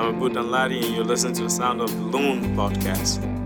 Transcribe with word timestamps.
I'm 0.00 0.14
Abu 0.16 0.30
Danladi, 0.30 0.82
and 0.82 0.94
you're 0.94 1.04
listening 1.04 1.34
to 1.34 1.42
the 1.42 1.50
Sound 1.50 1.82
of 1.82 1.92
Loon 2.00 2.56
podcast. 2.56 3.39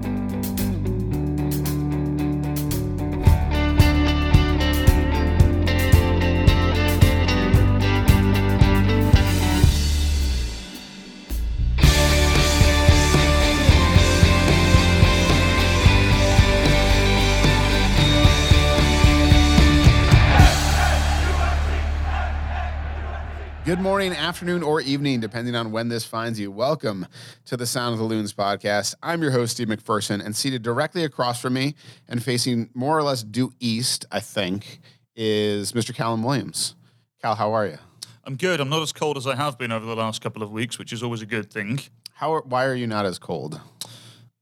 Good 23.75 23.83
morning, 23.83 24.12
afternoon, 24.12 24.62
or 24.62 24.80
evening, 24.80 25.19
depending 25.19 25.56
on 25.56 25.73
when 25.73 25.88
this 25.88 26.05
finds 26.05 26.38
you. 26.38 26.48
Welcome 26.52 27.09
to 27.46 27.56
the 27.56 27.66
Sound 27.66 27.92
of 27.92 27.98
the 27.98 28.05
Loons 28.05 28.32
podcast. 28.32 28.95
I'm 29.02 29.20
your 29.20 29.32
host, 29.32 29.55
Steve 29.55 29.66
McPherson, 29.66 30.24
and 30.24 30.37
seated 30.37 30.62
directly 30.62 31.02
across 31.02 31.41
from 31.41 31.55
me 31.55 31.74
and 32.09 32.23
facing 32.23 32.70
more 32.73 32.96
or 32.96 33.02
less 33.02 33.24
due 33.24 33.52
east, 33.59 34.06
I 34.12 34.20
think, 34.20 34.79
is 35.16 35.73
Mr. 35.73 35.92
Callum 35.92 36.23
Williams. 36.23 36.77
Cal, 37.20 37.34
how 37.34 37.52
are 37.52 37.66
you? 37.66 37.79
I'm 38.23 38.37
good. 38.37 38.60
I'm 38.60 38.68
not 38.68 38.80
as 38.80 38.92
cold 38.92 39.16
as 39.16 39.27
I 39.27 39.34
have 39.34 39.59
been 39.59 39.73
over 39.73 39.84
the 39.84 39.96
last 39.96 40.23
couple 40.23 40.45
of 40.45 40.52
weeks, 40.52 40.79
which 40.79 40.93
is 40.93 41.02
always 41.02 41.20
a 41.20 41.27
good 41.27 41.51
thing. 41.51 41.80
How? 42.12 42.32
Are, 42.34 42.43
why 42.43 42.66
are 42.66 42.77
you 42.77 42.87
not 42.87 43.06
as 43.06 43.18
cold? 43.18 43.60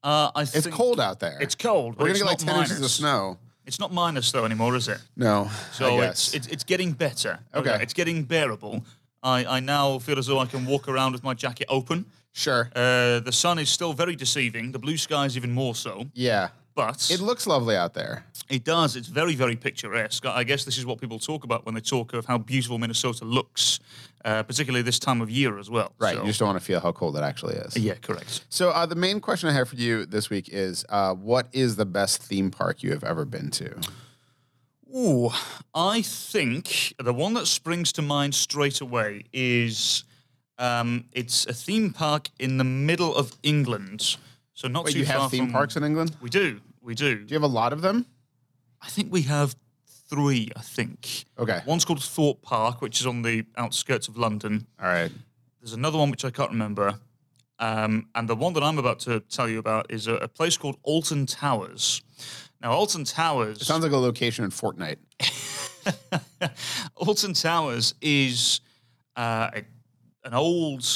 Uh, 0.03 0.31
I 0.35 0.43
It's 0.43 0.67
cold 0.67 1.01
out 1.01 1.21
there. 1.21 1.39
It's 1.41 1.55
cold. 1.55 1.97
We're 1.99 2.09
gonna 2.09 2.19
get 2.19 2.27
like 2.27 2.37
ten 2.37 2.59
inches 2.59 2.83
of 2.83 2.91
snow. 2.91 3.39
It's 3.65 3.81
not 3.81 3.95
minus 3.95 4.31
though 4.31 4.45
anymore, 4.45 4.77
is 4.77 4.89
it? 4.89 4.99
No, 5.17 5.49
So 5.73 6.03
it's, 6.03 6.35
it's 6.35 6.49
it's 6.49 6.65
getting 6.65 6.93
better. 6.93 7.39
Okay. 7.55 7.79
It's 7.81 7.95
getting 7.95 8.25
bearable. 8.25 8.85
I, 9.23 9.45
I 9.45 9.61
now 9.61 9.99
feel 9.99 10.19
as 10.19 10.27
though 10.27 10.39
I 10.41 10.47
can 10.47 10.67
walk 10.67 10.89
around 10.89 11.13
with 11.13 11.23
my 11.23 11.35
jacket 11.35 11.67
open. 11.69 12.07
sure. 12.33 12.71
Uh, 12.75 13.21
the 13.21 13.33
sun 13.33 13.59
is 13.59 13.69
still 13.69 13.93
very 13.93 14.17
deceiving. 14.17 14.73
The 14.73 14.79
blue 14.79 14.97
sky 14.97 15.27
is 15.27 15.37
even 15.37 15.53
more 15.53 15.75
so. 15.75 16.07
yeah, 16.15 16.49
But 16.75 17.09
it 17.11 17.21
looks 17.21 17.47
lovely 17.47 17.77
out 17.77 17.95
there. 17.95 18.25
It 18.49 18.65
does. 18.65 18.97
It's 18.97 19.09
very, 19.09 19.35
very 19.35 19.57
picturesque. 19.57 20.27
I 20.27 20.45
guess 20.45 20.65
this 20.65 20.77
is 20.77 20.85
what 20.85 21.01
people 21.01 21.19
talk 21.19 21.45
about 21.45 21.65
when 21.65 21.75
they 21.75 21.81
talk 21.81 22.13
of 22.15 22.27
how 22.27 22.39
beautiful 22.39 22.79
Minnesota 22.79 23.25
looks, 23.25 23.79
uh, 24.25 24.43
particularly 24.43 24.83
this 24.83 24.99
time 24.99 25.21
of 25.23 25.31
year 25.31 25.59
as 25.59 25.71
well. 25.71 25.93
Right. 25.99 26.15
So- 26.17 26.21
You 26.23 26.27
just 26.27 26.41
don't 26.41 26.49
want 26.49 26.59
to 26.59 26.65
feel 26.65 26.81
how 26.81 26.93
cold 26.93 27.17
it 27.17 27.23
actually 27.23 27.55
is. 27.55 27.77
yeah, 27.77 27.95
correct. 27.95 28.45
So 28.49 28.71
uh, 28.71 28.87
the 28.87 28.97
main 28.97 29.21
question 29.21 29.49
I 29.49 29.53
have 29.53 29.69
for 29.69 29.77
you 29.77 30.05
this 30.05 30.29
week 30.31 30.49
is, 30.51 30.85
uh, 30.89 31.15
what 31.15 31.47
is 31.53 31.77
the 31.77 31.87
best 31.87 32.23
theme 32.23 32.51
park 32.51 32.83
you 32.83 32.91
have 32.91 33.05
ever 33.05 33.25
been 33.25 33.51
to? 33.53 33.75
Ooh, 34.95 35.31
I 35.75 36.03
think 36.03 36.95
the 37.03 37.15
one 37.15 37.35
that 37.35 37.47
springs 37.47 37.93
to 37.93 38.03
mind 38.03 38.35
straight 38.35 38.81
away 38.81 39.25
is 39.33 40.05
um, 40.59 41.07
it's 41.13 41.47
a 41.47 41.55
theme 41.55 41.93
park 41.93 42.29
in 42.39 42.59
the 42.59 42.65
middle 42.65 43.15
of 43.15 43.33
England. 43.43 44.17
So 44.53 44.69
not 44.69 44.85
Wait, 44.85 44.93
too 44.93 44.99
you 45.01 45.07
far 45.07 45.21
have 45.23 45.31
theme 45.31 45.45
from- 45.47 45.53
parks 45.53 45.77
in 45.77 45.85
England? 45.85 46.17
We 46.21 46.29
do. 46.29 46.61
We 46.83 46.95
do. 46.95 47.17
Do 47.25 47.35
you 47.35 47.35
have 47.41 47.43
a 47.51 47.55
lot 47.55 47.73
of 47.73 47.81
them? 47.81 48.07
I 48.83 48.89
think 48.89 49.13
we 49.13 49.23
have 49.23 49.57
three, 50.11 50.51
I 50.57 50.61
think. 50.61 51.25
Okay. 51.39 51.61
One's 51.65 51.85
called 51.85 52.03
Thorpe 52.03 52.43
Park, 52.43 52.83
which 52.83 53.01
is 53.01 53.07
on 53.07 53.23
the 53.23 53.47
outskirts 53.57 54.09
of 54.09 54.17
London. 54.19 54.67
All 54.81 54.89
right. 54.89 55.11
There's 55.61 55.73
another 55.73 55.97
one 55.97 56.11
which 56.11 56.25
I 56.25 56.31
can't 56.31 56.51
remember. 56.51 56.99
Um, 57.59 58.09
and 58.15 58.29
the 58.29 58.35
one 58.35 58.53
that 58.55 58.63
I'm 58.65 58.79
about 58.79 58.99
to 59.01 59.21
tell 59.21 59.49
you 59.49 59.59
about 59.61 59.91
is 59.91 60.07
a, 60.09 60.15
a 60.15 60.29
place 60.29 60.57
called 60.57 60.77
Alton 60.83 61.27
Towers. 61.27 62.03
Now, 62.63 62.73
Alton 62.73 63.05
Towers. 63.05 63.61
It 63.61 63.65
sounds 63.65 63.83
like 63.83 63.93
a 63.93 63.97
location 63.97 64.45
in 64.45 64.51
Fortnite. 64.51 64.99
Alton 66.97 67.35
Towers 67.35 67.95
is 68.01 68.61
uh, 69.17 69.51
a, 69.55 69.65
an 70.25 70.35
old, 70.35 70.87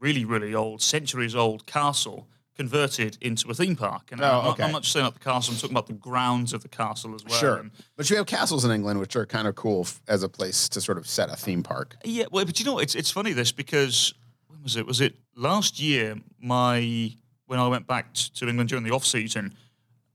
really, 0.00 0.24
really 0.24 0.54
old, 0.54 0.82
centuries 0.82 1.34
old 1.34 1.66
castle 1.66 2.28
converted 2.56 3.18
into 3.20 3.50
a 3.50 3.54
theme 3.54 3.74
park. 3.74 4.12
And 4.12 4.20
Oh, 4.20 4.24
I'm, 4.24 4.30
not, 4.44 4.46
okay. 4.52 4.62
I'm 4.62 4.72
not 4.72 4.82
just 4.82 4.92
saying 4.92 5.04
about 5.04 5.14
the 5.14 5.24
castle, 5.24 5.54
I'm 5.54 5.58
talking 5.60 5.74
about 5.74 5.88
the 5.88 5.94
grounds 5.94 6.52
of 6.52 6.62
the 6.62 6.68
castle 6.68 7.12
as 7.16 7.24
well. 7.24 7.36
Sure. 7.38 7.56
And 7.56 7.72
But 7.96 8.08
you 8.08 8.16
have 8.16 8.26
castles 8.26 8.64
in 8.64 8.70
England, 8.70 9.00
which 9.00 9.16
are 9.16 9.26
kind 9.26 9.48
of 9.48 9.56
cool 9.56 9.80
f- 9.80 10.00
as 10.06 10.22
a 10.22 10.28
place 10.28 10.68
to 10.68 10.80
sort 10.80 10.96
of 10.98 11.08
set 11.08 11.28
a 11.30 11.34
theme 11.36 11.64
park. 11.64 11.96
Yeah, 12.04 12.26
well, 12.30 12.44
but 12.44 12.60
you 12.60 12.64
know, 12.66 12.78
it's 12.78 12.94
it's 12.94 13.10
funny 13.10 13.32
this 13.32 13.50
because 13.50 14.14
when 14.46 14.62
was 14.62 14.76
it? 14.76 14.86
Was 14.86 15.00
it 15.00 15.16
last 15.34 15.80
year? 15.80 16.14
My 16.40 17.10
when 17.46 17.58
I 17.58 17.66
went 17.66 17.88
back 17.88 18.14
to 18.14 18.48
England 18.48 18.68
during 18.68 18.84
the 18.84 18.92
off 18.92 19.04
season, 19.04 19.54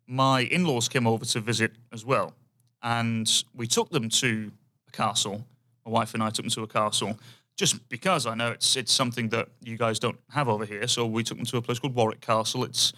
my 0.09 0.41
in 0.41 0.65
laws 0.65 0.89
came 0.89 1.05
over 1.07 1.23
to 1.23 1.39
visit 1.39 1.71
as 1.93 2.03
well, 2.03 2.33
and 2.81 3.43
we 3.53 3.67
took 3.67 3.89
them 3.91 4.09
to 4.09 4.51
a 4.87 4.91
castle. 4.91 5.45
My 5.85 5.91
wife 5.91 6.13
and 6.15 6.23
I 6.23 6.29
took 6.31 6.45
them 6.45 6.49
to 6.51 6.63
a 6.63 6.67
castle 6.67 7.17
just 7.55 7.87
because 7.89 8.25
I 8.25 8.33
know 8.35 8.51
it's 8.51 8.75
it's 8.75 8.91
something 8.91 9.29
that 9.29 9.49
you 9.63 9.77
guys 9.77 9.99
don't 9.99 10.19
have 10.31 10.49
over 10.49 10.65
here. 10.65 10.87
So 10.87 11.05
we 11.05 11.23
took 11.23 11.37
them 11.37 11.45
to 11.45 11.57
a 11.57 11.61
place 11.61 11.77
called 11.79 11.93
Warwick 11.95 12.21
Castle. 12.21 12.63
It's 12.63 12.91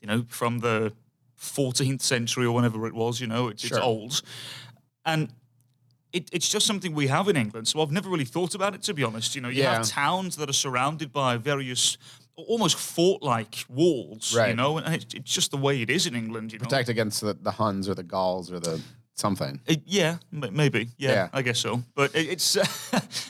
you 0.00 0.08
know 0.08 0.24
from 0.28 0.60
the 0.60 0.92
14th 1.38 2.00
century 2.00 2.46
or 2.46 2.52
whenever 2.54 2.86
it 2.86 2.94
was. 2.94 3.20
You 3.20 3.26
know, 3.26 3.48
it's, 3.48 3.62
Sure. 3.66 3.76
it's 3.76 3.84
old, 3.86 4.22
and 5.04 5.28
it, 6.12 6.30
it's 6.32 6.48
just 6.48 6.66
something 6.66 6.94
we 6.94 7.08
have 7.08 7.28
in 7.28 7.36
England. 7.36 7.68
So 7.68 7.82
I've 7.82 7.92
never 7.92 8.08
really 8.08 8.24
thought 8.24 8.54
about 8.54 8.74
it, 8.74 8.82
to 8.84 8.94
be 8.94 9.04
honest. 9.04 9.34
You 9.34 9.42
know, 9.42 9.50
you 9.50 9.62
Yeah. 9.62 9.74
have 9.74 9.86
towns 9.88 10.36
that 10.36 10.48
are 10.48 10.54
surrounded 10.54 11.12
by 11.12 11.36
various 11.36 11.98
almost 12.36 12.76
fort-like 12.76 13.64
walls, 13.68 14.34
you 14.34 14.54
know, 14.54 14.78
and 14.78 14.94
it's, 14.94 15.14
it's 15.14 15.32
just 15.32 15.50
the 15.50 15.56
way 15.56 15.80
it 15.82 15.90
is 15.90 16.06
in 16.06 16.14
England, 16.14 16.52
you 16.52 16.58
know. 16.58 16.64
Protect 16.64 16.88
against 16.88 17.20
the, 17.20 17.34
the 17.34 17.50
Huns 17.52 17.88
or 17.88 17.94
the 17.94 18.02
Gauls 18.02 18.50
or 18.52 18.60
the 18.60 18.80
something. 19.14 19.60
It- 19.66 19.82
yeah, 19.86 20.18
maybe. 20.30 20.88
Yeah, 20.98 21.12
Yeah. 21.12 21.28
I 21.32 21.42
guess 21.42 21.58
so. 21.58 21.82
But 21.94 22.14
it, 22.14 22.28
it's 22.28 22.52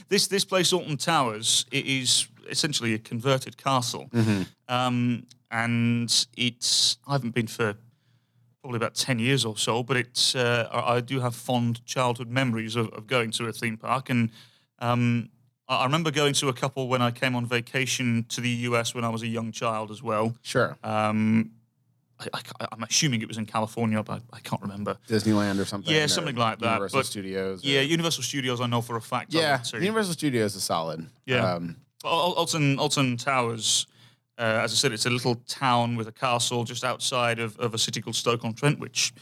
this 0.08 0.26
this 0.26 0.44
place, 0.44 0.72
Alton 0.72 0.96
Towers. 0.96 1.66
It 1.70 1.86
is 1.86 2.26
essentially 2.48 2.94
a 2.94 2.98
converted 2.98 3.56
castle, 3.56 4.08
Mm-hmm. 4.12 4.42
um, 4.68 5.26
and 5.50 6.26
it's. 6.36 6.98
I 7.06 7.12
haven't 7.12 7.34
been 7.34 7.46
for 7.46 7.74
probably 8.62 8.76
about 8.78 8.94
ten 8.96 9.18
years 9.20 9.44
or 9.44 9.56
so, 9.56 9.82
but 9.84 9.96
it's. 9.96 10.34
Uh, 10.34 10.68
I 10.72 10.96
I 10.96 11.00
do 11.00 11.20
have 11.20 11.34
fond 11.36 11.84
childhood 11.86 12.28
memories 12.28 12.74
of, 12.76 12.88
of 12.88 13.06
going 13.06 13.30
to 13.32 13.46
a 13.46 13.52
theme 13.52 13.76
park, 13.76 14.10
and 14.10 14.30
um, 14.80 15.30
I 15.68 15.84
remember 15.84 16.10
going 16.10 16.32
to 16.34 16.48
a 16.48 16.52
couple 16.52 16.88
when 16.88 17.02
I 17.02 17.10
came 17.10 17.34
on 17.34 17.46
vacation 17.46 18.24
to 18.28 18.40
the 18.40 18.48
US 18.48 18.94
when 18.94 19.04
I 19.04 19.08
was 19.08 19.22
a 19.22 19.26
young 19.26 19.52
child 19.52 19.90
as 19.90 20.02
well. 20.02 20.34
Sure. 20.42 20.76
Um, 20.84 21.50
I, 22.20 22.40
I, 22.60 22.66
am 22.72 22.82
assuming 22.84 23.20
it 23.20 23.28
was 23.28 23.36
in 23.36 23.46
California, 23.46 24.02
but 24.02 24.22
I, 24.32 24.36
I 24.36 24.40
can't 24.40 24.62
remember. 24.62 24.96
Disneyland 25.08 25.60
or 25.60 25.64
something. 25.64 25.92
Yeah, 25.92 26.04
or 26.04 26.08
something 26.08 26.36
like 26.36 26.60
that, 26.60 26.68
Universal 26.68 26.98
but- 27.00 27.06
Studios. 27.06 27.64
or- 27.64 27.68
Yeah, 27.68 27.80
Universal 27.80 28.22
Studios, 28.22 28.60
I 28.60 28.66
know 28.66 28.80
for 28.80 28.96
a 28.96 29.00
fact. 29.00 29.34
Yeah. 29.34 29.60
Universal 29.74 30.14
Studios 30.14 30.54
is 30.54 30.62
solid. 30.62 31.06
Yeah. 31.26 31.54
Um, 31.54 31.76
Alton, 32.04 32.78
Alton 32.78 33.16
Towers, 33.16 33.86
uh, 34.38 34.60
as 34.62 34.72
I 34.72 34.76
said, 34.76 34.92
it's 34.92 35.06
a 35.06 35.10
little 35.10 35.34
town 35.48 35.96
with 35.96 36.06
a 36.06 36.12
castle 36.12 36.62
just 36.64 36.84
outside 36.84 37.38
of, 37.38 37.58
of 37.58 37.74
a 37.74 37.78
city 37.78 38.00
called 38.00 38.14
Stoke-on-Trent, 38.16 38.78
which 38.78 39.12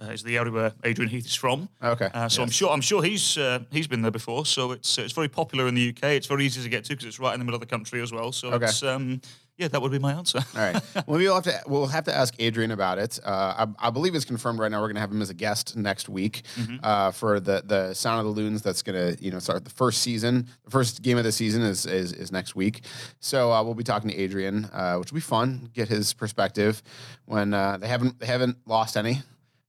uh, 0.00 0.06
is 0.12 0.22
the 0.22 0.36
area 0.38 0.50
where 0.52 0.72
Adrian 0.84 1.10
Heath 1.10 1.26
is 1.26 1.34
from. 1.34 1.68
okay. 1.82 2.08
Uh, 2.14 2.28
so 2.28 2.42
I'm 2.42 2.50
sure 2.50 2.70
I'm 2.70 2.80
sure 2.80 3.02
he's 3.02 3.36
uh, 3.38 3.60
he's 3.70 3.86
been 3.88 4.02
there 4.02 4.10
before. 4.10 4.46
So 4.46 4.72
it's 4.72 4.98
uh, 4.98 5.02
it's 5.02 5.12
very 5.12 5.28
popular 5.28 5.66
in 5.68 5.74
the 5.74 5.90
UK. 5.90 6.04
It's 6.16 6.26
very 6.26 6.44
easy 6.44 6.62
to 6.62 6.68
get 6.68 6.84
to 6.84 6.90
because 6.90 7.06
it's 7.06 7.20
right 7.20 7.34
in 7.34 7.40
the 7.40 7.44
middle 7.44 7.56
of 7.56 7.68
the 7.68 7.74
country 7.76 8.00
as 8.02 8.12
well. 8.12 8.32
So 8.32 8.52
Okay. 8.52 8.64
it's 8.66 8.82
um, 8.82 9.20
yeah, 9.58 9.68
that 9.68 9.82
would 9.82 9.92
be 9.92 9.98
my 9.98 10.14
answer. 10.14 10.38
All 10.56 10.60
right. 10.72 10.82
Well, 11.06 11.18
we'll 11.18 11.34
have 11.34 11.44
to 11.44 11.60
we'll 11.66 11.86
have 11.88 12.04
to 12.04 12.16
ask 12.16 12.34
Adrian 12.38 12.70
about 12.70 12.98
it. 12.98 13.18
Uh, 13.22 13.66
I, 13.78 13.88
I 13.88 13.90
believe 13.90 14.14
it's 14.14 14.24
confirmed 14.24 14.58
right 14.58 14.70
now. 14.70 14.78
We're 14.80 14.86
going 14.88 14.94
to 14.94 15.00
have 15.02 15.10
him 15.12 15.20
as 15.20 15.28
a 15.28 15.34
guest 15.34 15.76
next 15.76 16.08
week 16.08 16.42
Mm-hmm. 16.56 16.76
uh, 16.82 17.10
for 17.10 17.40
the 17.40 17.62
the 17.66 17.92
Sound 17.92 18.20
of 18.20 18.24
the 18.34 18.40
Loons. 18.40 18.62
That's 18.62 18.80
going 18.82 18.96
to 19.16 19.22
you 19.22 19.30
know 19.30 19.38
start 19.38 19.64
the 19.64 19.70
first 19.70 20.00
season. 20.00 20.46
The 20.64 20.70
first 20.70 21.02
game 21.02 21.18
of 21.18 21.24
the 21.24 21.32
season 21.32 21.60
is 21.62 21.84
is, 21.84 22.12
is 22.14 22.32
next 22.32 22.56
week. 22.56 22.84
So 23.20 23.52
uh, 23.52 23.62
we'll 23.62 23.74
be 23.74 23.84
talking 23.84 24.08
to 24.10 24.16
Adrian, 24.16 24.64
uh, 24.72 24.96
which 24.96 25.10
will 25.12 25.16
be 25.16 25.20
fun. 25.20 25.68
Get 25.74 25.88
his 25.88 26.14
perspective 26.14 26.82
when 27.26 27.52
uh, 27.52 27.76
they 27.76 27.88
haven't 27.88 28.18
they 28.18 28.26
haven't 28.26 28.56
lost 28.66 28.96
any. 28.96 29.20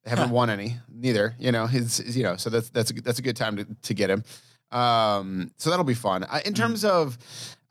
They 0.03 0.09
haven't 0.09 0.31
won 0.31 0.49
any, 0.49 0.77
neither. 0.91 1.35
You 1.39 1.51
know, 1.51 1.67
his, 1.67 1.97
his- 1.97 2.17
you 2.17 2.23
know, 2.23 2.35
so 2.35 2.49
that's 2.49 2.69
that's 2.69 2.89
a, 2.91 2.93
good- 2.93 3.03
that's 3.03 3.19
a 3.19 3.21
good 3.21 3.35
time 3.35 3.57
to, 3.57 3.65
to 3.83 3.93
get 3.93 4.09
him. 4.09 4.23
Um, 4.71 5.51
so 5.57 5.69
that'll 5.69 5.85
be 5.85 5.93
fun. 5.93 6.23
I, 6.29 6.41
in 6.41 6.53
terms 6.53 6.85
of, 6.85 7.17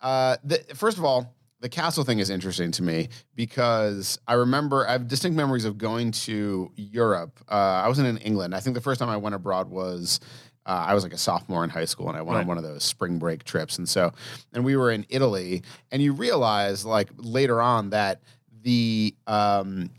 uh, 0.01 0.37
the, 0.45 0.59
first 0.75 0.99
of 0.99 1.05
all, 1.05 1.35
the 1.61 1.69
castle 1.69 2.05
thing 2.05 2.19
is 2.21 2.31
interesting 2.31 2.71
to 2.73 2.83
me 2.83 3.09
because 3.35 4.19
I 4.29 4.35
remember 4.35 4.87
I 4.87 4.93
have 4.93 5.09
distinct 5.09 5.37
memories 5.37 5.65
of 5.65 5.77
going 5.79 6.13
to 6.13 6.71
Europe. 6.77 7.39
Uh, 7.51 7.55
I 7.85 7.89
wasn't 7.89 8.09
in 8.09 8.19
England. 8.19 8.55
I 8.55 8.61
think 8.61 8.75
the 8.75 8.81
first 8.81 8.99
time 8.99 9.09
I 9.11 9.17
went 9.19 9.35
abroad 9.35 9.69
was 9.71 10.21
uh, 10.67 10.85
I 10.89 10.95
was 10.95 11.03
like 11.03 11.13
a 11.15 11.19
sophomore 11.19 11.65
in 11.65 11.71
high 11.71 11.85
school, 11.87 12.09
and 12.09 12.17
I 12.17 12.23
went 12.23 12.39
on 12.39 12.47
one 12.47 12.57
of 12.59 12.65
those 12.65 12.83
spring 12.85 13.19
break 13.19 13.45
trips. 13.45 13.77
And 13.79 13.89
so, 13.89 14.13
and 14.53 14.65
we 14.65 14.77
were 14.77 14.91
in 14.91 15.05
Italy, 15.09 15.63
and 15.91 16.03
you 16.03 16.13
realize 16.13 16.85
like 16.87 17.11
later 17.17 17.61
on 17.61 17.91
that 17.91 18.21
the 18.63 19.15
um, 19.27 19.91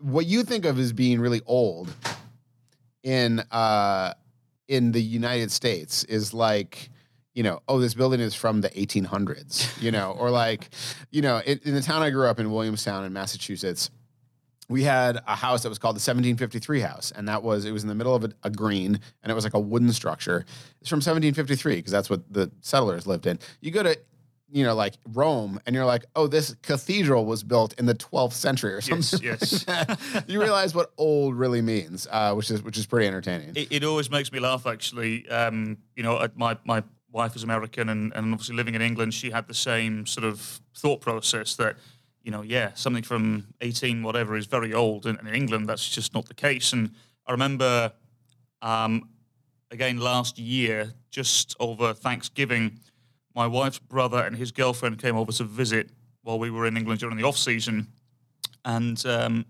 what 0.00 0.26
you 0.26 0.42
think 0.42 0.64
of 0.64 0.78
as 0.78 0.92
being 0.92 1.20
really 1.20 1.42
old 1.46 1.94
in 3.02 3.40
uh, 3.50 4.14
in 4.68 4.92
the 4.92 5.02
United 5.02 5.50
States 5.50 6.04
is 6.04 6.34
like 6.34 6.90
you 7.34 7.44
know, 7.44 7.60
oh, 7.68 7.78
this 7.78 7.94
building 7.94 8.20
is 8.20 8.34
from 8.34 8.60
the 8.60 8.70
1800s, 8.70 9.80
you 9.80 9.92
know, 9.92 10.16
or 10.18 10.30
like, 10.30 10.68
you 11.10 11.22
know, 11.22 11.40
in, 11.46 11.60
in 11.64 11.74
the 11.74 11.80
town 11.80 12.02
I 12.02 12.10
grew 12.10 12.26
up 12.26 12.40
in, 12.40 12.50
Williamstown 12.50 13.04
in 13.04 13.12
Massachusetts, 13.12 13.88
we 14.68 14.82
had 14.82 15.20
a 15.26 15.36
house 15.36 15.62
that 15.62 15.68
was 15.68 15.78
called 15.78 15.94
the 15.94 16.04
1753 16.04 16.80
house, 16.80 17.12
and 17.14 17.26
that 17.28 17.42
was 17.42 17.64
it 17.64 17.72
was 17.72 17.82
in 17.82 17.88
the 17.88 17.94
middle 17.94 18.14
of 18.14 18.24
a, 18.24 18.32
a 18.44 18.50
green, 18.50 19.00
and 19.22 19.30
it 19.30 19.34
was 19.34 19.42
like 19.42 19.54
a 19.54 19.60
wooden 19.60 19.92
structure. 19.92 20.44
It's 20.80 20.88
from 20.88 20.98
1753 20.98 21.76
because 21.76 21.90
that's 21.90 22.08
what 22.08 22.32
the 22.32 22.52
settlers 22.60 23.06
lived 23.06 23.26
in. 23.26 23.38
You 23.60 23.72
go 23.72 23.82
to 23.82 23.98
you 24.52 24.64
know, 24.64 24.74
like 24.74 24.94
Rome, 25.12 25.60
and 25.66 25.74
you're 25.74 25.84
like, 25.84 26.04
oh, 26.16 26.26
this 26.26 26.54
cathedral 26.62 27.24
was 27.24 27.42
built 27.42 27.72
in 27.78 27.86
the 27.86 27.94
12th 27.94 28.32
century 28.32 28.72
or 28.72 28.80
something. 28.80 29.20
Yes, 29.22 29.64
you 30.26 30.40
realize 30.40 30.74
what 30.74 30.92
old 30.98 31.34
really 31.34 31.62
means, 31.62 32.06
uh, 32.10 32.34
which 32.34 32.50
is 32.50 32.62
which 32.62 32.76
is 32.76 32.86
pretty 32.86 33.06
entertaining. 33.06 33.52
It, 33.54 33.68
it 33.70 33.84
always 33.84 34.10
makes 34.10 34.32
me 34.32 34.40
laugh, 34.40 34.66
actually. 34.66 35.28
Um, 35.28 35.78
you 35.94 36.02
know, 36.02 36.26
my 36.34 36.56
my 36.64 36.82
wife 37.12 37.36
is 37.36 37.42
American, 37.42 37.88
and, 37.88 38.12
and 38.14 38.32
obviously 38.32 38.56
living 38.56 38.74
in 38.74 38.82
England, 38.82 39.14
she 39.14 39.30
had 39.30 39.46
the 39.46 39.54
same 39.54 40.06
sort 40.06 40.24
of 40.24 40.60
thought 40.76 41.00
process 41.00 41.56
that, 41.56 41.76
you 42.22 42.30
know, 42.30 42.42
yeah, 42.42 42.72
something 42.74 43.02
from 43.02 43.46
eighteen 43.60 44.02
whatever 44.02 44.36
is 44.36 44.46
very 44.46 44.74
old, 44.74 45.06
and, 45.06 45.18
and 45.18 45.28
in 45.28 45.34
England 45.34 45.68
that's 45.68 45.88
just 45.88 46.14
not 46.14 46.26
the 46.26 46.34
case. 46.34 46.72
And 46.72 46.92
I 47.26 47.32
remember, 47.32 47.92
um, 48.62 49.08
again 49.70 49.98
last 49.98 50.38
year, 50.38 50.92
just 51.10 51.54
over 51.60 51.92
Thanksgiving, 51.92 52.80
my 53.34 53.46
wife's 53.46 53.78
brother 53.78 54.18
and 54.18 54.36
his 54.36 54.52
girlfriend 54.52 54.98
came 55.00 55.16
over 55.16 55.32
to 55.32 55.44
visit 55.44 55.90
while 56.22 56.38
we 56.38 56.50
were 56.50 56.66
in 56.66 56.76
England 56.76 57.00
during 57.00 57.16
the 57.16 57.24
off 57.24 57.36
season, 57.36 57.88
and 58.64 59.04
um, 59.06 59.46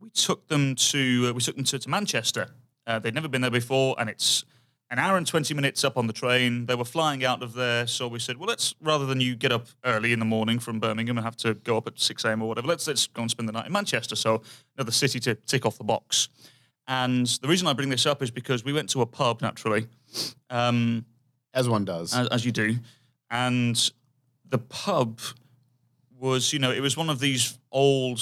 we 0.00 0.10
took 0.10 0.48
them 0.48 0.74
to 0.74 1.28
uh, 1.28 1.32
we 1.32 1.40
took 1.40 1.56
them 1.56 1.64
to, 1.64 1.78
to 1.78 1.88
Manchester. 1.88 2.48
Uh, 2.86 2.98
they'd 2.98 3.14
never 3.14 3.28
been 3.28 3.42
there 3.42 3.50
before, 3.50 3.94
and 3.98 4.08
it's 4.08 4.44
an 4.90 4.98
hour 4.98 5.16
and 5.16 5.26
20 5.26 5.52
minutes 5.52 5.84
up 5.84 5.98
on 5.98 6.06
the 6.06 6.12
train. 6.12 6.66
They 6.66 6.74
were 6.74 6.84
flying 6.84 7.24
out 7.24 7.42
of 7.42 7.52
there. 7.52 7.86
So 7.86 8.08
we 8.08 8.18
said, 8.18 8.38
well, 8.38 8.48
let's, 8.48 8.74
rather 8.80 9.04
than 9.04 9.20
you 9.20 9.36
get 9.36 9.52
up 9.52 9.66
early 9.84 10.12
in 10.14 10.18
the 10.18 10.24
morning 10.24 10.58
from 10.58 10.80
Birmingham 10.80 11.18
and 11.18 11.24
have 11.24 11.36
to 11.38 11.54
go 11.54 11.76
up 11.76 11.86
at 11.86 12.00
6 12.00 12.24
a.m. 12.24 12.42
or 12.42 12.48
whatever, 12.48 12.66
let's, 12.68 12.86
let's 12.86 13.06
go 13.06 13.20
and 13.20 13.30
spend 13.30 13.48
the 13.48 13.52
night 13.52 13.66
in 13.66 13.72
Manchester. 13.72 14.16
So 14.16 14.42
another 14.76 14.92
city 14.92 15.20
to 15.20 15.34
tick 15.34 15.66
off 15.66 15.76
the 15.76 15.84
box. 15.84 16.30
And 16.86 17.26
the 17.26 17.48
reason 17.48 17.68
I 17.68 17.74
bring 17.74 17.90
this 17.90 18.06
up 18.06 18.22
is 18.22 18.30
because 18.30 18.64
we 18.64 18.72
went 18.72 18.88
to 18.90 19.02
a 19.02 19.06
pub, 19.06 19.42
naturally, 19.42 19.88
um, 20.48 21.04
As 21.52 21.68
one 21.68 21.84
does. 21.84 22.14
as, 22.16 22.26
as 22.28 22.46
you 22.46 22.52
do. 22.52 22.76
And 23.30 23.90
the 24.48 24.58
pub 24.58 25.20
was, 26.18 26.52
you 26.52 26.58
know, 26.58 26.70
it 26.70 26.80
was 26.80 26.96
one 26.96 27.10
of 27.10 27.20
these 27.20 27.58
old, 27.70 28.20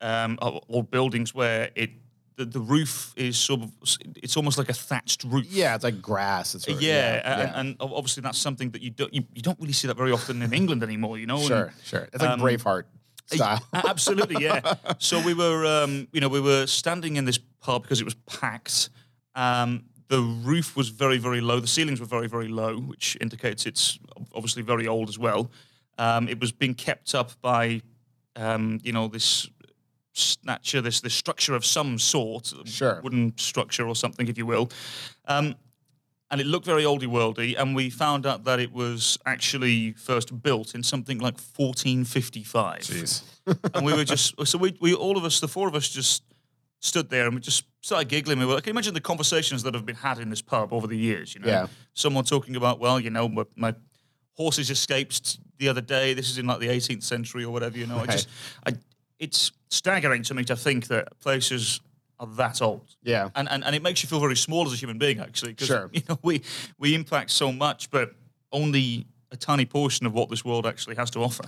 um, 0.00 0.38
old 0.68 0.90
buildings 0.90 1.34
where 1.34 1.70
it, 1.74 1.90
the, 2.36 2.44
the 2.44 2.60
roof 2.60 3.12
is 3.16 3.36
sort 3.36 3.62
of, 3.62 3.70
it's 4.16 4.36
almost 4.36 4.58
like 4.58 4.68
a 4.68 4.72
thatched 4.74 5.24
roof. 5.24 5.46
yeah, 5.48 5.74
it's 5.74 5.84
like 5.84 6.00
grass. 6.02 6.54
It's 6.54 6.64
sort 6.64 6.76
of- 6.76 6.82
Yeah, 6.82 7.14
yeah, 7.16 7.52
and, 7.60 7.68
and 7.68 7.76
obviously 7.92 8.22
that's 8.22 8.38
something 8.38 8.70
that 8.70 8.82
you 8.82 8.90
don't 8.90 9.12
you, 9.14 9.22
you 9.34 9.42
don't 9.42 9.58
really 9.60 9.72
see 9.72 9.86
that 9.88 9.96
very 9.96 10.10
often 10.12 10.42
in 10.42 10.52
England 10.52 10.82
anymore. 10.82 11.16
You 11.18 11.26
know, 11.26 11.36
and- 11.38 11.46
sure, 11.46 11.72
sure. 11.84 12.08
It's 12.12 12.20
like 12.22 12.30
um, 12.30 12.40
Braveheart 12.40 12.84
style. 13.26 13.62
Absolutely, 13.72 14.42
yeah. 14.44 14.74
so 14.98 15.20
we 15.22 15.32
were, 15.34 15.64
um, 15.66 16.08
you 16.12 16.20
know, 16.20 16.28
we 16.28 16.40
were 16.40 16.66
standing 16.66 17.16
in 17.16 17.24
this 17.24 17.38
pub 17.60 17.82
because 17.82 18.00
it 18.00 18.04
was 18.04 18.14
packed. 18.26 18.90
Um, 19.36 19.84
the 20.08 20.20
roof 20.20 20.76
was 20.76 20.88
very, 20.90 21.18
very 21.18 21.40
low. 21.40 21.60
The 21.60 21.66
ceilings 21.66 22.00
were 22.00 22.06
very, 22.06 22.28
very 22.28 22.48
low, 22.48 22.78
which 22.78 23.16
indicates 23.20 23.66
it's 23.66 23.98
obviously 24.34 24.62
very 24.62 24.86
old 24.86 25.08
as 25.08 25.18
well. 25.18 25.50
Um, 25.98 26.28
it 26.28 26.40
was 26.40 26.52
being 26.52 26.74
kept 26.74 27.14
up 27.14 27.30
by, 27.40 27.80
um, 28.36 28.80
you 28.82 28.92
know, 28.92 29.08
this 29.08 29.48
snatcher, 30.12 30.80
this 30.80 31.00
this 31.00 31.14
structure 31.14 31.54
of 31.54 31.64
some 31.64 31.98
sort, 31.98 32.52
Sure. 32.66 33.00
wooden 33.02 33.32
structure 33.36 33.86
or 33.88 33.96
something, 33.96 34.28
if 34.28 34.36
you 34.38 34.46
will. 34.46 34.70
Um, 35.26 35.54
and 36.30 36.40
it 36.40 36.46
looked 36.46 36.66
very 36.66 36.82
oldie 36.84 37.06
worldy, 37.06 37.54
and 37.58 37.76
we 37.76 37.90
found 37.90 38.26
out 38.26 38.44
that 38.44 38.58
it 38.58 38.72
was 38.72 39.18
actually 39.24 39.92
first 39.92 40.42
built 40.42 40.74
in 40.74 40.82
something 40.82 41.18
like 41.18 41.34
1455 41.38 42.80
Jeez. 42.80 43.22
and 43.74 43.84
we 43.86 43.92
were 43.92 44.04
just 44.04 44.34
so 44.46 44.58
we, 44.58 44.76
we 44.80 44.94
all 44.94 45.16
of 45.16 45.24
us 45.24 45.38
the 45.40 45.46
four 45.48 45.68
of 45.68 45.74
us 45.74 45.88
just 45.88 46.22
stood 46.84 47.08
there 47.08 47.24
and 47.26 47.34
we 47.34 47.40
just 47.40 47.64
started 47.80 48.08
giggling 48.08 48.38
we 48.38 48.44
were 48.44 48.54
like 48.54 48.62
can 48.64 48.70
you 48.70 48.74
imagine 48.74 48.92
the 48.94 49.00
conversations 49.00 49.62
that 49.62 49.72
have 49.74 49.86
been 49.86 49.96
had 49.96 50.18
in 50.18 50.28
this 50.28 50.42
pub 50.42 50.70
over 50.72 50.86
the 50.86 50.96
years 50.98 51.34
you 51.34 51.40
know 51.40 51.48
Yeah. 51.48 51.66
someone 51.94 52.24
talking 52.24 52.56
about 52.56 52.78
well 52.78 53.00
you 53.00 53.08
know 53.10 53.26
my, 53.28 53.44
my 53.56 53.74
horses 54.36 54.68
escaped 54.70 55.38
the 55.58 55.68
other 55.68 55.80
day 55.80 56.12
this 56.14 56.28
is 56.28 56.36
in 56.38 56.46
like 56.46 56.58
the 56.60 56.68
18th 56.68 57.02
century 57.02 57.42
or 57.44 57.50
whatever 57.52 57.78
you 57.78 57.86
know 57.86 57.98
i 57.98 58.06
just 58.06 58.28
i 58.66 58.72
it's 59.18 59.52
staggering 59.70 60.22
to 60.24 60.34
me 60.34 60.44
to 60.44 60.56
think 60.56 60.88
that 60.88 61.18
places 61.20 61.80
are 62.20 62.26
that 62.36 62.60
old 62.60 62.88
Yeah. 63.02 63.30
and, 63.34 63.48
and 63.50 63.64
and 63.64 63.74
it 63.74 63.82
makes 63.82 64.02
you 64.02 64.08
feel 64.08 64.20
very 64.20 64.36
small 64.36 64.66
as 64.66 64.72
a 64.74 64.76
human 64.76 64.98
being 64.98 65.20
actually 65.20 65.52
because 65.52 65.68
Sure. 65.68 65.88
you 65.96 66.02
know 66.08 66.18
we 66.22 66.42
we 66.78 66.94
impact 66.94 67.30
so 67.30 67.50
much 67.50 67.90
but 67.90 68.10
only 68.52 69.06
a 69.34 69.36
tiny 69.36 69.66
portion 69.66 70.06
of 70.06 70.14
what 70.14 70.30
this 70.30 70.44
world 70.44 70.64
actually 70.64 70.94
has 70.94 71.10
to 71.10 71.18
offer 71.18 71.44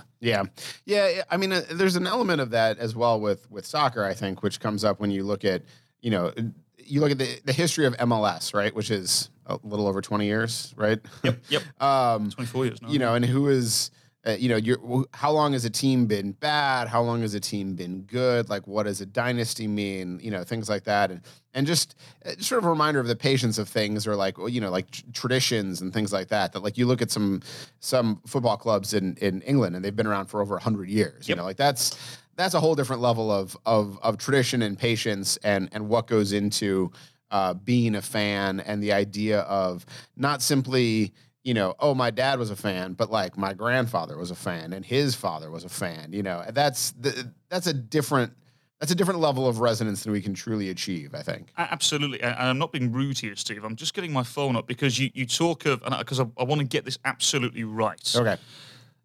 Yeah, 0.85 1.09
yeah. 1.09 1.23
I 1.31 1.37
mean, 1.37 1.53
uh, 1.53 1.63
there's 1.71 1.95
an 1.95 2.05
element 2.05 2.41
of 2.41 2.51
that 2.51 2.77
as 2.77 2.95
well 2.95 3.19
with 3.19 3.49
with 3.49 3.65
soccer. 3.65 4.03
I 4.03 4.13
think, 4.13 4.43
which 4.43 4.59
comes 4.59 4.83
up 4.83 4.99
when 4.99 5.09
you 5.09 5.23
look 5.23 5.45
at, 5.45 5.63
you 6.01 6.11
know, 6.11 6.33
you 6.77 6.99
look 7.01 7.11
at 7.11 7.17
the 7.17 7.39
the 7.45 7.53
history 7.53 7.85
of 7.85 7.95
MLS, 7.97 8.53
right? 8.53 8.75
Which 8.75 8.91
is 8.91 9.29
a 9.47 9.57
little 9.63 9.87
over 9.87 10.01
20 10.01 10.25
years, 10.25 10.73
right? 10.75 10.99
Yep. 11.23 11.39
yep 11.49 11.63
um, 11.81 12.29
24 12.29 12.65
years 12.65 12.81
now 12.81 12.89
you 12.89 12.99
know, 12.99 13.15
and 13.15 13.23
who 13.23 13.47
is, 13.47 13.91
uh, 14.27 14.31
you 14.31 14.49
know, 14.49 14.57
you're, 14.57 15.05
how 15.13 15.31
long 15.31 15.53
has 15.53 15.63
a 15.63 15.69
team 15.69 16.05
been 16.05 16.33
bad? 16.33 16.89
How 16.89 17.01
long 17.01 17.21
has 17.21 17.33
a 17.33 17.39
team 17.39 17.75
been 17.75 18.01
good? 18.01 18.49
Like, 18.49 18.67
what 18.67 18.83
does 18.83 18.99
a 18.99 19.05
dynasty 19.05 19.67
mean? 19.67 20.19
You 20.21 20.31
know, 20.31 20.43
things 20.43 20.69
like 20.69 20.83
that, 20.83 21.11
and 21.11 21.21
and 21.53 21.65
just 21.65 21.95
uh, 22.25 22.31
sort 22.39 22.59
of 22.59 22.65
a 22.65 22.69
reminder 22.69 22.99
of 22.99 23.07
the 23.07 23.15
patience 23.15 23.57
of 23.57 23.69
things, 23.69 24.05
or 24.05 24.15
like, 24.15 24.35
you 24.49 24.59
know, 24.59 24.69
like 24.69 24.91
tr- 24.91 25.03
traditions 25.13 25.81
and 25.81 25.93
things 25.93 26.11
like 26.11 26.27
that. 26.27 26.51
That 26.51 26.61
like 26.61 26.77
you 26.77 26.85
look 26.85 27.01
at 27.01 27.09
some 27.09 27.41
some 27.79 28.21
football 28.27 28.57
clubs 28.57 28.93
in 28.93 29.15
in 29.17 29.41
England, 29.43 29.75
and 29.77 29.85
they've 29.85 29.95
been 29.95 30.07
around 30.07 30.25
for 30.25 30.41
over 30.41 30.57
hundred 30.57 30.89
years. 30.89 31.29
You 31.29 31.35
know, 31.35 31.43
like 31.43 31.57
that's 31.57 31.97
that's 32.35 32.53
a 32.53 32.59
whole 32.59 32.75
different 32.75 33.01
level 33.01 33.31
of 33.31 33.55
of 33.65 33.97
of 34.01 34.17
tradition 34.17 34.61
and 34.61 34.77
patience, 34.77 35.37
and 35.37 35.69
and 35.71 35.87
what 35.87 36.05
goes 36.07 36.33
into 36.33 36.91
uh, 37.31 37.53
being 37.53 37.95
a 37.95 38.01
fan, 38.01 38.59
and 38.59 38.83
the 38.83 38.91
idea 38.91 39.41
of 39.41 39.85
not 40.17 40.41
simply 40.41 41.13
you 41.47 41.53
know, 41.53 41.75
oh, 41.79 41.95
my 41.95 42.11
dad 42.11 42.39
was 42.39 42.51
a 42.51 42.57
fan, 42.57 42.91
but 42.91 43.09
like 43.09 43.37
my 43.37 43.53
grandfather 43.53 44.17
was 44.17 44.31
a 44.31 44.35
fan 44.35 44.73
and 44.73 44.85
his 44.85 45.15
father 45.15 45.49
was 45.49 45.63
a 45.63 45.69
fan, 45.69 46.11
you 46.11 46.21
know, 46.21 46.43
that's 46.49 46.91
the, 46.99 47.31
that's 47.47 47.67
a 47.67 47.73
different 47.73 48.33
that's 48.81 48.91
a 48.91 48.95
different 48.95 49.21
level 49.21 49.47
of 49.47 49.59
resonance 49.59 50.03
than 50.03 50.11
we 50.11 50.21
can 50.21 50.33
truly 50.33 50.69
achieve, 50.69 51.15
I 51.15 51.23
think. 51.23 51.47
Absolutely, 51.57 52.21
and 52.21 52.35
I'm 52.35 52.57
not 52.59 52.73
being 52.73 52.91
rude 52.91 53.17
here, 53.17 53.35
Steve. 53.37 53.63
I'm 53.63 53.77
just 53.77 53.93
getting 53.93 54.11
my 54.11 54.23
phone 54.23 54.57
up 54.57 54.67
because 54.67 54.99
you, 54.99 55.09
you 55.13 55.25
talk 55.25 55.65
of 55.65 55.81
because 55.97 56.19
I, 56.19 56.25
I 56.37 56.43
want 56.43 56.59
to 56.59 56.67
get 56.67 56.83
this 56.83 56.99
absolutely 57.05 57.63
right. 57.63 58.13
Okay. 58.13 58.35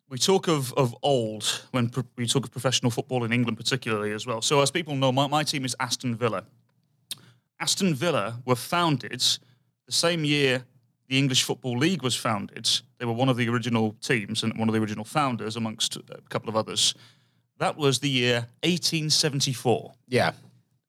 We 0.09 0.19
talk 0.19 0.49
of 0.49 0.73
of 0.75 0.97
old 1.01 1.45
when 1.71 1.91
pro- 1.91 2.05
we 2.17 2.27
talk 2.27 2.45
of 2.45 2.51
professional 2.51 2.91
football 2.91 3.23
in 3.23 3.33
England, 3.33 3.57
particularly 3.57 4.11
as 4.11 4.27
well. 4.27 4.43
So 4.43 4.61
as 4.61 4.73
people 4.73 4.97
know, 4.97 5.13
my, 5.13 5.29
my 5.29 5.45
team 5.45 5.65
is 5.65 5.77
Aston 5.79 6.17
Villa. 6.17 6.43
Aston 7.61 7.95
Villa 7.95 8.43
were 8.45 8.57
founded 8.57 9.23
the 9.87 9.93
same 9.93 10.25
year 10.25 10.65
the 11.13 11.19
English 11.19 11.43
Football 11.43 11.77
League 11.77 12.03
was 12.03 12.17
founded. 12.17 12.67
They 12.97 13.05
were 13.05 13.13
one 13.13 13.29
of 13.29 13.37
the 13.37 13.47
original 13.51 13.95
teams 14.01 14.43
and 14.43 14.59
one 14.59 14.71
of 14.71 14.73
the 14.73 14.81
original 14.81 15.05
founders, 15.05 15.57
amongst 15.57 15.97
a 15.97 16.23
couple 16.31 16.49
of 16.49 16.57
others. 16.57 16.95
That 17.59 17.77
was 17.77 17.99
the 17.99 18.09
year 18.09 18.47
1874. 18.63 19.93
Yeah. 20.09 20.33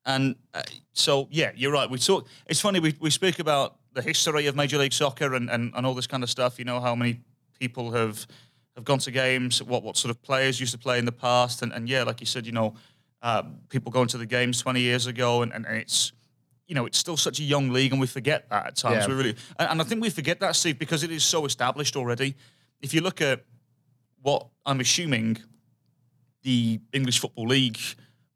And 0.05 0.37
uh, 0.53 0.61
so, 0.93 1.27
yeah, 1.29 1.51
you're 1.55 1.73
right. 1.73 1.89
We 1.89 1.97
talk. 1.97 2.25
It's 2.47 2.61
funny. 2.61 2.79
We, 2.79 2.95
we 3.01 3.09
speak 3.09 3.39
about 3.39 3.75
the 3.91 4.01
history 4.01 4.47
of 4.47 4.55
Major 4.55 4.77
League 4.77 4.93
Soccer 4.93 5.33
and, 5.33 5.49
and, 5.49 5.73
and 5.75 5.85
all 5.85 5.93
this 5.93 6.07
kind 6.07 6.23
of 6.23 6.29
stuff. 6.29 6.57
You 6.57 6.63
know 6.63 6.79
how 6.79 6.95
many 6.95 7.19
people 7.59 7.91
have 7.91 8.25
have 8.75 8.85
gone 8.85 8.99
to 8.99 9.11
games. 9.11 9.61
What 9.61 9.83
what 9.83 9.97
sort 9.97 10.09
of 10.09 10.21
players 10.21 10.57
used 10.57 10.71
to 10.71 10.77
play 10.77 10.99
in 10.99 11.05
the 11.05 11.11
past. 11.11 11.61
And, 11.63 11.73
and 11.73 11.89
yeah, 11.89 12.03
like 12.03 12.21
you 12.21 12.27
said, 12.27 12.45
you 12.45 12.53
know, 12.53 12.75
uh, 13.21 13.43
people 13.67 13.91
going 13.91 14.07
to 14.07 14.17
the 14.17 14.25
games 14.25 14.61
20 14.61 14.79
years 14.79 15.05
ago, 15.05 15.41
and, 15.41 15.51
and, 15.51 15.65
and 15.65 15.75
it's 15.75 16.13
you 16.67 16.75
know 16.75 16.85
it's 16.85 16.97
still 16.97 17.17
such 17.17 17.39
a 17.39 17.43
young 17.43 17.69
league, 17.69 17.91
and 17.91 17.99
we 18.01 18.07
forget 18.07 18.49
that 18.49 18.65
at 18.67 18.75
times. 18.75 19.03
Yeah. 19.03 19.07
We 19.09 19.13
really, 19.15 19.35
and, 19.59 19.69
and 19.71 19.81
I 19.81 19.83
think 19.83 20.01
we 20.01 20.09
forget 20.09 20.39
that, 20.39 20.55
Steve, 20.55 20.79
because 20.79 21.03
it 21.03 21.11
is 21.11 21.23
so 21.23 21.45
established 21.45 21.95
already. 21.95 22.35
If 22.81 22.93
you 22.93 23.01
look 23.01 23.21
at 23.21 23.43
what 24.21 24.47
I'm 24.65 24.79
assuming 24.79 25.37
the 26.43 26.79
English 26.91 27.19
Football 27.19 27.47
League 27.47 27.79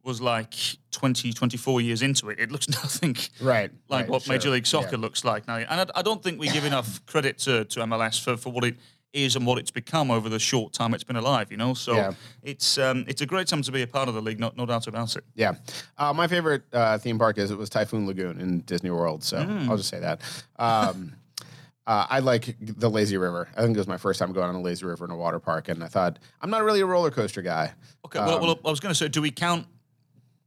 was 0.04 0.22
like 0.22 0.54
20, 0.92 1.34
24 1.34 1.82
years 1.82 2.02
into 2.02 2.30
it, 2.30 2.40
it 2.40 2.50
looks 2.52 2.70
nothing 2.84 3.16
Right. 3.42 3.72
like 3.90 4.04
right, 4.04 4.10
what 4.10 4.22
sure. 4.22 4.34
Major 4.34 4.50
League 4.50 4.66
Soccer 4.66 4.92
Yeah. 4.96 5.02
looks 5.02 5.26
like 5.26 5.48
now. 5.48 5.56
And 5.58 5.82
I, 5.82 5.86
I 6.00 6.02
don't 6.02 6.24
think 6.24 6.40
we 6.40 6.48
give 6.50 6.64
enough 6.64 7.06
credit 7.06 7.38
to, 7.40 7.66
to 7.66 7.80
MLS 7.82 8.22
for, 8.24 8.38
for 8.38 8.52
what 8.52 8.64
it 8.64 8.78
is 9.14 9.36
and 9.36 9.46
what 9.46 9.58
it's 9.58 9.72
become 9.72 10.12
over 10.12 10.30
the 10.30 10.38
short 10.40 10.74
time 10.74 10.94
it's 10.94 11.04
been 11.04 11.16
alive, 11.16 11.50
you 11.52 11.58
know? 11.58 11.74
So 11.74 11.96
Yeah. 11.96 12.14
it's 12.44 12.78
um, 12.78 13.06
it's 13.08 13.22
a 13.22 13.26
great 13.26 13.48
time 13.48 13.62
to 13.62 13.72
be 13.72 13.82
a 13.82 13.88
part 13.88 14.08
of 14.10 14.14
the 14.16 14.22
league, 14.22 14.40
no, 14.40 14.52
no 14.56 14.66
doubt 14.66 14.88
about 14.88 15.16
it. 15.16 15.24
Yeah. 15.36 15.54
Uh, 15.98 16.14
my 16.14 16.28
favorite 16.28 16.64
uh, 16.74 16.98
theme 16.98 17.18
park 17.18 17.38
is 17.38 17.50
it 17.52 17.58
was 17.58 17.70
Typhoon 17.70 18.06
Lagoon 18.06 18.40
in 18.40 18.62
Disney 18.62 18.92
World. 18.92 19.24
So 19.24 19.38
Mm. 19.38 19.70
I'll 19.70 19.78
just 19.78 19.90
say 19.90 20.00
that. 20.00 20.22
Um, 20.58 21.16
uh, 21.88 22.06
I 22.10 22.20
like 22.20 22.56
the 22.60 22.90
lazy 22.90 23.18
river. 23.18 23.48
I 23.56 23.62
think 23.62 23.76
it 23.76 23.80
was 23.80 23.88
my 23.88 23.98
first 23.98 24.20
time 24.20 24.34
going 24.34 24.50
on 24.50 24.56
a 24.56 24.62
lazy 24.62 24.86
river 24.86 25.06
in 25.06 25.12
a 25.12 25.16
water 25.18 25.40
park, 25.40 25.70
and 25.70 25.84
I 25.84 25.88
thought 25.88 26.20
I'm 26.42 26.50
not 26.50 26.64
really 26.64 26.82
a 26.82 26.86
roller 26.86 27.10
coaster 27.12 27.42
guy. 27.42 27.74
Okay, 28.06 28.20
well, 28.20 28.36
Um, 28.36 28.42
well, 28.42 28.60
I 28.66 28.70
was 28.70 28.80
going 28.82 28.92
to 28.92 28.96
say, 28.98 29.08
do 29.08 29.22
we 29.22 29.32
count 29.32 29.68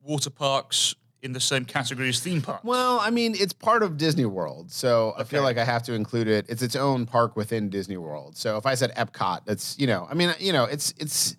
water 0.03 0.31
parks 0.31 0.95
in 1.23 1.33
the 1.33 1.41
same 1.41 1.65
category 1.65 2.09
as 2.09 2.21
theme 2.21 2.43
parks? 2.43 2.65
Well, 2.65 2.99
I 3.01 3.11
mean, 3.11 3.35
it's 3.39 3.53
part 3.53 3.83
of 3.83 3.97
Disney 3.97 4.27
World, 4.27 4.71
so 4.71 5.15
I 5.17 5.25
feel 5.25 5.43
like 5.43 5.59
I 5.59 5.65
have 5.65 5.83
to 5.85 5.95
include 5.95 6.29
it. 6.29 6.47
It's 6.49 6.63
its 6.63 6.77
own 6.77 7.07
park 7.07 7.37
within 7.37 7.69
Disney 7.69 7.97
World. 7.97 8.37
So 8.37 8.57
if 8.57 8.67
I 8.67 8.75
said 8.75 8.95
Epcot, 8.95 9.41
that's 9.45 9.79
you 9.79 9.87
know, 9.87 10.07
I 10.11 10.15
mean, 10.15 10.35
you 10.39 10.53
know, 10.53 10.65
it's 10.65 10.95
it's 10.99 11.37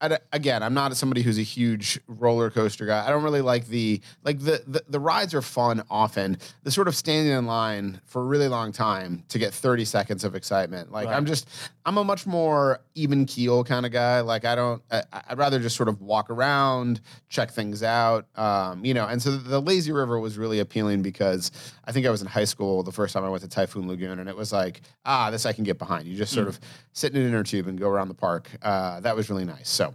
I, 0.00 0.18
again, 0.32 0.62
I'm 0.62 0.74
not 0.74 0.96
somebody 0.96 1.22
who's 1.22 1.38
a 1.38 1.42
huge 1.42 1.98
roller 2.06 2.50
coaster 2.50 2.86
guy. 2.86 3.04
I 3.04 3.10
don't 3.10 3.24
really 3.24 3.40
like 3.40 3.66
the 3.66 4.00
like 4.24 4.38
the, 4.38 4.62
the 4.66 4.82
the 4.88 5.00
rides 5.00 5.34
are 5.34 5.42
fun 5.42 5.82
often. 5.90 6.38
The 6.62 6.70
sort 6.70 6.86
of 6.88 6.94
standing 6.94 7.32
in 7.32 7.46
line 7.46 8.00
for 8.04 8.22
a 8.22 8.24
really 8.24 8.48
long 8.48 8.70
time 8.70 9.24
to 9.28 9.38
get 9.38 9.52
30 9.52 9.84
seconds 9.84 10.22
of 10.24 10.34
excitement. 10.34 10.92
Like 10.92 11.08
I'm 11.08 11.26
just 11.26 11.48
I'm 11.84 11.98
a 11.98 12.04
much 12.04 12.26
more 12.26 12.80
even 12.94 13.26
keel 13.26 13.64
kind 13.64 13.84
of 13.84 13.92
guy. 13.92 14.20
Like 14.20 14.44
I 14.44 14.54
don't 14.54 14.82
I, 14.90 15.02
I'd 15.30 15.38
rather 15.38 15.58
just 15.58 15.76
sort 15.76 15.88
of 15.88 16.00
walk 16.00 16.30
around, 16.30 17.00
check 17.28 17.50
things 17.50 17.82
out. 17.82 18.26
Um, 18.38 18.84
you 18.84 18.94
know, 18.94 19.06
and 19.06 19.20
so 19.20 19.36
the 19.36 19.60
lazy 19.60 19.90
river 19.90 20.20
was 20.20 20.38
really 20.38 20.60
appealing 20.60 21.02
because 21.02 21.50
I 21.84 21.92
think 21.92 22.06
I 22.06 22.10
was 22.10 22.22
in 22.22 22.28
high 22.28 22.44
school 22.44 22.84
the 22.84 22.92
first 22.92 23.14
time 23.14 23.24
I 23.24 23.28
went 23.28 23.42
to 23.42 23.48
Typhoon 23.48 23.88
Lagoon 23.88 24.20
and 24.20 24.28
it 24.28 24.36
was 24.36 24.52
like, 24.52 24.80
ah, 25.04 25.30
this 25.30 25.44
I 25.44 25.52
can 25.52 25.64
get 25.64 25.78
behind. 25.78 26.06
You 26.06 26.16
just 26.16 26.32
sort 26.32 26.46
of 26.46 26.60
sit 26.92 27.14
in 27.14 27.20
an 27.20 27.28
inner 27.28 27.42
tube 27.42 27.66
and 27.66 27.78
go 27.78 27.88
around 27.88 28.08
the 28.08 28.14
park. 28.14 28.48
Uh, 28.62 29.00
that 29.00 29.16
was 29.16 29.28
really 29.28 29.44
nice. 29.44 29.68
So 29.68 29.87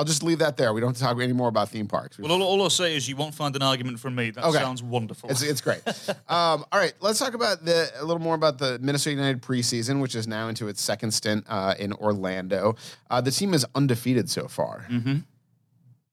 I'll 0.00 0.06
just 0.06 0.22
leave 0.22 0.38
that 0.38 0.56
there. 0.56 0.72
We 0.72 0.80
don't 0.80 0.88
have 0.88 0.96
to 0.96 1.02
talk 1.02 1.20
any 1.22 1.34
more 1.34 1.48
about 1.48 1.68
theme 1.68 1.86
parks. 1.86 2.18
Well, 2.18 2.32
all, 2.32 2.42
all 2.42 2.62
I'll 2.62 2.70
say 2.70 2.96
is 2.96 3.06
you 3.06 3.16
won't 3.16 3.34
find 3.34 3.54
an 3.54 3.60
argument 3.60 4.00
from 4.00 4.14
me. 4.14 4.30
That 4.30 4.46
Okay. 4.46 4.56
sounds 4.56 4.82
wonderful. 4.82 5.28
It's, 5.28 5.42
it's 5.42 5.60
great. 5.60 5.86
um, 6.08 6.64
all 6.72 6.80
right, 6.80 6.94
let's 7.00 7.18
talk 7.18 7.34
about 7.34 7.62
the 7.66 7.90
a 8.00 8.04
little 8.04 8.22
more 8.22 8.34
about 8.34 8.56
the 8.56 8.78
Minnesota 8.78 9.10
United 9.16 9.42
preseason, 9.42 10.00
which 10.00 10.14
is 10.14 10.26
now 10.26 10.48
into 10.48 10.68
its 10.68 10.80
second 10.80 11.10
stint 11.10 11.44
uh, 11.50 11.74
in 11.78 11.92
Orlando. 11.92 12.76
Uh, 13.10 13.20
the 13.20 13.30
team 13.30 13.52
is 13.52 13.66
undefeated 13.74 14.30
so 14.30 14.48
far. 14.48 14.86
mm-hmm. 14.90 15.16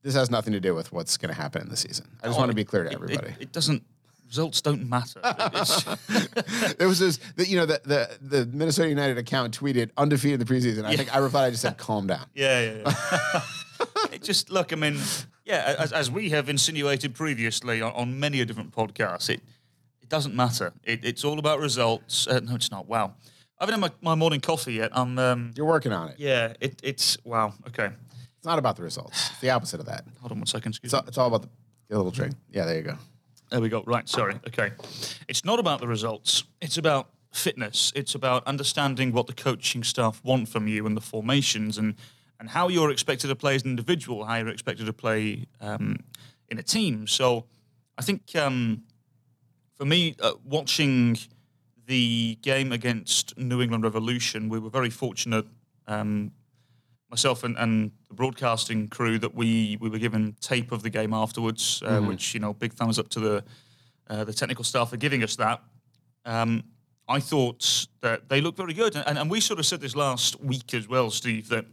This 0.04 0.16
has 0.16 0.30
nothing 0.30 0.52
to 0.52 0.60
do 0.60 0.76
with 0.76 0.92
what's 0.92 1.16
going 1.16 1.34
to 1.34 1.42
happen 1.42 1.62
in 1.62 1.70
the 1.70 1.78
season. 1.78 2.08
I 2.22 2.28
just 2.28 2.38
want 2.38 2.52
to 2.52 2.56
be 2.56 2.66
clear 2.66 2.84
to 2.84 2.92
everybody. 2.92 3.30
It, 3.30 3.36
it 3.44 3.52
doesn't. 3.54 3.84
Results 4.28 4.60
don't 4.62 4.90
matter. 4.90 5.22
There 6.78 6.88
was 6.90 7.00
this, 7.00 7.18
the, 7.38 7.48
you 7.48 7.56
know, 7.56 7.66
the, 7.66 7.80
the 7.86 8.18
the 8.40 8.46
Minnesota 8.46 8.90
United 8.90 9.18
account 9.18 9.58
tweeted 9.58 9.90
undefeated 9.98 10.42
in 10.42 10.46
the 10.46 10.54
preseason. 10.54 10.84
I 10.84 10.96
think 10.98 11.14
I 11.16 11.20
replied, 11.20 11.46
I 11.46 11.50
just 11.52 11.62
said, 11.62 11.78
"Calm 11.78 12.08
down." 12.08 12.26
Yeah, 12.36 12.62
yeah, 12.62 12.94
yeah. 13.34 13.42
it 14.12 14.24
just 14.24 14.50
look. 14.50 14.74
I 14.74 14.76
mean, 14.76 14.98
yeah, 15.46 15.76
as, 15.80 15.92
as 15.94 16.12
we 16.12 16.30
have 16.30 16.50
insinuated 16.50 17.14
previously 17.14 17.82
on, 17.82 17.92
on 17.94 18.20
many 18.20 18.42
a 18.42 18.46
different 18.46 18.72
podcasts, 18.72 19.30
it 19.30 19.42
it 20.02 20.10
doesn't 20.10 20.36
matter. 20.36 20.74
It, 20.84 21.04
it's 21.04 21.24
all 21.24 21.40
about 21.40 21.60
results. 21.60 22.28
Uh, 22.28 22.40
no, 22.42 22.56
it's 22.56 22.72
not. 22.72 22.88
Wow, 22.88 23.14
I 23.60 23.66
haven't 23.66 23.82
had 23.82 23.92
my, 24.02 24.12
my 24.12 24.16
morning 24.16 24.40
coffee 24.42 24.74
yet. 24.74 24.92
I'm. 24.94 25.18
Um, 25.20 25.54
You're 25.56 25.66
working 25.66 25.92
on 25.94 26.10
it. 26.10 26.16
yeah, 26.20 26.54
it, 26.60 26.80
it's 26.84 27.18
wow. 27.24 27.54
Okay, 27.68 27.90
It's 28.38 28.46
not 28.46 28.60
about 28.60 28.76
the 28.76 28.84
results. 28.84 29.30
It's 29.32 29.40
the 29.42 29.50
opposite 29.52 29.80
of 29.80 29.86
that. 29.88 30.06
hold 30.22 30.32
on 30.32 30.40
one 30.40 30.48
second. 30.48 30.72
Excuse 30.72 30.94
It's 30.94 30.94
me. 30.94 31.00
all, 31.00 31.08
it's 31.08 31.18
all 31.18 31.28
about 31.28 31.42
the, 31.44 31.50
get 31.90 31.96
a 31.96 31.98
little 31.98 32.12
drink. 32.12 32.36
Yeah, 32.52 32.66
there 32.66 32.76
you 32.78 32.84
go. 32.84 32.98
There 33.50 33.62
we 33.62 33.70
go. 33.70 33.82
Right. 33.88 34.08
Sorry. 34.10 34.36
Okay. 34.48 34.72
It's 35.30 35.46
not 35.46 35.58
about 35.60 35.80
the 35.80 35.88
results. 35.88 36.44
It's 36.62 36.78
about 36.78 37.10
fitness. 37.32 37.94
It's 37.96 38.14
about 38.16 38.46
understanding 38.46 39.14
what 39.14 39.28
the 39.28 39.34
coaching 39.34 39.84
staff 39.84 40.22
want 40.24 40.50
from 40.50 40.68
you 40.68 40.86
and 40.86 40.98
the 40.98 41.02
formations 41.02 41.78
and 41.78 41.96
and 42.40 42.50
how 42.50 42.68
you're 42.68 42.92
expected 42.92 43.28
to 43.28 43.36
play 43.36 43.56
as 43.56 43.64
an 43.64 43.72
individual, 43.72 44.26
how 44.26 44.36
you're 44.38 44.50
expected 44.50 44.86
to 44.86 44.94
play 44.94 45.46
um, 45.62 45.98
in 46.50 46.60
a 46.60 46.64
team. 46.64 47.08
So, 47.08 47.46
I 47.98 48.02
think 48.04 48.36
um, 48.36 48.84
for 49.76 49.86
me, 49.86 50.16
uh, 50.22 50.34
watching 50.44 51.18
the 51.88 52.38
game 52.42 52.72
against 52.72 53.38
New 53.38 53.62
England 53.62 53.84
Revolution, 53.84 54.50
we 54.50 54.60
were 54.60 54.70
very 54.70 54.90
fortunate. 54.90 55.46
Um, 55.88 56.32
myself 57.10 57.44
and, 57.44 57.58
and 57.58 57.92
the 58.10 58.14
broadcasting 58.14 58.88
crew 58.88 59.18
that 59.20 59.34
we 59.34 59.78
we 59.80 59.90
were 59.90 59.98
given 59.98 60.36
tape 60.42 60.72
of 60.72 60.84
the 60.84 60.90
game 60.90 61.14
afterwards, 61.14 61.82
uh, 61.86 62.02
which 62.02 62.34
you 62.34 62.40
know, 62.40 62.54
big 62.54 62.74
thumbs 62.74 63.00
up 63.00 63.10
to 63.10 63.20
the 63.20 63.44
uh, 64.10 64.24
the 64.24 64.34
technical 64.34 64.64
staff 64.64 64.90
for 64.90 64.98
giving 64.98 65.24
us 65.24 65.36
that. 65.36 65.62
Um, 66.26 66.64
I 67.10 67.20
thought 67.20 67.88
that 68.02 68.28
they 68.28 68.42
looked 68.42 68.58
very 68.58 68.74
good, 68.74 68.96
and, 68.96 69.18
and 69.18 69.32
we 69.32 69.40
sort 69.40 69.60
of 69.60 69.66
said 69.66 69.80
this 69.80 69.96
last 69.96 70.42
week 70.42 70.74
as 70.74 70.88
well, 70.88 71.10
Steve, 71.10 71.48
that 71.50 71.66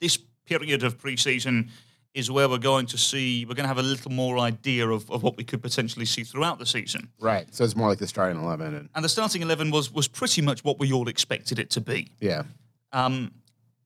this 0.00 0.18
period 0.46 0.82
of 0.82 0.98
preseason 0.98 1.68
is 2.14 2.30
where 2.30 2.48
we're 2.48 2.58
going 2.58 2.86
to 2.86 2.96
see 2.98 3.44
we're 3.44 3.54
going 3.54 3.64
to 3.64 3.68
have 3.68 3.78
a 3.78 3.82
little 3.82 4.10
more 4.10 4.38
idea 4.38 4.88
of, 4.88 5.08
of 5.10 5.22
what 5.22 5.36
we 5.36 5.44
could 5.44 5.60
potentially 5.62 6.06
see 6.06 6.24
throughout 6.24 6.58
the 6.58 6.66
season. 6.66 7.08
Right. 7.20 7.46
So 7.54 7.64
it's 7.64 7.76
more 7.76 7.88
like 7.88 7.98
the 7.98 8.06
starting 8.06 8.42
eleven, 8.42 8.74
and 8.74 8.88
And 8.94 9.04
the 9.04 9.08
starting 9.08 9.42
eleven 9.42 9.70
was 9.70 9.92
was 9.92 10.08
pretty 10.08 10.42
much 10.42 10.64
what 10.64 10.78
we 10.78 10.92
all 10.92 11.08
expected 11.08 11.58
it 11.58 11.70
to 11.70 11.80
be. 11.80 12.10
yeah, 12.20 12.42
Um, 12.92 13.32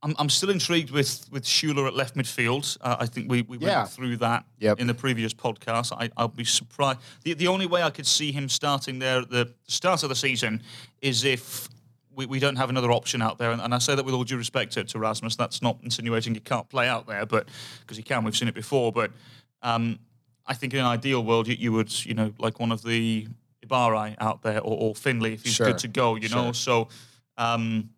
I'm, 0.04 0.14
I'm 0.18 0.28
still 0.30 0.50
intrigued 0.50 0.90
with 0.90 1.26
with 1.32 1.44
Schüller 1.44 1.86
at 1.86 1.94
left 1.94 2.14
midfield. 2.16 2.76
Uh, 2.80 2.96
I 3.00 3.06
think 3.06 3.30
we, 3.30 3.42
we 3.42 3.58
went 3.58 3.72
Yeah. 3.72 3.84
through 3.86 4.16
that 4.18 4.44
Yep. 4.60 4.80
in 4.80 4.86
the 4.86 4.94
previous 4.94 5.34
podcast. 5.34 5.92
I, 5.92 6.08
I'll 6.16 6.28
be 6.28 6.44
surprised. 6.44 7.00
The, 7.24 7.34
the 7.34 7.48
only 7.48 7.66
way 7.66 7.82
I 7.82 7.90
could 7.90 8.06
see 8.06 8.32
him 8.32 8.48
starting 8.48 8.98
there 9.00 9.20
at 9.22 9.30
the 9.30 9.52
start 9.68 10.02
of 10.04 10.08
the 10.08 10.16
season 10.16 10.62
is 11.00 11.24
if 11.24 11.68
we, 12.14 12.26
we 12.26 12.38
don't 12.38 12.56
have 12.56 12.70
another 12.70 12.90
option 12.92 13.22
out 13.22 13.38
there. 13.38 13.50
And, 13.50 13.60
and 13.60 13.74
I 13.74 13.78
say 13.78 13.94
that 13.94 14.04
with 14.04 14.14
all 14.14 14.24
due 14.24 14.36
respect 14.36 14.72
to, 14.72 14.84
to 14.84 14.98
Rasmus. 14.98 15.36
That's 15.36 15.62
not 15.62 15.78
insinuating 15.82 16.34
he 16.34 16.40
can't 16.40 16.68
play 16.68 16.88
out 16.88 17.06
there, 17.06 17.26
but 17.26 17.48
because 17.80 17.96
he 17.96 18.02
can, 18.02 18.24
we've 18.24 18.36
seen 18.36 18.48
it 18.48 18.54
before. 18.54 18.92
But 18.92 19.10
um, 19.62 19.98
I 20.46 20.54
think 20.54 20.72
in 20.74 20.80
an 20.80 20.86
ideal 20.86 21.24
world, 21.24 21.48
you, 21.48 21.56
you 21.58 21.72
would, 21.72 22.04
you 22.04 22.14
know, 22.14 22.32
like 22.38 22.60
one 22.60 22.72
of 22.72 22.82
the 22.82 23.26
Ibarra 23.62 24.16
out 24.18 24.42
there 24.42 24.60
or, 24.60 24.76
or 24.78 24.94
Finlay 24.94 25.34
if 25.34 25.42
he's 25.44 25.54
Sure. 25.54 25.66
good 25.68 25.78
to 25.78 25.88
go, 25.88 26.16
you 26.16 26.28
know. 26.28 26.52
Sure. 26.52 26.54
So. 26.54 26.88
Um, 27.38 27.90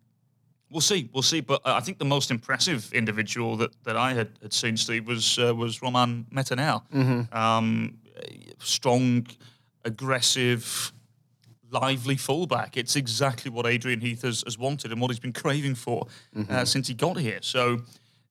We'll 0.71 0.81
see, 0.81 1.09
we'll 1.13 1.21
see. 1.23 1.41
But 1.41 1.61
I 1.63 1.79
think 1.79 1.99
the 1.99 2.05
most 2.05 2.31
impressive 2.31 2.91
individual 2.91 3.55
that, 3.57 3.71
that 3.83 3.95
I 3.95 4.13
had, 4.13 4.29
had 4.41 4.51
seen, 4.51 4.75
Steve, 4.75 5.07
was 5.07 5.37
uh, 5.37 5.53
was 5.55 5.81
Romain 5.81 6.25
Métanire. 6.33 6.81
Um, 7.33 7.99
strong, 8.57 9.27
aggressive, 9.85 10.91
lively 11.81 12.17
fullback. 12.17 12.77
It's 12.77 12.95
exactly 12.95 13.51
what 13.51 13.65
Adrian 13.65 14.01
Heath 14.01 14.21
has, 14.21 14.43
has 14.45 14.57
wanted 14.57 14.91
and 14.91 15.01
what 15.01 15.11
he's 15.11 15.19
been 15.19 15.33
craving 15.33 15.75
for 15.75 16.07
uh, 16.49 16.65
since 16.65 16.87
he 16.87 16.93
got 16.93 17.17
here. 17.17 17.39
So 17.41 17.81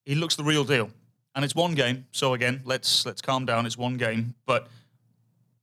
he 0.04 0.14
looks 0.14 0.36
the 0.36 0.44
real 0.44 0.64
deal. 0.64 0.90
And 1.34 1.44
it's 1.44 1.54
one 1.54 1.74
game. 1.74 2.06
So 2.12 2.34
again, 2.34 2.62
let's 2.64 3.04
let's 3.04 3.20
calm 3.20 3.44
down. 3.44 3.66
It's 3.66 3.76
one 3.76 3.96
game, 3.96 4.34
but 4.46 4.68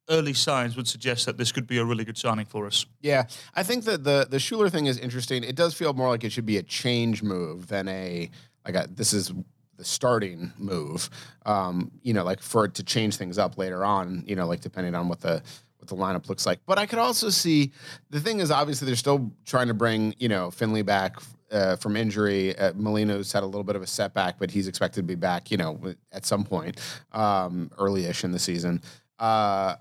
early 0.09 0.33
signs 0.33 0.75
would 0.75 0.87
suggest 0.87 1.25
that 1.25 1.37
this 1.37 1.51
could 1.51 1.65
be 1.65 1.77
a 1.77 1.85
really 1.85 2.03
good 2.03 2.17
signing 2.17 2.45
for 2.45 2.65
us. 2.67 2.85
yeah. 3.01 3.23
I 3.55 3.63
think 3.63 3.85
that 3.85 4.03
the 4.03 4.27
the 4.29 4.37
Schüller 4.37 4.69
thing 4.69 4.87
is 4.87 4.97
interesting. 4.97 5.43
It 5.43 5.55
does 5.55 5.73
feel 5.73 5.93
more 5.93 6.09
like 6.09 6.25
it 6.25 6.31
should 6.31 6.45
be 6.45 6.57
a 6.57 6.63
change 6.63 7.23
move 7.23 7.67
than 7.67 7.87
a 7.87 8.29
like 8.65 8.75
a 8.75 8.87
this 8.89 9.13
is 9.13 9.31
the 9.77 9.85
starting 9.85 10.51
move. 10.57 11.09
Um, 11.45 11.91
you 12.03 12.13
know, 12.13 12.25
like 12.25 12.41
for 12.41 12.65
it 12.65 12.73
to 12.75 12.83
change 12.83 13.15
things 13.15 13.37
up 13.37 13.57
later 13.57 13.85
on. 13.85 14.23
You 14.27 14.35
know, 14.35 14.47
like 14.47 14.61
depending 14.61 14.93
on 14.93 15.07
what 15.07 15.21
the 15.21 15.41
what 15.81 15.87
the 15.87 15.95
lineup 15.95 16.29
looks 16.29 16.45
like. 16.45 16.59
But 16.65 16.77
I 16.77 16.85
could 16.85 16.99
also 16.99 17.29
see 17.29 17.71
the 18.09 18.19
thing 18.19 18.39
is 18.39 18.51
obviously 18.51 18.85
they're 18.85 18.95
still 18.95 19.31
trying 19.45 19.67
to 19.67 19.73
bring 19.73 20.15
you 20.19 20.29
know 20.29 20.51
Finlay 20.51 20.83
back 20.83 21.15
uh, 21.51 21.75
from 21.75 21.97
injury. 21.97 22.57
Uh, 22.57 22.73
Molino's 22.73 23.31
had 23.31 23.43
a 23.43 23.45
little 23.45 23.63
bit 23.63 23.75
of 23.75 23.81
a 23.81 23.87
setback, 23.87 24.37
but 24.39 24.51
he's 24.51 24.67
expected 24.67 25.01
to 25.01 25.07
be 25.07 25.15
back. 25.15 25.51
You 25.51 25.57
know, 25.57 25.93
at 26.11 26.25
some 26.25 26.43
point 26.43 26.79
um, 27.11 27.71
early-ish 27.77 28.23
in 28.23 28.31
the 28.31 28.39
season. 28.39 28.81
Uh, 29.19 29.75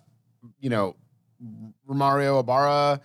you 0.58 0.70
know, 0.70 0.96
Romario 1.88 2.40
Ibarra 2.40 3.00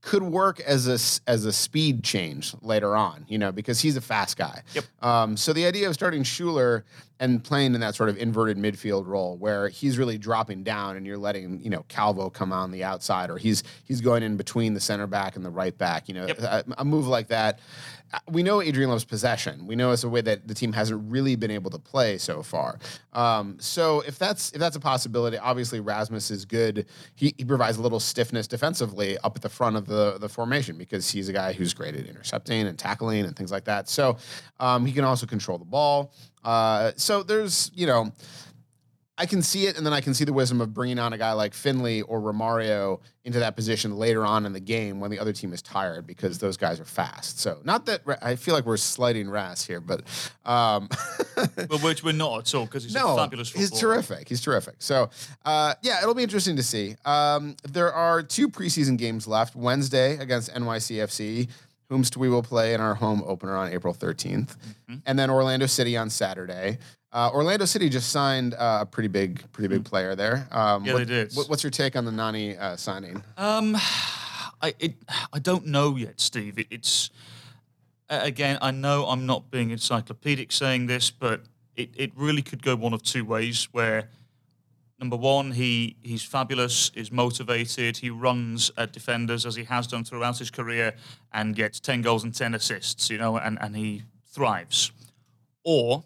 could 0.00 0.22
work 0.22 0.60
as 0.60 0.88
a 0.88 1.30
as 1.30 1.44
a 1.44 1.52
speed 1.52 2.02
change 2.02 2.54
later 2.62 2.96
on, 2.96 3.24
you 3.28 3.38
know, 3.38 3.52
because 3.52 3.80
he's 3.80 3.96
a 3.96 4.00
fast 4.00 4.36
guy. 4.36 4.62
Yep. 4.74 4.84
Um, 5.02 5.36
so 5.36 5.52
the 5.52 5.66
idea 5.66 5.88
of 5.88 5.94
starting 5.94 6.22
Schüller 6.22 6.82
and 7.20 7.44
playing 7.44 7.74
in 7.74 7.80
that 7.80 7.94
sort 7.94 8.08
of 8.08 8.16
inverted 8.18 8.56
midfield 8.56 9.06
role 9.06 9.36
where 9.36 9.68
he's 9.68 9.96
really 9.96 10.18
dropping 10.18 10.64
down 10.64 10.96
and 10.96 11.06
you're 11.06 11.18
letting 11.18 11.60
you 11.62 11.70
know 11.70 11.84
Calvo 11.88 12.30
come 12.30 12.52
on 12.52 12.70
the 12.72 12.82
outside 12.82 13.30
or 13.30 13.38
he's 13.38 13.62
he's 13.84 14.00
going 14.00 14.22
in 14.22 14.36
between 14.36 14.74
the 14.74 14.80
center 14.80 15.06
back 15.06 15.36
and 15.36 15.44
the 15.44 15.50
right 15.50 15.76
back, 15.76 16.08
you 16.08 16.14
know, 16.14 16.26
Yep. 16.26 16.38
a, 16.40 16.64
a 16.78 16.84
move 16.84 17.06
like 17.06 17.28
that. 17.28 17.60
We 18.30 18.42
know 18.42 18.60
Adrian 18.60 18.90
loves 18.90 19.04
possession. 19.04 19.66
We 19.66 19.76
know 19.76 19.92
it's 19.92 20.04
a 20.04 20.08
way 20.08 20.20
that 20.20 20.46
the 20.46 20.54
team 20.54 20.72
hasn't 20.72 21.10
really 21.10 21.36
been 21.36 21.50
able 21.50 21.70
to 21.70 21.78
play 21.78 22.18
so 22.18 22.42
far. 22.42 22.78
Um, 23.12 23.56
so 23.58 24.00
if 24.00 24.18
that's 24.18 24.52
if 24.52 24.58
that's 24.58 24.76
a 24.76 24.80
possibility, 24.80 25.38
obviously 25.38 25.80
Rasmus 25.80 26.30
is 26.30 26.44
good. 26.44 26.86
He, 27.14 27.34
he 27.38 27.44
provides 27.44 27.78
a 27.78 27.82
little 27.82 28.00
stiffness 28.00 28.46
defensively 28.46 29.18
up 29.18 29.36
at 29.36 29.42
the 29.42 29.48
front 29.48 29.76
of 29.76 29.86
the 29.86 30.18
the 30.18 30.28
formation 30.28 30.76
because 30.76 31.10
he's 31.10 31.28
a 31.28 31.32
guy 31.32 31.52
who's 31.52 31.72
great 31.74 31.94
at 31.94 32.06
intercepting 32.06 32.66
and 32.66 32.78
tackling 32.78 33.24
and 33.24 33.34
things 33.36 33.50
like 33.50 33.64
that. 33.64 33.88
So 33.88 34.16
um, 34.60 34.84
he 34.86 34.92
can 34.92 35.04
also 35.04 35.26
control 35.26 35.58
the 35.58 35.64
ball. 35.64 36.12
Uh, 36.44 36.92
so 36.96 37.22
there's 37.22 37.70
you 37.74 37.86
know. 37.86 38.12
I 39.22 39.26
can 39.26 39.40
see 39.40 39.66
it, 39.68 39.76
and 39.76 39.86
then 39.86 39.92
I 39.92 40.00
can 40.00 40.14
see 40.14 40.24
the 40.24 40.32
wisdom 40.32 40.60
of 40.60 40.74
bringing 40.74 40.98
on 40.98 41.12
a 41.12 41.18
guy 41.18 41.32
like 41.32 41.54
Finlay 41.54 42.02
or 42.02 42.20
Romario 42.20 42.98
into 43.24 43.38
that 43.38 43.54
position 43.54 43.96
later 43.96 44.26
on 44.26 44.44
in 44.46 44.52
the 44.52 44.60
game 44.60 44.98
when 44.98 45.10
the 45.12 45.18
other 45.20 45.32
team 45.32 45.52
is 45.52 45.62
tired 45.62 46.06
because 46.06 46.38
those 46.38 46.56
guys 46.56 46.80
are 46.80 46.84
fast. 46.84 47.38
So, 47.38 47.60
not 47.62 47.86
that 47.86 48.00
I 48.20 48.34
feel 48.34 48.54
like 48.54 48.66
we're 48.66 48.76
slighting 48.76 49.28
Ras 49.30 49.64
here, 49.64 49.80
but 49.80 50.02
um, 50.44 50.88
But 51.56 51.82
which 51.82 52.02
we're 52.02 52.12
not 52.12 52.40
at 52.40 52.54
all 52.56 52.64
because 52.66 52.82
he's 52.84 52.94
no, 52.94 53.14
a 53.14 53.16
fabulous 53.16 53.52
he's 53.52 53.70
terrific. 53.70 54.28
He's 54.28 54.40
terrific. 54.40 54.74
So, 54.80 55.08
uh, 55.44 55.74
yeah, 55.82 56.00
it'll 56.02 56.14
be 56.14 56.24
interesting 56.24 56.56
to 56.56 56.62
see. 56.64 56.96
Um, 57.04 57.54
there 57.70 57.92
are 57.92 58.22
two 58.24 58.48
preseason 58.48 58.98
games 58.98 59.28
left. 59.28 59.54
Wednesday 59.54 60.16
against 60.18 60.52
NYCFC, 60.52 61.48
whomst 61.90 62.16
we 62.16 62.28
will 62.28 62.42
play 62.42 62.74
in 62.74 62.80
our 62.80 62.94
home 62.96 63.22
opener 63.24 63.56
on 63.56 63.70
April 63.72 63.94
13th, 63.94 64.56
Mm-hmm. 64.90 64.94
and 65.06 65.16
then 65.18 65.30
Orlando 65.30 65.66
City 65.66 65.96
on 65.96 66.10
Saturday. 66.10 66.78
Uh, 67.12 67.30
Orlando 67.34 67.66
City 67.66 67.88
just 67.90 68.10
signed 68.10 68.54
uh, 68.54 68.78
a 68.82 68.86
pretty 68.86 69.08
big, 69.08 69.44
pretty 69.52 69.68
big 69.68 69.84
player 69.84 70.14
there. 70.14 70.48
Um. 70.50 70.84
Yeah, 70.84 70.94
what- 70.94 70.98
they 71.00 71.04
did. 71.04 71.32
what- 71.34 71.48
what's 71.50 71.62
your 71.62 71.70
take 71.70 71.94
on 71.96 72.04
the 72.04 72.12
Nani 72.12 72.56
uh, 72.56 72.76
signing? 72.76 73.22
Um, 73.36 73.76
I 74.62 74.74
it, 74.78 74.94
I 75.32 75.38
don't 75.40 75.66
know 75.66 75.96
yet, 75.96 76.20
Steve. 76.20 76.58
It, 76.58 76.68
it's 76.70 77.10
a- 78.08 78.22
again, 78.22 78.58
I 78.62 78.70
know 78.70 79.06
I'm 79.06 79.26
not 79.26 79.50
being 79.50 79.70
encyclopedic 79.70 80.52
saying 80.52 80.86
this, 80.86 81.10
but 81.10 81.42
it, 81.76 81.90
it 81.96 82.12
really 82.16 82.42
could 82.42 82.62
go 82.62 82.76
one 82.76 82.94
of 82.94 83.02
two 83.02 83.24
ways. 83.24 83.68
Where 83.72 84.08
number 84.98 85.16
one, 85.16 85.50
he 85.52 85.96
he's 86.02 86.22
fabulous, 86.22 86.90
is 86.94 87.10
motivated, 87.12 87.98
he 87.98 88.08
runs 88.08 88.70
at 88.78 88.92
defenders 88.92 89.44
as 89.44 89.54
he 89.56 89.64
has 89.64 89.86
done 89.86 90.04
throughout 90.04 90.38
his 90.38 90.50
career, 90.50 90.94
and 91.32 91.54
gets 91.56 91.78
ten 91.80 92.00
goals 92.00 92.24
and 92.24 92.34
ten 92.34 92.54
assists. 92.54 93.10
You 93.10 93.18
know, 93.18 93.36
and 93.36 93.58
and 93.60 93.76
he 93.76 94.04
thrives. 94.30 94.92
Or 95.64 96.04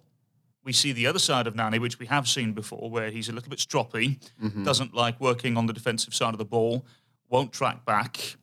we 0.66 0.72
see 0.72 0.90
the 0.92 1.06
other 1.06 1.20
side 1.20 1.46
of 1.46 1.54
Nani, 1.54 1.78
which 1.78 2.00
we 2.00 2.06
have 2.06 2.28
seen 2.28 2.52
before, 2.52 2.90
where 2.90 3.10
he's 3.10 3.28
a 3.28 3.32
little 3.32 3.48
bit 3.48 3.60
stroppy, 3.60 4.18
doesn't 4.64 4.92
like 4.92 5.18
working 5.20 5.56
on 5.56 5.66
the 5.66 5.72
defensive 5.72 6.12
side 6.12 6.34
of 6.34 6.38
the 6.38 6.44
ball, 6.44 6.84
won't 7.28 7.52
track 7.52 7.84
back. 7.86 8.36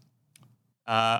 Uh, 0.87 1.19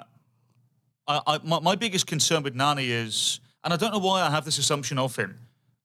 I, 1.06 1.22
I, 1.28 1.40
my, 1.44 1.60
my 1.60 1.76
biggest 1.76 2.08
concern 2.08 2.42
with 2.42 2.56
Nani 2.56 2.90
is, 2.90 3.42
and 3.66 3.74
I 3.74 3.78
don't 3.78 3.92
know 3.92 4.00
why 4.00 4.22
I 4.22 4.30
have 4.32 4.46
this 4.46 4.58
assumption 4.58 4.98
of 4.98 5.14
him. 5.18 5.38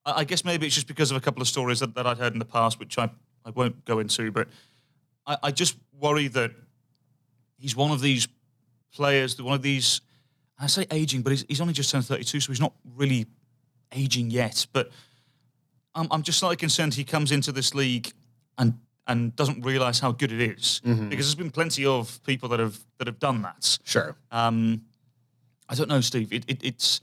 I, 0.05 0.19
I 0.19 0.23
guess 0.23 0.45
maybe 0.45 0.65
it's 0.65 0.75
just 0.75 0.87
because 0.87 1.11
of 1.11 1.17
a 1.17 1.19
couple 1.19 1.41
of 1.41 1.49
stories 1.49 1.81
that, 1.81 1.93
that 1.95 2.07
I'd 2.07 2.17
heard 2.17 2.31
in 2.31 2.39
the 2.39 2.45
past, 2.45 2.79
which 2.79 2.97
I, 2.97 3.09
I 3.45 3.49
won't 3.49 3.83
go 3.83 3.99
into, 3.99 4.31
but 4.31 4.47
I, 5.27 5.37
I 5.43 5.51
just 5.51 5.75
worry 5.99 6.29
that 6.29 6.51
he's 7.57 7.75
one 7.75 7.91
of 7.91 7.99
these 7.99 8.25
players, 8.93 9.39
one 9.41 9.53
of 9.53 9.61
these, 9.61 9.99
I 10.57 10.67
say 10.67 10.87
aging, 10.91 11.23
but 11.23 11.31
he's, 11.31 11.45
he's 11.49 11.59
only 11.59 11.73
just 11.73 11.91
turned 11.91 12.05
32, 12.05 12.39
so 12.39 12.51
he's 12.53 12.61
not 12.61 12.73
really 12.95 13.25
aging 13.93 14.29
yet. 14.29 14.65
But 14.71 14.91
I'm, 15.95 16.07
I'm 16.11 16.21
just 16.23 16.39
slightly 16.39 16.57
concerned 16.57 16.93
he 16.93 17.03
comes 17.03 17.31
into 17.31 17.51
this 17.51 17.73
league 17.73 18.11
and 18.57 18.73
and 19.07 19.35
doesn't 19.35 19.65
realise 19.65 19.99
how 19.99 20.11
good 20.11 20.31
it 20.31 20.39
is. 20.39 20.81
because 20.83 21.25
there's 21.25 21.33
been 21.35 21.49
plenty 21.49 21.83
of 21.85 22.21
people 22.23 22.47
that 22.49 22.59
have 22.59 22.77
that 22.99 23.07
have 23.07 23.19
done 23.19 23.41
that. 23.41 23.79
Sure. 23.83 24.15
Um, 24.31 24.83
I 25.67 25.75
don't 25.75 25.89
know, 25.89 26.01
Steve. 26.01 26.31
It, 26.31 26.45
it, 26.47 26.63
it's 26.63 27.01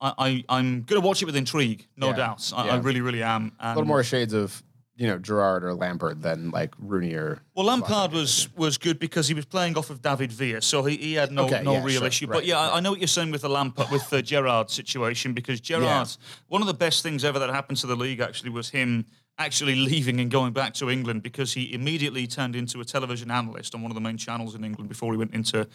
I, 0.00 0.12
I 0.18 0.44
I'm 0.48 0.82
going 0.82 1.00
to 1.02 1.06
watch 1.06 1.22
it 1.22 1.24
with 1.26 1.34
intrigue, 1.36 1.86
no 1.96 2.08
Yeah. 2.08 2.16
doubt. 2.16 2.52
I, 2.54 2.62
I 2.62 2.66
Yeah. 2.66 2.80
really, 2.82 3.00
really 3.00 3.22
am. 3.22 3.52
A 3.60 3.70
little 3.74 3.84
more 3.84 4.04
shades 4.04 4.32
of 4.32 4.62
you 5.00 5.06
know 5.06 5.18
Gerrard 5.18 5.64
or 5.64 5.72
Lampard 5.72 6.20
than 6.20 6.50
like 6.50 6.74
Rooney 6.78 7.14
or. 7.14 7.40
Well, 7.54 7.64
Lampard 7.64 8.12
was 8.12 8.54
was 8.54 8.76
good 8.76 8.98
because 8.98 9.26
he 9.28 9.32
was 9.32 9.46
playing 9.46 9.78
off 9.78 9.88
of 9.88 10.02
David 10.02 10.30
Villa, 10.30 10.60
so 10.60 10.84
he, 10.84 10.98
he 10.98 11.14
had 11.14 11.32
no 11.32 11.46
Okay, 11.46 11.62
no 11.62 11.72
yeah, 11.72 11.84
real 11.84 11.98
sure, 12.00 12.06
issue. 12.06 12.26
right, 12.26 12.34
but 12.34 12.44
yeah, 12.44 12.58
I, 12.60 12.76
I 12.76 12.80
know 12.80 12.90
what 12.90 13.00
you're 13.00 13.08
saying 13.08 13.30
with 13.30 13.40
the 13.40 13.48
Lampard 13.48 13.90
with 13.90 14.08
the 14.10 14.20
Gerrard 14.20 14.68
situation 14.68 15.32
because 15.32 15.58
Gerrard, 15.58 16.08
one 16.48 16.60
of 16.60 16.68
the 16.68 16.74
best 16.74 17.02
things 17.02 17.24
ever 17.24 17.38
that 17.38 17.48
happened 17.48 17.78
to 17.78 17.86
the 17.86 17.96
league 17.96 18.20
actually 18.20 18.50
was 18.50 18.68
him 18.68 19.06
actually 19.38 19.74
leaving 19.74 20.20
and 20.20 20.30
going 20.30 20.52
back 20.52 20.74
to 20.74 20.90
England 20.90 21.22
because 21.22 21.54
he 21.54 21.72
immediately 21.72 22.26
turned 22.26 22.54
into 22.54 22.78
a 22.82 22.84
television 22.84 23.30
analyst 23.30 23.74
on 23.74 23.80
one 23.80 23.90
of 23.90 23.94
the 23.94 24.00
main 24.02 24.18
channels 24.18 24.54
in 24.54 24.62
England 24.64 24.90
before 24.90 25.14
he 25.14 25.18
went 25.18 25.32
into 25.32 25.66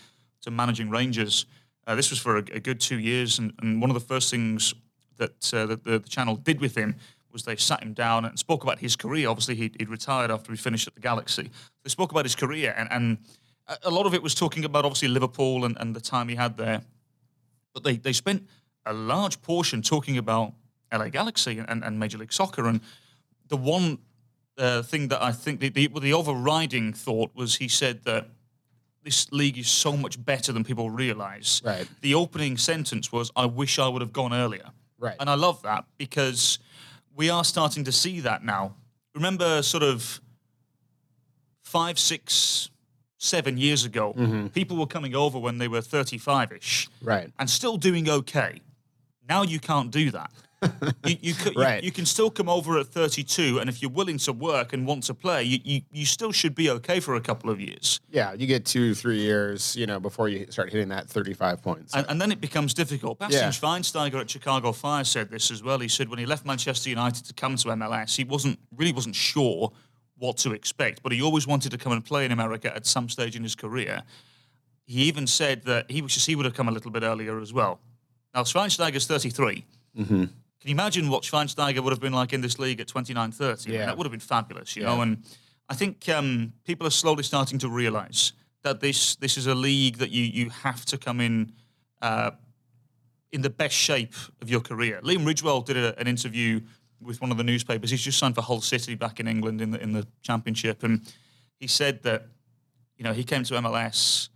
to 0.42 0.52
managing 0.52 0.92
Rangers. 0.92 1.48
Uh, 1.88 1.96
this 1.96 2.12
was 2.12 2.20
for 2.20 2.38
a, 2.38 2.44
a 2.54 2.60
good 2.60 2.80
two 2.80 3.00
years, 3.00 3.40
and, 3.40 3.54
and 3.60 3.82
one 3.82 3.90
of 3.90 3.96
the 3.96 4.08
first 4.14 4.30
things 4.30 4.76
that, 5.18 5.52
uh, 5.52 5.66
that 5.66 5.84
the, 5.84 5.98
the 5.98 6.10
channel 6.10 6.36
did 6.36 6.62
with 6.62 6.78
him 6.78 6.96
was 7.36 7.44
they 7.44 7.56
sat 7.58 7.84
him 7.84 7.94
down 7.94 8.26
and 8.26 8.40
spoke 8.40 8.64
about 8.64 8.80
his 8.80 8.96
career. 8.96 9.30
Obviously, 9.30 9.56
he'd, 9.56 9.76
he'd 9.78 9.90
retired 9.90 10.32
after 10.32 10.52
he 10.52 10.58
finished 10.58 10.88
at 10.88 10.96
the 10.96 11.02
Galaxy. 11.02 11.52
They 11.84 11.90
spoke 11.90 12.12
about 12.12 12.26
his 12.26 12.36
career, 12.36 12.74
and, 12.78 12.88
and 12.92 13.18
a- 13.84 13.92
lot 13.92 14.06
of 14.06 14.14
it 14.14 14.24
was 14.24 14.34
talking 14.34 14.66
about 14.66 14.86
obviously 14.86 15.10
Liverpool 15.10 15.66
and, 15.66 15.78
and 15.80 15.96
the 15.96 16.02
time 16.02 16.30
he 16.30 16.36
had 16.36 16.58
there. 16.58 16.82
But 17.74 17.84
they, 17.84 17.98
they 17.98 18.14
spent 18.14 18.48
a 18.86 18.94
large 18.94 19.42
portion 19.42 19.82
talking 19.82 20.18
about 20.18 20.54
LA 20.94 21.10
Galaxy 21.10 21.60
and, 21.60 21.84
and 21.84 22.00
Major 22.00 22.18
League 22.18 22.34
Soccer. 22.34 22.66
And 22.68 22.80
the 23.50 23.58
one 23.58 24.00
uh, 24.58 24.82
thing 24.82 25.10
that 25.10 25.22
I 25.22 25.32
think 25.32 25.60
the, 25.60 25.70
the, 25.70 25.88
the 25.88 26.14
overriding 26.14 26.94
thought 26.94 27.32
was 27.36 27.58
he 27.58 27.68
said 27.68 28.04
that 28.06 28.30
this 29.04 29.32
league 29.32 29.58
is 29.58 29.68
so 29.68 29.96
much 29.96 30.24
better 30.24 30.52
than 30.52 30.64
people 30.64 30.90
realize. 30.90 31.62
Right. 31.64 31.88
The 32.02 32.16
opening 32.16 32.58
sentence 32.58 33.12
was, 33.12 33.32
I 33.36 33.46
wish 33.46 33.78
I 33.78 33.88
would 33.88 34.02
have 34.02 34.14
gone 34.14 34.34
earlier. 34.34 34.72
Right. 34.98 35.16
And 35.20 35.30
I 35.30 35.36
love 35.36 35.62
that 35.64 35.86
because 35.98 36.58
we 37.16 37.30
are 37.30 37.44
starting 37.44 37.84
to 37.86 37.92
see 37.92 38.20
that 38.22 38.44
now. 38.44 38.76
Remember, 39.14 39.62
sort 39.64 39.84
of 39.84 40.20
five, 41.64 41.98
six, 41.98 42.70
seven 43.18 43.58
years 43.58 43.86
ago, 43.86 44.14
Mm-hmm. 44.18 44.48
people 44.48 44.78
were 44.78 44.86
coming 44.88 45.16
over 45.16 45.40
when 45.40 45.58
they 45.58 45.68
were 45.68 45.82
35 45.82 46.52
ish 46.52 46.90
Right. 47.02 47.32
and 47.40 47.50
still 47.50 47.78
doing 47.78 48.10
okay. 48.10 48.62
Now 49.28 49.42
you 49.44 49.60
can't 49.60 49.90
do 49.92 50.12
that. 50.12 50.32
You, 51.06 51.18
you, 51.22 51.34
Right. 51.56 51.84
you 51.84 51.92
can 51.92 52.06
still 52.06 52.30
come 52.32 52.50
over 52.50 52.80
at 52.80 52.88
32, 52.88 53.60
and 53.60 53.70
if 53.70 53.82
you're 53.82 53.92
willing 53.92 54.18
to 54.20 54.34
work 54.34 54.74
and 54.74 54.88
want 54.88 55.04
to 55.04 55.14
play, 55.14 55.44
you, 55.44 55.60
you, 55.64 55.82
you 55.92 56.06
still 56.06 56.32
should 56.32 56.56
be 56.56 56.70
okay 56.70 57.00
for 57.00 57.16
a 57.16 57.22
couple 57.22 57.50
of 57.50 57.60
years. 57.60 58.00
Yeah, 58.10 58.34
you 58.34 58.48
get 58.48 58.66
two, 58.66 58.94
three 58.96 59.20
years, 59.20 59.76
you 59.76 59.86
know, 59.86 60.00
before 60.00 60.30
you 60.30 60.48
start 60.50 60.72
hitting 60.72 60.90
that 60.90 61.08
35 61.10 61.62
points. 61.62 61.94
And, 61.94 62.06
and 62.10 62.20
then 62.22 62.32
it 62.32 62.42
becomes 62.42 62.74
difficult. 62.74 63.20
Bastian 63.20 63.42
Yeah. 63.42 63.50
Schweinsteiger 63.50 64.16
at 64.22 64.30
Chicago 64.30 64.72
Fire 64.72 65.04
said 65.04 65.30
this 65.30 65.52
as 65.52 65.62
well. 65.62 65.80
He 65.80 65.88
said 65.88 66.10
when 66.10 66.20
he 66.20 66.26
left 66.26 66.46
Manchester 66.46 66.90
United 66.90 67.26
to 67.26 67.34
come 67.34 67.56
to 67.58 67.68
MLS, 67.70 68.16
he 68.16 68.24
wasn't 68.24 68.58
really 68.76 68.94
wasn't 68.94 69.16
sure 69.16 69.72
what 70.18 70.38
to 70.38 70.54
expect, 70.54 71.04
but 71.04 71.12
he 71.12 71.22
always 71.22 71.46
wanted 71.46 71.72
to 71.72 71.78
come 71.78 71.92
and 71.92 72.04
play 72.04 72.26
in 72.26 72.32
America 72.32 72.74
at 72.74 72.86
some 72.86 73.10
stage 73.10 73.36
in 73.36 73.44
his 73.44 73.54
career. 73.56 74.02
He 74.86 75.02
even 75.04 75.28
said 75.28 75.64
that 75.64 75.92
he 75.92 76.02
wishes 76.02 76.26
he 76.26 76.36
would 76.36 76.46
have 76.46 76.54
come 76.54 76.70
a 76.70 76.72
little 76.72 76.92
bit 76.92 77.04
earlier 77.04 77.40
as 77.42 77.52
well. 77.52 77.80
Now 78.34 78.44
Schweinsteiger's 78.44 79.08
33. 79.08 79.66
Mm-hmm. 79.98 80.24
Can 80.66 80.72
you 80.72 80.76
imagine 80.78 81.10
what 81.10 81.22
Schweinsteiger 81.22 81.80
would 81.82 81.92
have 81.92 82.00
been 82.00 82.12
like 82.12 82.34
in 82.34 82.42
this 82.42 82.58
league 82.58 82.80
at 82.82 82.88
29, 82.88 83.32
30? 83.32 83.70
I 83.70 83.72
mean, 83.72 83.80
Yeah. 83.80 83.86
that 83.86 83.98
would 84.00 84.06
have 84.08 84.12
been 84.12 84.20
fabulous, 84.20 84.76
you 84.76 84.82
Yeah. 84.82 84.96
know. 84.96 85.02
And 85.02 85.24
I 85.70 85.76
think 85.76 86.10
um, 86.10 86.54
people 86.64 86.88
are 86.88 86.92
slowly 86.92 87.22
starting 87.22 87.60
to 87.60 87.70
realise 87.70 88.34
that 88.64 88.80
this 88.80 89.16
this 89.18 89.38
is 89.38 89.46
a 89.46 89.54
league 89.54 89.98
that 89.98 90.10
you 90.10 90.24
you 90.24 90.50
have 90.50 90.84
to 90.86 90.98
come 90.98 91.22
in 91.22 91.52
uh, 92.02 92.32
in 93.32 93.42
the 93.42 93.50
best 93.52 93.76
shape 93.76 94.16
of 94.42 94.50
your 94.50 94.60
career. 94.60 95.00
Liam 95.04 95.24
Ridgewell 95.24 95.64
did 95.64 95.78
a, 95.78 96.00
an 96.00 96.08
interview 96.08 96.62
with 97.00 97.22
one 97.22 97.30
of 97.30 97.38
the 97.38 97.44
newspapers. 97.44 97.92
He's 97.92 98.02
just 98.02 98.18
signed 98.18 98.34
for 98.34 98.42
Hull 98.42 98.62
City 98.62 98.96
back 98.96 99.20
in 99.20 99.28
England 99.28 99.62
in 99.62 99.70
the 99.70 99.80
in 99.80 99.92
the 99.92 100.08
Championship, 100.24 100.82
and 100.82 101.02
he 101.60 101.68
said 101.68 102.02
that 102.02 102.28
you 102.98 103.04
know 103.04 103.14
he 103.14 103.24
came 103.24 103.44
to 103.44 103.54
MLS 103.54 104.30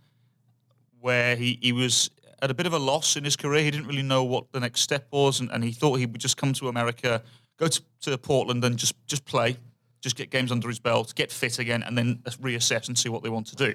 where 1.00 1.34
he, 1.34 1.58
he 1.60 1.72
was 1.72 2.10
at 2.42 2.50
a 2.50 2.54
bit 2.54 2.66
of 2.66 2.72
a 2.72 2.78
loss 2.78 3.16
in 3.16 3.24
his 3.24 3.36
career. 3.36 3.62
He 3.64 3.70
didn't 3.70 3.86
really 3.86 4.02
know 4.02 4.24
what 4.24 4.50
the 4.52 4.60
next 4.60 4.80
step 4.80 5.06
was, 5.10 5.40
and, 5.40 5.50
and 5.50 5.62
he 5.64 5.72
thought 5.72 5.94
he 5.96 6.06
would 6.06 6.20
just 6.20 6.36
come 6.36 6.52
to 6.54 6.68
America, 6.68 7.22
go 7.58 7.66
to, 7.68 7.82
to 8.02 8.18
Portland, 8.18 8.64
and 8.64 8.76
just 8.76 8.94
just 9.06 9.24
play, 9.24 9.56
just 10.00 10.16
get 10.16 10.30
games 10.30 10.50
under 10.52 10.68
his 10.68 10.78
belt, 10.78 11.14
get 11.14 11.30
fit 11.30 11.58
again, 11.58 11.82
and 11.82 11.96
then 11.98 12.16
reassess 12.40 12.88
and 12.88 12.98
see 12.98 13.08
what 13.08 13.22
they 13.22 13.28
want 13.28 13.46
to 13.48 13.56
do. 13.56 13.74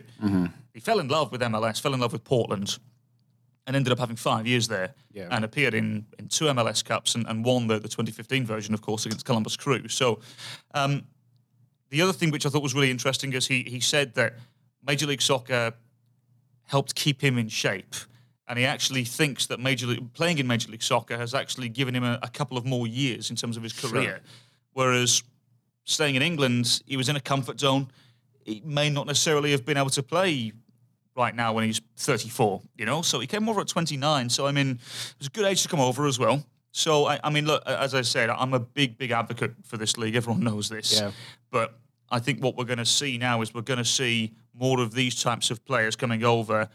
He 0.73 0.79
fell 0.79 0.99
in 0.99 1.07
love 1.07 1.31
with 1.31 1.41
MLS, 1.41 1.79
fell 1.81 1.93
in 1.93 1.99
love 1.99 2.11
with 2.13 2.23
Portland, 2.23 2.77
and 3.67 3.75
ended 3.75 3.91
up 3.93 3.99
having 3.99 4.15
five 4.15 4.45
years 4.45 4.67
there, 4.67 4.93
Yeah. 5.13 5.27
and 5.31 5.43
appeared 5.45 5.73
in, 5.73 6.05
in 6.19 6.27
two 6.27 6.45
MLS 6.45 6.83
Cups 6.83 7.15
and, 7.15 7.25
and 7.27 7.43
won 7.45 7.67
the, 7.67 7.75
the 7.79 7.87
2015 7.87 8.45
version, 8.45 8.73
of 8.73 8.81
course, 8.81 9.05
against 9.05 9.25
Columbus 9.25 9.55
Crew. 9.57 9.87
So. 9.87 10.19
Um, 10.73 11.03
the 11.91 12.01
other 12.01 12.13
thing 12.13 12.31
which 12.31 12.45
I 12.45 12.49
thought 12.49 12.63
was 12.63 12.73
really 12.73 12.89
interesting 12.89 13.31
is 13.33 13.45
he 13.47 13.61
he 13.61 13.79
said 13.79 14.15
that 14.15 14.33
Major 14.85 15.05
League 15.05 15.21
Soccer 15.21 15.71
helped 16.63 16.95
keep 16.95 17.21
him 17.23 17.37
in 17.37 17.47
shape, 17.47 17.93
and 18.47 18.59
he 18.59 18.65
actually 18.65 19.03
thinks 19.03 19.47
that 19.47 19.59
Major 19.59 19.87
League, 19.87 20.13
playing 20.13 20.37
in 20.37 20.47
Major 20.47 20.71
League 20.71 20.83
Soccer 20.83 21.17
has 21.17 21.33
actually 21.33 21.69
given 21.69 21.95
him 21.95 22.03
a, 22.03 22.19
a 22.21 22.29
couple 22.29 22.57
of 22.57 22.65
more 22.65 22.87
years 22.87 23.29
in 23.29 23.35
terms 23.35 23.57
of 23.57 23.63
his 23.63 23.73
career, 23.73 24.21
whereas 24.73 25.23
staying 25.85 26.15
in 26.15 26.21
England, 26.21 26.81
he 26.85 26.97
was 26.97 27.09
in 27.09 27.15
a 27.15 27.21
comfort 27.21 27.59
zone. 27.59 27.87
He 28.43 28.61
may 28.65 28.89
not 28.89 29.07
necessarily 29.07 29.51
have 29.51 29.65
been 29.65 29.77
able 29.77 29.89
to 29.91 30.03
play 30.03 30.51
right 31.15 31.35
now 31.35 31.53
when 31.53 31.63
he's 31.63 31.81
34, 31.97 32.61
you 32.77 32.85
know. 32.85 33.01
So 33.01 33.19
he 33.19 33.27
came 33.27 33.47
over 33.49 33.61
at 33.61 33.67
29. 33.67 34.29
So 34.29 34.45
I 34.45 34.51
mean, 34.51 34.71
it 34.71 35.15
was 35.17 35.27
a 35.27 35.31
good 35.31 35.45
age 35.45 35.63
to 35.63 35.67
come 35.67 35.79
over 35.79 36.05
as 36.05 36.19
well. 36.19 36.43
So 36.71 37.05
I, 37.05 37.19
I 37.23 37.29
mean, 37.29 37.45
look, 37.45 37.63
as 37.65 37.95
I 37.95 38.01
said, 38.01 38.29
I'm 38.29 38.53
a 38.53 38.59
big, 38.59 38.97
big 38.97 39.11
advocate 39.11 39.53
for 39.63 39.77
this 39.77 39.97
league. 39.97 40.15
Everyone 40.15 40.43
knows 40.43 40.67
this. 40.67 40.99
Yeah. 40.99 41.11
But 41.49 41.79
I 42.09 42.19
think 42.19 42.43
what 42.43 42.57
we're 42.57 42.65
going 42.65 42.79
to 42.79 42.85
see 42.85 43.17
now 43.17 43.41
is 43.41 43.53
we're 43.53 43.61
going 43.61 43.77
to 43.77 43.85
see 43.85 44.33
more 44.53 44.81
of 44.81 44.93
these 44.93 45.21
types 45.21 45.51
of 45.51 45.63
players 45.65 45.95
coming 45.95 46.23
over 46.23 46.69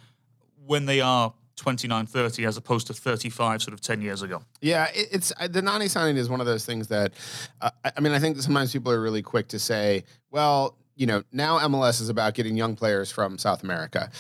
when 0.67 0.87
they 0.87 1.01
are 1.01 1.35
29, 1.61 2.07
30, 2.07 2.45
as 2.47 2.57
opposed 2.57 2.87
to 2.87 2.95
35, 2.95 3.63
sort 3.63 3.75
of 3.75 3.81
10 3.81 4.01
years 4.01 4.23
ago. 4.23 4.43
Yeah, 4.63 4.89
it, 4.95 5.09
it's 5.13 5.33
the 5.51 5.61
Nani 5.61 5.89
signing 5.89 6.17
is 6.17 6.29
one 6.29 6.41
of 6.41 6.47
those 6.47 6.65
things 6.65 6.89
that, 6.89 7.13
uh, 7.61 7.71
I 7.85 8.01
mean, 8.01 8.13
I 8.13 8.19
think 8.19 8.39
sometimes 8.41 8.73
people 8.73 8.91
are 8.93 9.01
really 9.01 9.23
quick 9.23 9.49
to 9.49 9.59
say, 9.59 10.05
well, 10.31 10.77
you 10.97 11.07
know, 11.07 11.23
now 11.33 11.59
MLS 11.59 12.01
is 12.01 12.09
about 12.09 12.35
getting 12.35 12.57
young 12.57 12.77
players 12.77 13.11
from 13.11 13.37
South 13.37 13.63
America. 13.63 14.11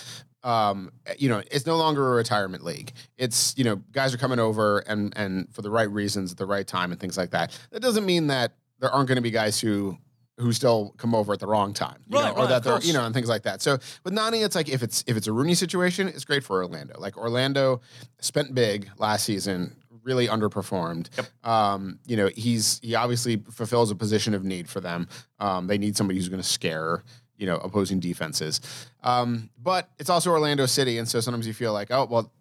Um, 0.42 0.92
you 1.18 1.28
know, 1.28 1.42
it's 1.50 1.66
no 1.66 1.76
longer 1.76 2.12
a 2.12 2.14
retirement 2.14 2.62
league. 2.62 2.92
It's 3.18 3.54
you 3.56 3.64
know, 3.64 3.76
guys 3.92 4.14
are 4.14 4.18
coming 4.18 4.38
over 4.38 4.78
and 4.80 5.12
and 5.16 5.52
for 5.52 5.60
the 5.60 5.70
right 5.70 5.90
reasons 5.90 6.32
at 6.32 6.38
the 6.38 6.46
right 6.46 6.66
time 6.66 6.92
and 6.92 7.00
things 7.00 7.18
like 7.18 7.30
that. 7.30 7.58
That 7.70 7.80
doesn't 7.80 8.06
mean 8.06 8.28
that 8.28 8.52
there 8.78 8.90
aren't 8.90 9.08
going 9.08 9.16
to 9.16 9.22
be 9.22 9.30
guys 9.30 9.60
who 9.60 9.98
who 10.40 10.52
still 10.52 10.94
come 10.96 11.14
over 11.14 11.32
at 11.32 11.38
the 11.38 11.46
wrong 11.46 11.72
time, 11.74 12.02
you 12.08 12.18
Right, 12.18 12.26
know, 12.28 12.32
or 12.32 12.36
right, 12.44 12.48
that 12.48 12.64
they're 12.64 12.80
you 12.80 12.92
know 12.92 13.04
and 13.04 13.14
things 13.14 13.28
like 13.28 13.42
that. 13.42 13.60
So 13.62 13.78
with 14.04 14.14
Nani, 14.14 14.40
it's 14.40 14.56
like 14.56 14.68
if 14.68 14.82
it's 14.82 15.04
if 15.06 15.16
it's 15.16 15.26
a 15.26 15.32
Rooney 15.32 15.54
situation, 15.54 16.08
it's 16.08 16.24
great 16.24 16.42
for 16.44 16.62
Orlando. 16.62 16.94
Like 16.98 17.16
Orlando 17.16 17.80
spent 18.20 18.54
big 18.54 18.88
last 18.98 19.24
season, 19.24 19.76
really 20.02 20.26
underperformed. 20.28 21.08
Um, 21.46 21.98
you 22.06 22.16
know, 22.16 22.28
he's 22.34 22.80
he 22.82 22.94
obviously 22.94 23.36
fulfills 23.50 23.90
a 23.90 23.94
position 23.94 24.34
of 24.34 24.44
need 24.44 24.68
for 24.68 24.80
them. 24.80 25.08
Um, 25.38 25.66
they 25.66 25.78
need 25.78 25.96
somebody 25.96 26.18
who's 26.18 26.28
going 26.28 26.42
to 26.42 26.48
scare 26.48 27.04
you 27.36 27.46
know 27.46 27.56
opposing 27.56 28.00
defenses. 28.00 28.60
Um, 29.02 29.50
but 29.62 29.90
it's 29.98 30.10
also 30.10 30.30
Orlando 30.30 30.66
City, 30.66 30.98
and 30.98 31.08
so 31.08 31.20
sometimes 31.20 31.46
you 31.46 31.52
feel 31.54 31.72
like, 31.72 31.90
oh 31.90 32.06
well, 32.10 32.32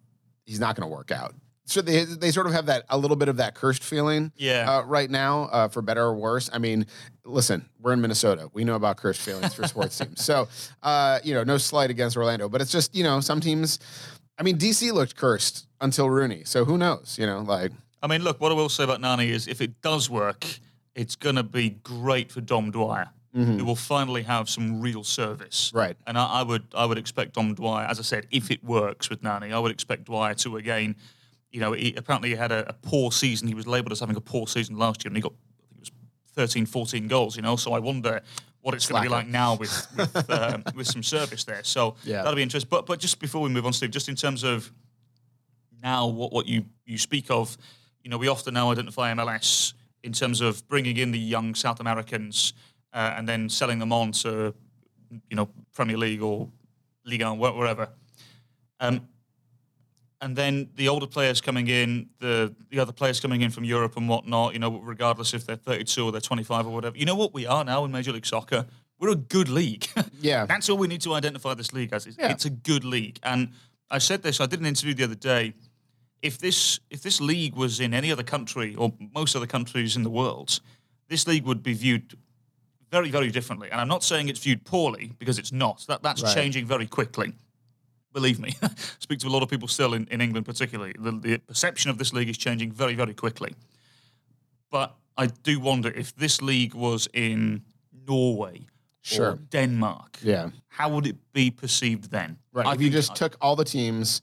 he's 0.46 0.60
not 0.60 0.74
going 0.76 0.88
to 0.88 0.94
work 0.94 1.10
out. 1.10 1.34
So 1.70 1.80
they 1.80 2.04
they 2.04 2.30
sort 2.30 2.46
of 2.46 2.52
have 2.52 2.66
that 2.66 2.84
a 2.88 2.98
little 2.98 3.16
bit 3.16 3.28
of 3.28 3.36
that 3.36 3.54
cursed 3.54 3.84
feeling. 3.84 4.32
Yeah. 4.36 4.70
Uh, 4.70 4.82
right 4.82 5.10
now, 5.10 5.44
uh, 5.44 5.68
for 5.68 5.82
better 5.82 6.02
or 6.02 6.14
worse. 6.14 6.50
I 6.52 6.58
mean, 6.58 6.86
listen, 7.24 7.64
we're 7.80 7.92
in 7.92 8.00
Minnesota. 8.00 8.50
We 8.52 8.64
know 8.64 8.74
about 8.74 8.96
cursed 8.96 9.20
feelings 9.20 9.54
for 9.54 9.66
sports 9.66 9.98
teams. 9.98 10.24
So, 10.24 10.48
uh, 10.82 11.20
you 11.24 11.34
know, 11.34 11.44
no 11.44 11.58
slight 11.58 11.90
against 11.90 12.16
Orlando, 12.16 12.48
but 12.48 12.60
it's 12.60 12.72
just 12.72 12.94
you 12.94 13.04
know 13.04 13.20
some 13.20 13.40
teams. 13.40 13.78
I 14.38 14.42
mean, 14.42 14.56
DC 14.58 14.92
looked 14.92 15.16
cursed 15.16 15.66
until 15.80 16.08
Rooney. 16.08 16.44
So 16.44 16.64
who 16.64 16.78
knows? 16.78 17.16
You 17.18 17.26
know, 17.26 17.40
like 17.40 17.72
I 18.02 18.06
mean, 18.06 18.22
look, 18.22 18.40
what 18.40 18.50
I 18.52 18.54
will 18.54 18.68
say 18.68 18.84
about 18.84 19.00
Nani 19.00 19.30
is 19.30 19.46
if 19.46 19.60
it 19.60 19.80
does 19.82 20.08
work, 20.10 20.44
it's 20.94 21.16
going 21.16 21.36
to 21.36 21.42
be 21.42 21.70
great 21.70 22.32
for 22.32 22.40
Dom 22.40 22.70
Dwyer. 22.70 23.10
Who 23.32 23.64
will 23.64 23.76
finally 23.76 24.24
have 24.24 24.48
some 24.48 24.80
real 24.80 25.04
service, 25.04 25.68
Mm-hmm. 25.68 25.78
Right. 25.78 25.96
And 26.04 26.18
I, 26.18 26.40
I 26.40 26.42
would, 26.42 26.64
I 26.74 26.84
would 26.84 26.98
expect 26.98 27.34
Dom 27.34 27.54
Dwyer, 27.54 27.86
as 27.86 28.00
I 28.00 28.02
said, 28.02 28.26
if 28.32 28.50
it 28.50 28.64
works 28.64 29.08
with 29.08 29.22
Nani, 29.22 29.52
I 29.52 29.58
would 29.60 29.70
expect 29.70 30.06
Dwyer 30.06 30.34
to 30.34 30.56
again. 30.56 30.96
You 31.50 31.60
know, 31.60 31.72
he, 31.72 31.94
apparently 31.96 32.28
he 32.30 32.36
had 32.36 32.52
a, 32.52 32.68
a 32.68 32.72
poor 32.72 33.10
season. 33.12 33.48
He 33.48 33.54
was 33.54 33.66
labelled 33.66 33.92
as 33.92 34.00
having 34.00 34.16
a 34.16 34.20
poor 34.20 34.46
season 34.46 34.76
last 34.78 35.04
year, 35.04 35.08
and 35.10 35.16
he 35.16 35.22
got, 35.22 35.32
I 35.32 35.66
think 35.66 35.76
it 35.76 35.80
was 35.80 35.90
13, 36.34 36.66
14 36.66 37.08
goals. 37.08 37.34
You 37.36 37.42
know, 37.42 37.56
so 37.56 37.72
I 37.72 37.78
wonder 37.80 38.20
what 38.62 38.74
it's 38.74 38.86
going 38.86 39.02
to 39.02 39.08
be 39.08 39.12
like 39.12 39.26
now 39.26 39.54
with 39.56 39.86
with, 39.96 40.30
um, 40.30 40.62
with 40.74 40.86
some 40.86 41.02
service 41.02 41.44
there. 41.44 41.64
So 41.64 41.96
Yeah. 42.04 42.18
that'll 42.22 42.36
be 42.36 42.42
interesting. 42.42 42.68
But 42.70 42.86
but 42.86 43.00
just 43.00 43.18
before 43.20 43.40
we 43.42 43.48
move 43.48 43.66
on, 43.66 43.72
Steve, 43.72 43.90
just 43.90 44.08
in 44.08 44.14
terms 44.16 44.42
of 44.44 44.70
now 45.82 46.06
what, 46.06 46.32
what 46.32 46.46
you, 46.46 46.64
you 46.84 46.98
speak 46.98 47.30
of, 47.30 47.56
you 48.04 48.10
know, 48.10 48.18
we 48.18 48.28
often 48.28 48.54
now 48.54 48.70
identify 48.70 49.12
MLS 49.14 49.72
in 50.02 50.12
terms 50.12 50.40
of 50.40 50.66
bringing 50.68 50.96
in 50.98 51.10
the 51.10 51.18
young 51.18 51.54
South 51.54 51.80
Americans 51.80 52.52
uh, 52.92 53.14
and 53.16 53.28
then 53.28 53.48
selling 53.48 53.78
them 53.78 53.92
on 53.92 54.12
to, 54.12 54.54
you 55.28 55.36
know, 55.36 55.48
Premier 55.74 55.96
League 55.96 56.22
or 56.22 56.48
Liga, 57.04 57.30
wh- 57.30 57.56
wherever. 57.56 57.88
Um, 58.78 59.06
and 60.20 60.36
then 60.36 60.68
the 60.74 60.88
older 60.88 61.06
players 61.06 61.40
coming 61.40 61.68
in, 61.68 62.08
the 62.18 62.54
the 62.70 62.78
other 62.78 62.92
players 62.92 63.20
coming 63.20 63.40
in 63.42 63.50
from 63.50 63.64
Europe 63.64 63.96
and 63.96 64.08
whatnot, 64.08 64.52
you 64.52 64.58
know, 64.58 64.78
regardless 64.78 65.32
if 65.34 65.46
they're 65.46 65.56
32 65.56 66.04
or 66.04 66.12
they're 66.12 66.20
25 66.20 66.66
or 66.66 66.70
whatever. 66.74 66.96
You 66.96 67.06
know 67.06 67.14
what 67.14 67.32
we 67.32 67.46
are 67.46 67.64
now 67.64 67.84
in 67.84 67.90
Major 67.92 68.12
League 68.12 68.26
Soccer? 68.26 68.66
We're 68.98 69.10
a 69.10 69.16
good 69.16 69.48
league. 69.48 69.86
Yeah. 70.20 70.44
That's 70.44 70.68
all 70.68 70.76
we 70.76 70.86
need 70.86 71.00
to 71.02 71.14
identify 71.14 71.54
this 71.54 71.72
league 71.72 71.94
as. 71.94 72.06
It's, 72.06 72.18
Yeah. 72.18 72.30
it's 72.32 72.44
a 72.44 72.50
good 72.50 72.84
league. 72.84 73.18
And 73.22 73.48
I 73.90 73.96
said 73.98 74.22
this, 74.22 74.38
I 74.38 74.44
did 74.46 74.60
an 74.60 74.66
interview 74.66 74.92
the 74.94 75.04
other 75.04 75.14
day. 75.14 75.54
If 76.20 76.36
this 76.36 76.80
if 76.90 77.00
this 77.00 77.18
league 77.22 77.54
was 77.56 77.80
in 77.80 77.94
any 77.94 78.12
other 78.12 78.22
country 78.22 78.74
or 78.74 78.92
most 79.14 79.34
other 79.34 79.46
countries 79.46 79.96
in 79.96 80.02
the 80.02 80.10
world, 80.10 80.60
this 81.08 81.26
league 81.26 81.44
would 81.46 81.62
be 81.62 81.72
viewed 81.72 82.18
very, 82.90 83.10
very 83.10 83.30
differently. 83.30 83.70
And 83.70 83.80
I'm 83.80 83.88
not 83.88 84.02
saying 84.04 84.28
it's 84.28 84.40
viewed 84.40 84.64
poorly 84.64 85.12
because 85.18 85.38
it's 85.38 85.52
not. 85.52 85.84
That 85.88 86.02
that's 86.02 86.22
Right. 86.22 86.34
changing 86.34 86.66
very 86.66 86.86
quickly. 86.86 87.32
Believe 88.12 88.40
me, 88.40 88.54
speak 88.98 89.20
to 89.20 89.28
a 89.28 89.30
lot 89.30 89.42
of 89.42 89.48
people 89.48 89.68
still 89.68 89.94
in, 89.94 90.06
in 90.10 90.20
England, 90.20 90.44
particularly. 90.46 90.92
The, 90.98 91.12
the 91.12 91.38
perception 91.38 91.90
of 91.90 91.98
this 91.98 92.12
league 92.12 92.28
is 92.28 92.36
changing 92.36 92.72
very, 92.72 92.94
very 92.94 93.14
quickly. 93.14 93.54
But 94.70 94.94
I 95.16 95.26
do 95.26 95.60
wonder 95.60 95.90
if 95.90 96.14
this 96.16 96.42
league 96.42 96.74
was 96.74 97.08
in 97.12 97.62
Norway 98.08 98.66
Sure. 99.02 99.30
or 99.30 99.36
Denmark, 99.50 100.18
yeah. 100.22 100.50
how 100.68 100.90
would 100.90 101.06
it 101.06 101.16
be 101.32 101.50
perceived 101.50 102.10
then? 102.10 102.36
Right. 102.52 102.66
I 102.66 102.74
if 102.74 102.80
you 102.80 102.86
think- 102.88 102.94
just 102.94 103.14
took 103.16 103.36
all 103.40 103.56
the 103.56 103.64
teams, 103.64 104.20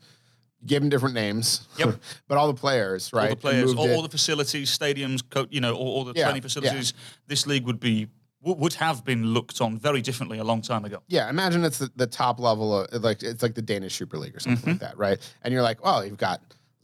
give 0.65 0.81
them 0.83 0.89
different 0.89 1.15
names, 1.15 1.67
Yep. 1.79 1.99
but 2.27 2.37
all 2.37 2.47
the 2.47 2.59
players, 2.59 3.11
right? 3.11 3.21
all 3.21 3.27
the 3.27 3.31
and 3.31 3.41
players, 3.41 3.65
moved 3.67 3.79
all, 3.79 3.87
it- 3.87 3.95
all 3.95 4.01
the 4.03 4.09
facilities, 4.09 4.69
stadiums, 4.77 5.23
co- 5.27 5.47
you 5.49 5.61
know, 5.61 5.73
all, 5.73 5.87
all 5.95 6.03
the 6.03 6.13
Yeah, 6.15 6.25
training 6.25 6.43
facilities, 6.43 6.93
this 7.27 7.47
league 7.47 7.65
would 7.65 7.79
be 7.79 8.07
w- 8.47 8.61
would 8.61 8.73
have 8.75 9.03
been 9.05 9.33
looked 9.33 9.61
on 9.61 9.77
very 9.77 10.01
differently 10.01 10.39
a 10.39 10.43
long 10.43 10.61
time 10.61 10.85
ago. 10.85 11.01
Yeah, 11.07 11.29
imagine 11.29 11.63
it's 11.65 11.77
the, 11.79 11.91
the 11.95 12.07
top 12.07 12.39
level 12.39 12.81
of 12.81 13.03
like 13.03 13.21
it's 13.23 13.43
like 13.43 13.55
the 13.55 13.61
Danish 13.61 13.95
Super 13.95 14.17
League 14.17 14.35
or 14.35 14.39
something 14.39 14.61
Mm-hmm. 14.61 14.69
like 14.71 14.79
that, 14.79 14.97
right? 14.97 15.33
And 15.43 15.53
you're 15.53 15.63
like, 15.63 15.83
well, 15.83 16.05
you've 16.05 16.17
got 16.17 16.41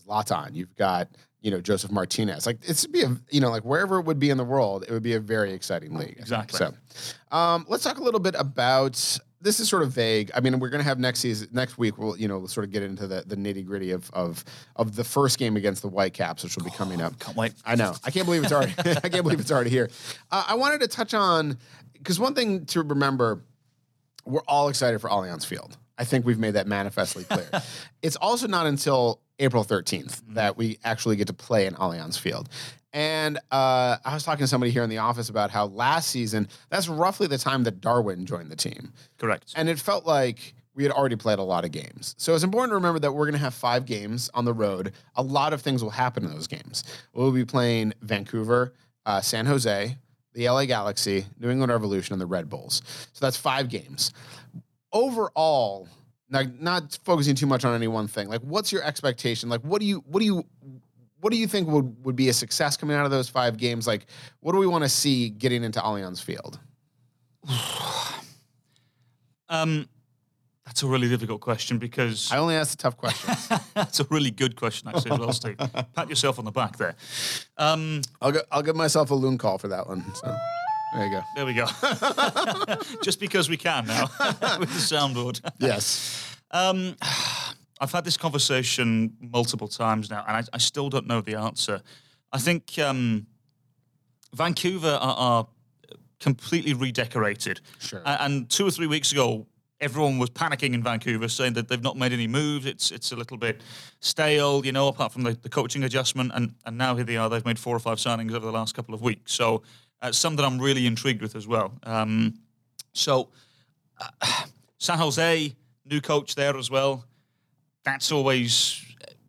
Zlatan, 0.07 0.53
you've 0.55 0.75
got 0.75 1.07
you 1.41 1.51
know 1.51 1.59
Josef 1.61 1.91
Martinez. 1.91 2.45
Like 2.45 2.59
it's 2.63 2.85
be 2.87 3.01
a 3.03 3.15
you 3.29 3.41
know 3.41 3.49
like 3.49 3.63
wherever 3.65 3.99
it 3.99 4.05
would 4.05 4.19
be 4.19 4.29
in 4.29 4.37
the 4.37 4.43
world, 4.43 4.83
it 4.87 4.91
would 4.91 5.03
be 5.03 5.13
a 5.13 5.19
very 5.19 5.53
exciting 5.53 5.95
league. 5.95 6.15
Exactly. 6.19 6.57
So, 6.57 6.73
um, 7.37 7.65
let's 7.67 7.83
talk 7.83 7.97
a 7.97 8.03
little 8.03 8.19
bit 8.19 8.35
about. 8.37 9.19
This 9.43 9.59
is 9.59 9.69
sort 9.69 9.83
of 9.83 9.91
vague. 9.91 10.31
I 10.33 10.39
mean, 10.39 10.57
we're 10.59 10.69
going 10.69 10.81
to 10.81 10.87
have 10.87 10.99
next 10.99 11.19
season, 11.19 11.49
next 11.51 11.77
week. 11.77 11.97
We'll, 11.97 12.17
you 12.17 12.27
know, 12.27 12.39
we'll 12.39 12.47
sort 12.47 12.63
of 12.63 12.71
get 12.71 12.81
into 12.81 13.07
the, 13.07 13.23
the 13.27 13.35
nitty 13.35 13.65
gritty 13.65 13.91
of, 13.91 14.09
of 14.13 14.43
of 14.75 14.95
the 14.95 15.03
first 15.03 15.37
game 15.37 15.57
against 15.57 15.81
the 15.81 15.89
Whitecaps, 15.89 16.43
which 16.43 16.55
will 16.55 16.63
be 16.63 16.71
coming 16.71 17.01
up. 17.01 17.19
Can't 17.19 17.37
wait. 17.37 17.53
I 17.65 17.75
know. 17.75 17.93
I 18.03 18.11
can't 18.11 18.25
believe 18.25 18.43
it's 18.43 18.53
already. 18.53 18.73
I 18.79 19.09
can't 19.09 19.23
believe 19.23 19.39
it's 19.39 19.51
already 19.51 19.69
here. 19.69 19.89
Uh, 20.31 20.45
I 20.47 20.55
wanted 20.55 20.81
to 20.81 20.87
touch 20.87 21.13
on 21.13 21.57
because 21.93 22.19
one 22.19 22.35
thing 22.35 22.65
to 22.67 22.81
remember, 22.83 23.43
we're 24.25 24.41
all 24.47 24.69
excited 24.69 24.99
for 24.99 25.09
Allianz 25.09 25.45
Field. 25.45 25.77
I 25.97 26.05
think 26.05 26.25
we've 26.25 26.39
made 26.39 26.51
that 26.55 26.67
manifestly 26.67 27.23
clear. 27.23 27.49
it's 28.01 28.15
also 28.15 28.47
not 28.47 28.65
until 28.65 29.21
April 29.39 29.63
13th 29.63 30.21
that 30.29 30.57
we 30.57 30.79
actually 30.83 31.15
get 31.15 31.27
to 31.27 31.33
play 31.33 31.65
in 31.65 31.75
Allianz 31.75 32.17
Field. 32.17 32.49
And 32.93 33.37
uh, 33.51 33.97
I 34.05 34.13
was 34.13 34.23
talking 34.23 34.43
to 34.43 34.47
somebody 34.47 34.71
here 34.71 34.83
in 34.83 34.89
the 34.89 34.99
office 34.99 35.29
about 35.29 35.49
how 35.49 35.65
last 35.65 36.09
season, 36.09 36.47
that's 36.69 36.87
roughly 36.87 37.25
the 37.25 37.39
time 37.39 37.63
that 37.63 37.81
Darwin 37.81 38.25
joined 38.25 38.51
the 38.51 38.55
team. 38.55 38.93
Correct. 39.17 39.51
And 39.55 39.67
it 39.67 39.79
felt 39.79 40.05
like 40.05 40.53
we 40.75 40.83
had 40.83 40.91
already 40.91 41.15
played 41.15 41.39
a 41.39 41.43
lot 41.43 41.65
of 41.65 41.71
games. 41.71 42.15
So 42.17 42.35
it's 42.35 42.43
important 42.43 42.71
to 42.71 42.75
remember 42.75 42.99
that 42.99 43.11
we're 43.11 43.25
going 43.25 43.33
to 43.33 43.39
have 43.39 43.53
five 43.53 43.85
games 43.85 44.29
on 44.33 44.45
the 44.45 44.53
road. 44.53 44.93
A 45.15 45.23
lot 45.23 45.53
of 45.53 45.61
things 45.61 45.83
will 45.83 45.91
happen 45.91 46.23
in 46.23 46.31
those 46.31 46.47
games. 46.47 46.83
We'll 47.13 47.31
be 47.31 47.45
playing 47.45 47.93
Vancouver, 48.01 48.73
uh, 49.05 49.21
San 49.21 49.45
Jose, 49.45 49.97
the 50.33 50.49
LA 50.49 50.65
Galaxy, 50.65 51.25
New 51.39 51.49
England 51.49 51.71
Revolution, 51.71 52.13
and 52.13 52.21
the 52.21 52.25
Red 52.25 52.49
Bulls. 52.49 52.81
So 53.13 53.25
that's 53.25 53.37
five 53.37 53.69
games. 53.69 54.13
Overall, 54.91 55.87
like 56.29 56.59
not 56.59 56.97
focusing 57.03 57.35
too 57.35 57.45
much 57.45 57.65
on 57.65 57.75
any 57.75 57.87
one 57.87 58.07
thing. 58.07 58.27
Like, 58.27 58.41
what's 58.41 58.71
your 58.71 58.83
expectation? 58.83 59.49
Like, 59.49 59.61
what 59.61 59.79
do 59.79 59.85
you, 59.85 60.03
what 60.07 60.19
do 60.19 60.25
you, 60.25 60.43
what 61.23 61.31
do 61.31 61.39
you 61.39 61.47
think 61.47 61.69
would, 61.69 62.05
would 62.05 62.17
be 62.17 62.27
a 62.27 62.33
success 62.33 62.75
coming 62.75 62.97
out 62.97 63.05
of 63.05 63.11
those 63.11 63.29
five 63.29 63.55
games? 63.55 63.87
Like, 63.87 64.07
what 64.41 64.51
do 64.51 64.57
we 64.57 64.67
want 64.67 64.83
to 64.83 64.89
see 64.89 65.29
getting 65.29 65.63
into 65.63 65.79
Allianz 65.79 66.21
Field? 66.21 66.59
Um, 69.49 69.87
that's 70.65 70.81
a 70.81 70.87
really 70.87 71.07
difficult 71.09 71.41
question 71.41 71.77
because 71.77 72.31
I 72.31 72.37
only 72.37 72.55
ask 72.55 72.75
the 72.75 72.81
tough 72.81 72.97
questions. 72.97 73.49
that's 73.75 73.99
a 73.99 74.05
really 74.05 74.31
good 74.31 74.55
question 74.55 74.87
actually 74.87 75.11
as 75.11 75.19
well, 75.19 75.33
Steve. 75.33 75.57
Pat 75.95 76.09
yourself 76.09 76.39
on 76.39 76.45
the 76.45 76.51
back 76.51 76.77
there. 76.77 76.95
Um, 77.57 78.01
I'll 78.19 78.31
go, 78.31 78.39
I'll 78.51 78.63
give 78.63 78.75
myself 78.75 79.11
a 79.11 79.13
loon 79.13 79.37
call 79.37 79.59
for 79.59 79.67
that 79.67 79.87
one. 79.87 80.03
So 80.15 80.35
there 80.95 81.05
you 81.05 81.11
go. 81.11 81.21
there 81.35 81.45
we 81.45 81.53
go. 81.53 81.67
Just 83.03 83.19
because 83.19 83.47
we 83.47 83.57
can 83.57 83.85
now 83.85 84.09
with 84.59 84.73
the 84.73 84.79
soundboard. 84.79 85.39
Yes. 85.59 86.35
Um, 86.49 86.95
I've 87.79 87.91
had 87.91 88.05
this 88.05 88.17
conversation 88.17 89.15
multiple 89.19 89.67
times 89.67 90.09
now, 90.09 90.23
and 90.27 90.37
I, 90.37 90.43
I 90.53 90.57
still 90.57 90.89
don't 90.89 91.07
know 91.07 91.21
the 91.21 91.35
answer. 91.35 91.81
I 92.31 92.39
think 92.39 92.77
um, 92.79 93.27
Vancouver 94.33 94.99
are, 95.01 95.15
are 95.17 95.47
completely 96.19 96.73
redecorated. 96.73 97.61
Sure. 97.79 98.01
And 98.05 98.49
two 98.49 98.65
or 98.65 98.71
three 98.71 98.87
weeks 98.87 99.11
ago, 99.11 99.45
everyone 99.81 100.17
was 100.17 100.29
panicking 100.29 100.73
in 100.73 100.81
Vancouver, 100.81 101.27
saying 101.27 101.53
that 101.53 101.67
they've 101.67 101.83
not 101.83 101.97
made 101.97 102.13
any 102.13 102.27
moves. 102.27 102.65
It's 102.65 102.91
it's 102.91 103.11
a 103.11 103.15
little 103.15 103.37
bit 103.37 103.61
stale, 103.99 104.65
you 104.65 104.71
know, 104.71 104.87
apart 104.87 105.11
from 105.11 105.23
the, 105.23 105.33
the 105.33 105.49
coaching 105.49 105.83
adjustment. 105.83 106.31
And 106.33 106.55
and 106.65 106.77
now 106.77 106.95
here 106.95 107.03
they 107.03 107.17
are. 107.17 107.29
They've 107.29 107.45
made 107.45 107.59
four 107.59 107.75
or 107.75 107.79
five 107.79 107.97
signings 107.97 108.33
over 108.33 108.45
the 108.45 108.51
last 108.51 108.73
couple 108.75 108.95
of 108.95 109.01
weeks. 109.01 109.33
So 109.33 109.63
uh, 110.01 110.11
some 110.11 110.35
that 110.37 110.45
I'm 110.45 110.59
really 110.59 110.87
intrigued 110.87 111.21
with 111.21 111.35
as 111.35 111.47
well. 111.47 111.73
Um, 111.83 112.35
so 112.93 113.29
uh, 113.99 114.43
San 114.77 114.97
Jose, 114.97 115.55
new 115.85 116.01
coach 116.01 116.35
there 116.35 116.57
as 116.57 116.71
well. 116.71 117.05
That's 117.83 118.11
always. 118.11 118.79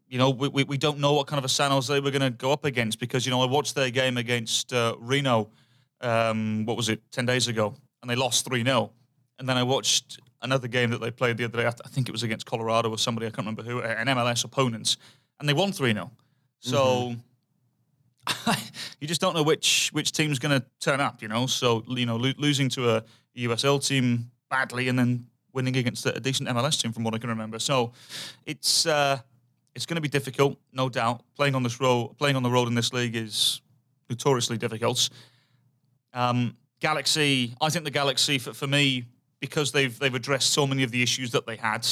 You 0.09 0.19
know, 0.19 0.31
we, 0.31 0.49
we, 0.49 0.65
we 0.65 0.79
don't 0.79 0.99
know 0.99 1.15
what 1.15 1.27
kind 1.27 1.39
of 1.39 1.45
a 1.45 1.49
San 1.49 1.73
Jose 1.73 1.93
we're 1.99 2.13
going 2.13 2.23
to 2.23 2.31
go 2.31 2.53
up 2.53 2.65
against 2.65 3.01
because, 3.01 3.27
you 3.27 3.33
know, 3.33 3.43
I 3.43 3.47
watched 3.47 3.75
their 3.75 3.91
game 3.91 4.17
against 4.17 4.73
uh, 4.73 4.95
Reno, 5.01 5.51
um, 6.01 6.65
what 6.67 6.77
was 6.77 6.89
it, 6.89 7.03
10 7.11 7.27
days 7.27 7.49
ago, 7.49 7.75
and 8.01 8.09
they 8.09 8.15
lost 8.15 8.45
3 8.45 8.63
0. 8.63 8.93
And 9.41 9.49
then 9.49 9.57
I 9.57 9.65
watched 9.65 10.21
another 10.41 10.69
game 10.69 10.91
that 10.91 11.01
they 11.01 11.11
played 11.11 11.37
the 11.37 11.45
other 11.45 11.59
day. 11.59 11.67
I 11.67 11.71
th- 11.71 11.81
I 11.85 11.89
think 11.89 12.09
it 12.09 12.13
was 12.13 12.23
against 12.23 12.47
Colorado 12.47 12.91
or 12.91 12.99
somebody, 12.99 13.27
I 13.27 13.31
can't 13.31 13.39
remember 13.39 13.65
who, 13.65 13.81
an 13.81 14.07
MLS 14.07 14.45
opponent, 14.45 14.99
and 15.41 15.49
they 15.49 15.53
won 15.53 15.73
3 15.73 15.93
0. 15.93 16.13
So 16.61 17.17
you 19.01 19.09
just 19.09 19.21
don't 19.21 19.35
know 19.35 19.43
which 19.43 19.91
which 19.93 20.13
team's 20.13 20.39
going 20.39 20.61
to 20.61 20.67
turn 20.81 21.01
up, 21.01 21.23
you 21.23 21.29
know? 21.29 21.47
So, 21.47 21.85
you 21.89 22.07
know, 22.07 22.17
lo- 22.17 22.33
losing 22.39 22.69
to 22.71 22.97
a 22.97 23.05
USL 23.37 23.85
team 23.85 24.31
badly 24.49 24.89
and 24.89 24.99
then 24.99 25.27
winning 25.55 25.77
against 25.77 26.05
a, 26.07 26.21
decent 26.21 26.49
MLS 26.51 26.81
team, 26.81 26.93
from 26.93 27.05
what 27.05 27.15
I 27.15 27.19
can 27.19 27.31
remember. 27.31 27.59
So 27.59 27.93
it's. 28.45 28.87
Uh, 28.87 29.19
it's 29.75 29.87
going 29.87 29.97
to 29.97 30.01
be 30.01 30.09
difficult, 30.09 30.57
no 30.73 30.89
doubt. 30.89 31.23
Playing 31.37 31.55
on 31.55 31.63
this 31.63 31.81
road, 31.81 32.15
playing 32.17 32.37
on 32.37 32.43
the 32.43 32.51
road 32.51 32.69
in 32.69 32.75
this 32.75 32.93
league 32.93 33.17
is 33.17 33.61
notoriously 34.09 34.57
difficult. 34.57 35.11
Um, 36.13 36.57
Galaxy, 36.81 37.55
I 37.61 37.71
think 37.71 37.85
the 37.85 37.91
Galaxy 37.91 38.39
for, 38.39 38.53
for 38.53 38.67
me 38.67 39.05
because 39.41 39.73
they've 39.73 39.99
they've 39.99 40.15
addressed 40.15 40.53
so 40.53 40.67
many 40.67 40.83
of 40.83 40.91
the 40.91 41.03
issues 41.03 41.33
that 41.33 41.47
they 41.47 41.57
had. 41.57 41.87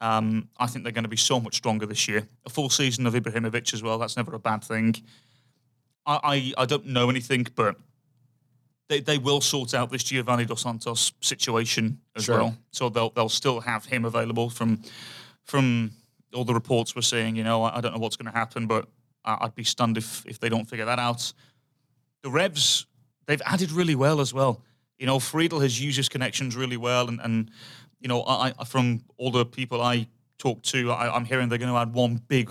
Um, 0.00 0.48
I 0.58 0.66
think 0.66 0.84
they're 0.84 0.92
going 0.92 1.04
to 1.04 1.08
be 1.08 1.16
so 1.16 1.38
much 1.38 1.56
stronger 1.56 1.86
this 1.86 2.08
year. 2.08 2.26
A 2.44 2.50
full 2.50 2.70
season 2.70 3.06
of 3.06 3.14
Ibrahimovic 3.14 3.72
as 3.72 3.82
well. 3.82 3.98
That's 3.98 4.16
never 4.16 4.34
a 4.34 4.38
bad 4.38 4.64
thing. 4.64 4.94
I 6.06 6.20
I, 6.24 6.62
I 6.62 6.66
don't 6.66 6.86
know 6.86 7.10
anything, 7.10 7.46
but 7.54 7.76
they, 8.88 9.00
they 9.00 9.18
will 9.18 9.40
sort 9.40 9.74
out 9.74 9.90
this 9.90 10.04
Giovanni 10.04 10.44
dos 10.44 10.60
Santos 10.62 11.12
situation 11.20 11.98
as 12.16 12.24
Sure. 12.24 12.38
well. 12.38 12.56
So 12.70 12.88
they'll 12.88 13.10
they'll 13.10 13.28
still 13.28 13.60
have 13.60 13.84
him 13.86 14.04
available 14.04 14.50
from 14.50 14.82
from 15.44 15.92
all 16.34 16.44
the 16.44 16.54
reports 16.54 16.94
we're 16.96 17.02
saying, 17.02 17.36
you 17.36 17.44
know, 17.44 17.62
I, 17.64 17.78
I 17.78 17.80
don't 17.80 17.92
know 17.92 17.98
what's 18.00 18.16
going 18.16 18.30
to 18.32 18.38
happen, 18.38 18.66
but 18.66 18.88
I, 19.24 19.38
I'd 19.42 19.54
be 19.54 19.64
stunned 19.64 19.96
if 19.98 20.24
if 20.26 20.38
they 20.38 20.48
don't 20.48 20.68
figure 20.68 20.84
that 20.86 20.98
out. 20.98 21.32
The 22.22 22.30
Revs, 22.30 22.86
they've 23.26 23.42
added 23.44 23.72
really 23.72 23.94
well 23.94 24.20
as 24.20 24.32
well. 24.32 24.60
You 24.98 25.06
know, 25.06 25.18
Friedel 25.18 25.60
has 25.60 25.80
used 25.80 25.96
his 25.96 26.08
connections 26.08 26.54
really 26.56 26.76
well, 26.76 27.08
and 27.08 27.20
and 27.20 27.50
you 28.00 28.08
know, 28.08 28.22
I, 28.22 28.52
I 28.58 28.64
from 28.64 29.04
all 29.16 29.30
the 29.30 29.44
people 29.46 29.80
I 29.80 30.06
talk 30.38 30.62
to, 30.62 30.90
I, 30.92 31.14
I'm 31.14 31.24
hearing 31.24 31.48
they're 31.48 31.58
going 31.58 31.72
to 31.72 31.78
add 31.78 31.92
one 31.94 32.20
big 32.28 32.50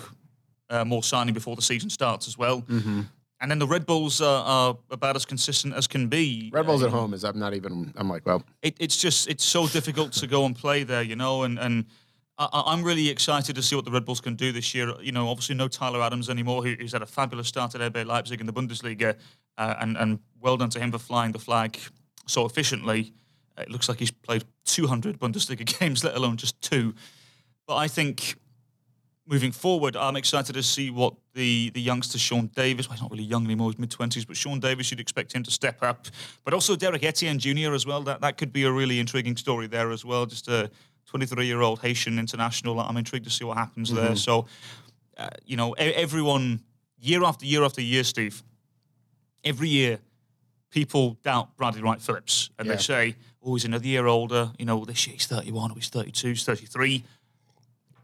uh, 0.69 0.85
more 0.85 1.03
signing 1.03 1.33
before 1.33 1.55
the 1.55 1.61
season 1.61 1.89
starts 1.89 2.27
as 2.27 2.37
well. 2.37 2.61
Mm-hmm. 2.61 3.01
And 3.41 3.49
then 3.49 3.57
the 3.57 3.67
Red 3.67 3.87
Bulls 3.87 4.21
are, 4.21 4.43
are 4.45 4.77
about 4.91 5.15
as 5.15 5.25
consistent 5.25 5.73
as 5.73 5.87
can 5.87 6.07
be. 6.07 6.51
Red 6.53 6.67
Bulls 6.67 6.83
at 6.83 6.91
home 6.91 7.13
is 7.13 7.23
I'm 7.23 7.39
not 7.39 7.55
even. 7.55 7.91
I'm 7.97 8.07
like, 8.07 8.23
well, 8.23 8.43
it, 8.61 8.75
it's 8.79 8.97
just 8.97 9.27
it's 9.27 9.43
so 9.43 9.67
difficult 9.67 10.13
to 10.13 10.27
go 10.27 10.45
and 10.45 10.55
play 10.55 10.83
there, 10.83 11.01
you 11.01 11.15
know, 11.15 11.41
and 11.43 11.57
and 11.57 11.85
I, 12.37 12.63
I'm 12.67 12.83
really 12.83 13.09
excited 13.09 13.55
to 13.55 13.63
see 13.63 13.75
what 13.75 13.85
the 13.85 13.91
Red 13.91 14.05
Bulls 14.05 14.21
can 14.21 14.35
do 14.35 14.51
this 14.51 14.75
year. 14.75 14.93
You 15.01 15.11
know, 15.11 15.27
obviously 15.27 15.55
no 15.55 15.67
Tyler 15.67 16.01
Adams 16.01 16.29
anymore, 16.29 16.63
who, 16.63 16.75
who's 16.79 16.93
had 16.93 17.01
a 17.01 17.07
fabulous 17.07 17.47
start 17.47 17.73
at 17.73 17.93
RB 17.93 18.05
Leipzig 18.05 18.39
in 18.39 18.45
the 18.45 18.53
Bundesliga, 18.53 19.15
uh, 19.57 19.75
and 19.79 19.97
and 19.97 20.19
well 20.39 20.55
done 20.55 20.69
to 20.69 20.79
him 20.79 20.91
for 20.91 20.99
flying 20.99 21.31
the 21.31 21.39
flag 21.39 21.79
so 22.27 22.45
efficiently. 22.45 23.13
It 23.57 23.69
looks 23.69 23.89
like 23.89 23.99
he's 23.99 24.11
played 24.11 24.43
200 24.65 25.19
Bundesliga 25.19 25.65
games, 25.79 26.03
let 26.03 26.15
alone 26.15 26.37
just 26.37 26.61
two. 26.61 26.93
But 27.67 27.75
I 27.75 27.87
think 27.87 28.35
moving 29.27 29.51
forward, 29.51 29.95
I'm 29.95 30.15
excited 30.15 30.53
to 30.53 30.63
see 30.63 30.89
what 30.89 31.13
the 31.33 31.69
the 31.73 31.81
youngster 31.81 32.17
Sean 32.19 32.47
Davis. 32.55 32.87
Well, 32.87 32.95
he's 32.95 33.01
not 33.01 33.11
really 33.11 33.23
young 33.23 33.45
anymore; 33.45 33.69
he's 33.71 33.79
mid 33.79 33.91
twenties. 33.91 34.25
But 34.25 34.37
Sean 34.37 34.59
Davis, 34.59 34.91
you'd 34.91 34.99
expect 34.99 35.33
him 35.33 35.43
to 35.43 35.51
step 35.51 35.81
up. 35.83 36.07
But 36.43 36.53
also 36.53 36.75
Derek 36.75 37.03
Etienne 37.03 37.39
Jr. 37.39 37.73
as 37.73 37.85
well. 37.85 38.01
That 38.03 38.21
that 38.21 38.37
could 38.37 38.51
be 38.53 38.63
a 38.63 38.71
really 38.71 38.99
intriguing 38.99 39.37
story 39.37 39.67
there 39.67 39.91
as 39.91 40.03
well. 40.03 40.25
Just 40.25 40.47
a 40.47 40.69
23 41.07 41.45
year 41.45 41.61
old 41.61 41.79
Haitian 41.81 42.17
international. 42.19 42.79
I'm 42.79 42.97
intrigued 42.97 43.25
to 43.25 43.31
see 43.31 43.43
what 43.45 43.57
happens 43.57 43.93
there. 43.93 44.15
So, 44.15 44.45
uh, 45.17 45.29
you 45.45 45.57
know, 45.57 45.73
e- 45.79 45.93
everyone 45.93 46.61
year 46.99 47.23
after 47.23 47.45
year 47.45 47.63
after 47.63 47.81
year, 47.81 48.03
Steve. 48.03 48.43
Every 49.43 49.69
year, 49.69 49.99
people 50.69 51.17
doubt 51.23 51.57
Bradley 51.57 51.81
Wright 51.81 51.99
Phillips, 52.01 52.49
and 52.59 52.67
Yeah. 52.67 52.75
they 52.75 52.81
say, 52.81 53.15
"Oh, 53.43 53.55
he's 53.55 53.65
another 53.65 53.87
year 53.87 54.05
older." 54.05 54.51
You 54.59 54.65
know, 54.65 54.85
this 54.85 55.05
year 55.07 55.13
he's 55.15 55.25
31, 55.25 55.71
or 55.71 55.75
he's 55.75 55.89
32, 55.89 56.29
he's 56.29 56.43
33 56.43 57.03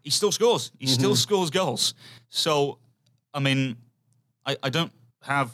he 0.08 0.12
still 0.12 0.32
scores. 0.32 0.72
He 0.80 0.88
still 0.88 1.18
scores 1.18 1.50
goals. 1.50 1.94
So, 2.30 2.78
I 3.34 3.40
mean, 3.42 3.76
I, 4.46 4.56
I 4.64 4.70
don't 4.70 4.94
have 5.22 5.52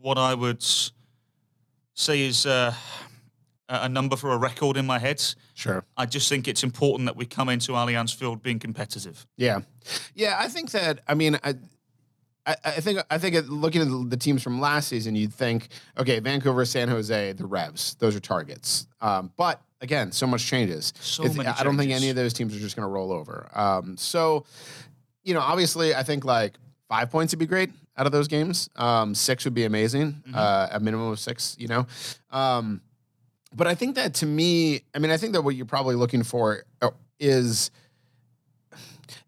what 0.00 0.18
I 0.18 0.34
would 0.34 0.60
say 1.94 2.22
is 2.22 2.46
uh, 2.46 2.74
a 3.68 3.88
number 3.88 4.16
for 4.16 4.32
a 4.32 4.36
record 4.38 4.76
in 4.76 4.86
my 4.86 4.98
head. 4.98 5.22
sure. 5.54 5.84
I 5.96 6.06
just 6.06 6.28
think 6.28 6.48
it's 6.48 6.64
important 6.64 7.06
that 7.06 7.14
we 7.14 7.26
come 7.26 7.48
into 7.48 7.70
Allianz 7.72 8.12
Field 8.12 8.42
being 8.42 8.58
competitive. 8.58 9.24
Yeah, 9.36 9.60
yeah. 10.16 10.34
I 10.36 10.48
think 10.48 10.72
that. 10.72 10.98
I 11.06 11.14
mean, 11.14 11.38
I, 11.44 11.54
I, 12.44 12.56
I 12.64 12.80
think 12.80 12.98
I 13.08 13.18
think 13.18 13.36
looking 13.48 13.82
at 13.82 13.88
the- 13.88 14.06
the 14.08 14.16
teams 14.16 14.42
from 14.42 14.60
last 14.60 14.88
season, 14.88 15.14
you'd 15.14 15.32
think, 15.32 15.68
okay, 15.96 16.18
Vancouver, 16.18 16.64
San 16.64 16.88
Jose, 16.88 17.34
the 17.34 17.46
Revs, 17.46 17.94
those 18.00 18.16
are 18.16 18.20
targets. 18.20 18.88
Um, 19.00 19.30
but 19.36 19.62
again, 19.80 20.12
so 20.12 20.26
much 20.26 20.46
changes. 20.46 20.92
So 21.00 21.22
It's- 21.24 21.36
many 21.36 21.48
I 21.48 21.62
don't 21.62 21.76
think 21.76 21.92
any 21.92 22.10
of 22.10 22.16
those 22.16 22.32
teams 22.32 22.54
are 22.54 22.58
just 22.58 22.76
going 22.76 22.86
to 22.86 22.92
roll 22.92 23.12
over. 23.12 23.48
Um, 23.54 23.96
so, 23.96 24.44
you 25.24 25.34
know, 25.34 25.40
obviously, 25.40 25.94
I 25.94 26.02
think 26.02 26.24
like 26.24 26.54
five 26.88 27.10
points 27.10 27.32
would 27.32 27.38
be 27.38 27.46
great 27.46 27.70
out 27.96 28.06
of 28.06 28.12
those 28.12 28.28
games. 28.28 28.68
Um, 28.76 29.14
six 29.14 29.44
would 29.44 29.54
be 29.54 29.64
amazing. 29.64 30.22
Uh, 30.32 30.68
a 30.72 30.80
minimum 30.80 31.08
of 31.08 31.18
six. 31.20 31.56
You 31.58 31.68
know. 31.68 31.86
Um, 32.30 32.80
but 33.54 33.66
I 33.66 33.74
think 33.74 33.96
that 33.96 34.14
to 34.14 34.26
me, 34.26 34.82
I 34.94 34.98
mean, 34.98 35.10
I 35.10 35.16
think 35.16 35.32
that 35.32 35.42
what 35.42 35.56
you're 35.56 35.66
probably 35.66 35.96
looking 35.96 36.22
for 36.22 36.64
uh, 36.80 36.90
is 37.18 37.70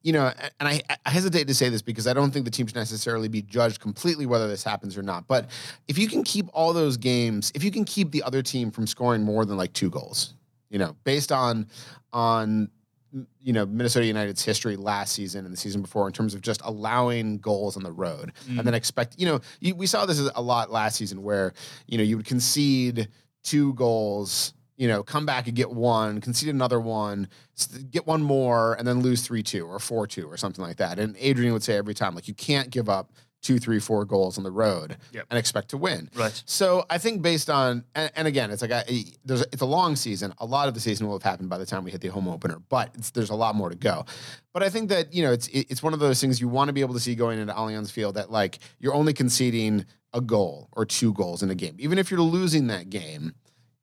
you 0.03 0.13
know, 0.13 0.33
and 0.59 0.69
I, 0.69 0.83
I 1.07 1.11
hesitate 1.11 1.47
to 1.49 1.55
say 1.55 1.69
this 1.69 1.83
because 1.83 2.07
I 2.07 2.13
don't 2.13 2.33
think 2.33 2.45
the 2.45 2.51
team 2.51 2.67
should 2.67 2.77
necessarily 2.77 3.29
be 3.29 3.43
judged 3.43 3.81
completely 3.81 4.27
whether 4.27 4.49
this 4.49 4.65
happens 4.65 4.97
or 4.99 5.03
not. 5.03 5.29
But 5.29 5.49
if 5.89 5.99
you 5.99 6.09
can 6.09 6.25
keep 6.25 6.47
all 6.53 6.73
those 6.73 6.97
games, 6.97 7.53
if 7.55 7.63
you 7.63 7.71
can 7.71 7.85
keep 7.85 8.11
the 8.11 8.23
other 8.23 8.43
team 8.43 8.71
from 8.71 8.87
scoring 8.87 9.23
more 9.23 9.45
than 9.45 9.57
like 9.57 9.73
two 9.73 9.91
goals, 9.91 10.35
you 10.73 10.79
know, 10.79 10.97
based 11.05 11.31
on 11.31 11.69
on 12.13 12.69
you 13.41 13.53
know 13.53 13.67
Minnesota 13.67 14.07
United's 14.07 14.43
history 14.43 14.75
last 14.75 15.13
season 15.13 15.45
and 15.45 15.53
the 15.53 15.59
season 15.59 15.83
before 15.83 16.07
in 16.07 16.15
terms 16.15 16.35
of 16.35 16.41
just 16.41 16.63
allowing 16.65 17.39
goals 17.39 17.77
on 17.77 17.83
the 17.83 17.93
road 17.93 18.33
mm. 18.49 18.59
and 18.59 18.67
then 18.67 18.73
expect 18.73 19.17
you 19.19 19.27
know 19.27 19.39
you, 19.61 19.75
we 19.75 19.87
saw 19.87 20.07
this 20.07 20.19
a 20.35 20.41
lot 20.41 20.73
last 20.73 20.97
season 20.97 21.23
where 21.23 21.53
you 21.87 21.99
know 21.99 22.05
you 22.05 22.17
would 22.17 22.25
concede 22.25 23.09
two 23.43 23.75
goals 23.75 24.55
you 24.79 24.89
know 24.89 25.03
come 25.03 25.27
back 25.27 25.47
and 25.47 25.55
get 25.55 25.71
one 25.71 26.23
concede 26.23 26.49
another 26.49 26.81
one 26.81 27.29
get 27.91 28.07
one 28.07 28.23
more 28.23 28.75
and 28.75 28.89
then 28.89 29.01
lose 29.01 29.27
3-2 29.27 29.69
or 29.69 30.07
4-2 30.07 30.27
or 30.27 30.37
something 30.37 30.65
like 30.65 30.77
that. 30.77 30.99
And 30.99 31.17
Adrian 31.19 31.53
would 31.53 31.63
say 31.63 31.77
every 31.77 31.95
time 31.95 32.15
like 32.15 32.29
you 32.29 32.35
can't 32.35 32.71
give 32.71 32.89
up 32.89 33.13
two 33.43 33.59
three 33.59 33.79
four 33.81 34.05
goals 34.05 34.39
on 34.39 34.45
the 34.45 34.51
road 34.51 34.97
Yep. 35.13 35.27
and 35.31 35.39
expect 35.39 35.69
to 35.71 35.77
win 35.77 36.09
Right. 36.15 36.43
so 36.47 36.87
I 36.89 36.99
think 36.99 37.21
based 37.23 37.51
on 37.51 37.85
and, 37.95 38.11
and 38.17 38.29
again, 38.29 38.51
it's 38.51 38.63
like 38.63 38.71
I, 38.73 38.85
there's 39.25 39.43
it's 39.53 39.61
a 39.63 39.67
long 39.67 39.97
season. 39.97 40.33
A 40.39 40.47
lot 40.47 40.69
of 40.69 40.75
the 40.75 40.81
season 40.81 41.07
will 41.07 41.15
have 41.17 41.23
happened 41.23 41.49
by 41.51 41.59
the 41.59 41.67
time 41.67 41.85
we 41.85 41.91
hit 41.91 42.01
the 42.01 42.09
home 42.09 42.29
opener, 42.29 42.59
but 42.69 42.91
it's, 42.95 43.11
there's 43.11 43.31
a 43.31 43.35
lot 43.35 43.55
more 43.55 43.69
to 43.69 43.75
go. 43.77 44.05
But 44.53 44.63
I 44.63 44.69
think 44.71 44.89
that 44.91 45.13
you 45.13 45.23
know 45.25 45.33
it's 45.33 45.49
it's 45.49 45.83
one 45.83 45.93
of 45.93 45.99
those 46.01 46.21
things 46.21 46.41
you 46.41 46.49
want 46.49 46.69
to 46.69 46.73
be 46.73 46.81
able 46.81 46.95
to 46.95 47.01
see 47.01 47.15
going 47.15 47.39
into 47.39 47.53
Allianz 47.53 47.91
Field 47.91 48.15
that 48.15 48.31
like 48.31 48.61
you're 48.79 48.95
only 48.95 49.13
conceding 49.13 49.85
a 50.15 50.21
goal 50.21 50.69
or 50.73 50.85
two 50.87 51.13
goals 51.15 51.43
in 51.43 51.51
a 51.51 51.55
game, 51.55 51.75
even 51.79 51.99
if 51.99 52.11
you're 52.11 52.21
losing 52.21 52.69
that 52.69 52.89
game. 52.91 53.33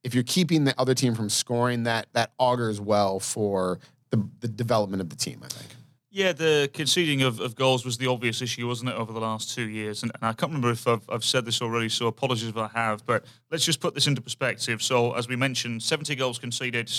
If 0.01 0.13
you're 0.15 0.23
keeping 0.23 0.63
the 0.63 0.73
other 0.79 0.93
team 0.95 1.13
from 1.13 1.27
scoring, 1.29 1.83
that 1.83 2.07
that 2.13 2.31
augurs 2.39 2.79
well 2.79 3.19
for 3.19 3.79
the 4.11 4.25
the 4.39 4.47
development 4.47 5.01
of 5.01 5.09
the 5.09 5.17
team. 5.17 5.41
I 5.43 5.49
think. 5.49 5.75
Yeah, 6.11 6.31
the 6.31 6.71
conceding 6.73 7.21
of, 7.21 7.39
of 7.39 7.53
goals 7.53 7.85
was 7.85 7.99
the 7.99 8.07
obvious 8.07 8.41
issue, 8.41 8.67
wasn't 8.67 8.89
it, 8.89 8.95
over 8.95 9.13
the 9.13 9.19
last 9.19 9.53
two 9.53 9.69
years? 9.69 10.01
And, 10.01 10.11
and 10.15 10.23
I 10.23 10.33
can't 10.33 10.51
remember 10.51 10.71
if 10.71 10.87
I've, 10.87 11.07
I've 11.07 11.23
said 11.23 11.45
this 11.45 11.61
already, 11.61 11.87
so 11.87 12.07
apologies 12.07 12.49
if 12.49 12.57
I 12.57 12.67
have. 12.69 13.05
But 13.05 13.25
let's 13.51 13.63
just 13.63 13.79
put 13.79 13.93
this 13.93 14.07
into 14.07 14.19
perspective. 14.19 14.81
So, 14.81 15.13
as 15.13 15.27
we 15.27 15.35
mentioned, 15.35 15.83
70 15.83 16.15
goals 16.15 16.39
conceded 16.39 16.91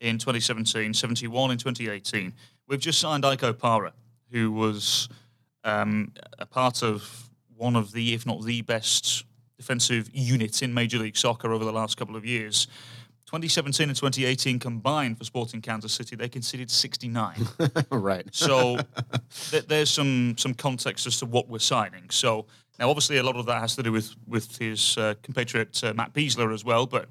in 0.00 0.18
2017, 0.18 0.92
71 0.92 1.50
in 1.52 1.56
2018. 1.56 2.34
We've 2.68 2.78
just 2.78 3.00
signed 3.00 3.24
Ike 3.24 3.40
Opara, 3.40 3.92
who 4.30 4.52
was 4.52 5.08
um, 5.64 6.12
a 6.38 6.44
part 6.44 6.82
of 6.82 7.30
one 7.56 7.76
of 7.76 7.92
the, 7.92 8.12
if 8.12 8.26
not 8.26 8.44
the 8.44 8.60
best 8.60 9.24
defensive 9.56 10.10
units 10.12 10.60
in 10.60 10.74
Major 10.74 10.98
League 10.98 11.16
Soccer 11.16 11.52
over 11.54 11.64
the 11.64 11.72
last 11.72 11.96
couple 11.96 12.14
of 12.14 12.26
years. 12.26 12.66
2017 13.30 13.88
and 13.88 13.96
2018 13.96 14.58
combined 14.58 15.16
for 15.16 15.22
Sporting 15.22 15.60
Kansas 15.60 15.92
City, 15.92 16.16
they 16.16 16.28
conceded 16.28 16.68
69. 16.68 17.46
right. 17.92 18.26
So 18.32 18.76
th- 19.50 19.68
there's 19.68 19.88
some 19.88 20.36
some 20.36 20.52
context 20.52 21.06
as 21.06 21.16
to 21.18 21.26
what 21.26 21.48
we're 21.48 21.60
signing. 21.60 22.10
So 22.10 22.46
now, 22.80 22.90
obviously, 22.90 23.18
a 23.18 23.22
lot 23.22 23.36
of 23.36 23.46
that 23.46 23.60
has 23.60 23.76
to 23.76 23.84
do 23.84 23.92
with 23.92 24.16
with 24.26 24.56
his 24.58 24.98
uh, 24.98 25.14
compatriot 25.22 25.80
uh, 25.84 25.94
Matt 25.94 26.12
Besler 26.12 26.52
as 26.52 26.64
well. 26.64 26.86
But 26.86 27.06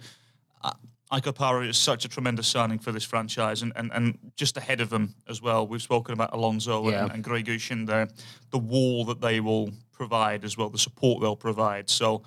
uh, 0.62 0.74
Ike 1.10 1.24
Opara 1.24 1.66
is 1.70 1.78
such 1.78 2.04
a 2.04 2.10
tremendous 2.10 2.50
signing 2.50 2.80
for 2.80 2.92
this 2.92 3.06
franchise, 3.06 3.62
and, 3.62 3.72
and, 3.78 3.90
and 3.94 4.18
just 4.36 4.58
ahead 4.58 4.82
of 4.82 4.90
them 4.90 5.16
as 5.30 5.42
well. 5.42 5.66
We've 5.68 5.82
spoken 5.82 6.12
about 6.14 6.34
Alonso 6.34 6.90
Yeah. 6.90 7.04
and, 7.04 7.14
and 7.14 7.24
Grey 7.24 7.46
and 7.72 7.88
the 7.88 8.10
the 8.52 8.60
wall 8.60 9.06
that 9.06 9.22
they 9.22 9.40
will 9.40 9.70
provide 9.94 10.44
as 10.44 10.58
well, 10.58 10.70
the 10.70 10.78
support 10.78 11.22
they'll 11.22 11.38
provide. 11.38 11.90
So. 11.90 12.24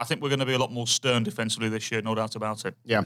I 0.00 0.04
think 0.04 0.22
we're 0.22 0.30
going 0.30 0.40
to 0.40 0.46
be 0.46 0.54
a 0.54 0.58
lot 0.58 0.72
more 0.72 0.86
stern 0.86 1.22
defensively 1.22 1.68
this 1.68 1.92
year, 1.92 2.00
no 2.00 2.14
doubt 2.14 2.34
about 2.34 2.64
it. 2.64 2.74
Yeah, 2.84 3.02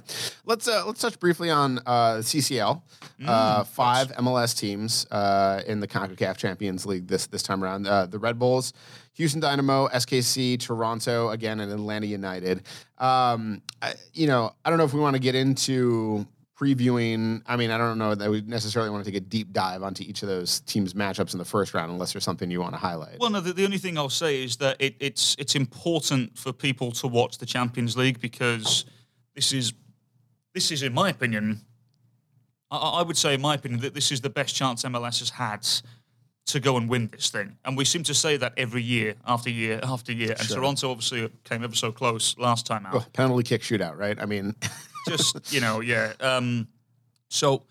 let's 0.47 0.69
uh, 0.69 0.85
let's 0.87 1.01
touch 1.01 1.19
briefly 1.19 1.51
on 1.51 1.79
uh, 1.79 2.19
CCL. 2.23 2.81
uh, 3.27 3.65
five 3.65 4.13
MLS 4.13 4.57
teams 4.57 5.05
uh, 5.11 5.63
in 5.67 5.81
the 5.81 5.89
Concacaf 5.89 6.37
Champions 6.37 6.87
League 6.87 7.09
this 7.09 7.27
this 7.27 7.43
time 7.43 7.65
around. 7.65 7.87
Uh, 7.87 8.07
the 8.07 8.19
Red 8.19 8.39
Bulls, 8.39 8.73
Houston 9.15 9.41
Dynamo, 9.41 9.89
SKC, 9.89 10.59
Toronto 10.61 11.31
again, 11.31 11.59
and 11.59 11.73
Atlanta 11.73 12.07
United. 12.07 12.63
Um, 12.99 13.61
I, 13.83 13.95
you 14.13 14.29
know, 14.29 14.55
I 14.65 14.71
don't 14.71 14.79
know 14.79 14.85
if 14.85 14.95
we 14.95 15.01
want 15.01 15.15
to 15.15 15.21
get 15.21 15.35
into 15.35 16.27
previewing. 16.59 17.43
I 17.47 17.57
mean, 17.57 17.71
I 17.71 17.79
don't 17.79 17.99
know 17.99 18.15
that 18.15 18.31
we 18.31 18.41
necessarily 18.43 18.91
want 18.91 19.05
to 19.05 19.11
take 19.11 19.19
a 19.21 19.25
deep 19.25 19.53
dive 19.53 19.83
onto 19.83 20.05
each 20.05 20.23
of 20.23 20.29
those 20.29 20.61
teams' 20.61 20.95
matchups 20.95 21.33
in 21.33 21.39
the 21.39 21.45
first 21.45 21.75
round, 21.75 21.91
unless 21.91 22.13
there's 22.13 22.25
something 22.25 22.51
you 22.51 22.61
want 22.61 22.75
to 22.75 22.79
highlight. 22.79 23.19
Well, 23.21 23.31
no, 23.31 23.41
the, 23.41 23.53
the 23.53 23.65
only 23.65 23.79
thing 23.79 23.99
I'll 23.99 24.09
say 24.09 24.43
is 24.43 24.57
that 24.57 24.77
it, 24.81 24.95
it's 25.01 25.37
it's 25.39 25.55
important 25.55 26.37
for 26.39 26.53
people 26.53 26.93
to 26.93 27.07
watch 27.07 27.39
the 27.39 27.47
Champions 27.47 27.97
League 27.97 28.21
because 28.21 28.85
this 29.35 29.53
is 29.53 29.73
this 30.55 30.71
is, 30.71 30.83
in 30.83 30.95
my 30.95 31.11
opinion, 31.11 31.63
I, 32.71 32.77
I 32.77 33.03
would 33.03 33.17
say, 33.17 33.35
in 33.35 33.41
my 33.41 33.55
opinion, 33.55 33.81
that 33.83 33.95
this 33.95 34.13
is 34.13 34.21
the 34.21 34.31
best 34.31 34.55
chance 34.55 34.85
MLS 34.85 35.19
has 35.19 35.31
had 35.31 35.67
to 36.47 36.61
go 36.61 36.77
and 36.77 36.89
win 36.89 37.09
this 37.11 37.31
thing. 37.31 37.57
And 37.65 37.77
we 37.77 37.85
seem 37.85 38.03
to 38.05 38.15
say 38.15 38.37
that 38.37 38.53
every 38.57 38.83
year 38.83 39.15
after 39.27 39.51
year 39.51 39.81
after 39.83 40.13
year. 40.13 40.33
And 40.39 40.47
Sure. 40.47 40.59
Toronto 40.59 40.91
obviously 40.91 41.31
came 41.43 41.65
ever 41.65 41.75
so 41.75 41.91
close 41.91 42.37
last 42.39 42.67
time 42.67 42.85
out 42.87 42.95
Oh, 42.95 43.05
penalty 43.15 43.43
kick 43.45 43.63
shootout, 43.63 43.97
right? 43.97 44.21
I 44.21 44.27
mean, 44.27 44.55
just 45.09 45.53
you 45.53 45.61
know, 45.61 45.81
yeah. 45.81 46.13
Um, 46.21 46.69
so 47.29 47.63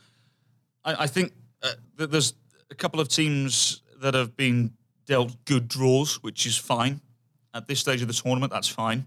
I, 0.83 1.03
I 1.03 1.07
think 1.07 1.33
uh, 1.61 1.71
that 1.97 2.11
there's 2.11 2.33
a 2.69 2.75
couple 2.75 2.99
of 2.99 3.07
teams 3.07 3.81
that 4.01 4.13
have 4.13 4.35
been 4.35 4.73
dealt 5.05 5.35
good 5.45 5.67
draws, 5.67 6.21
which 6.23 6.45
is 6.45 6.57
fine 6.57 7.01
at 7.53 7.67
this 7.67 7.79
stage 7.79 8.01
of 8.01 8.07
the 8.07 8.13
tournament. 8.13 8.51
That's 8.51 8.67
fine. 8.67 9.05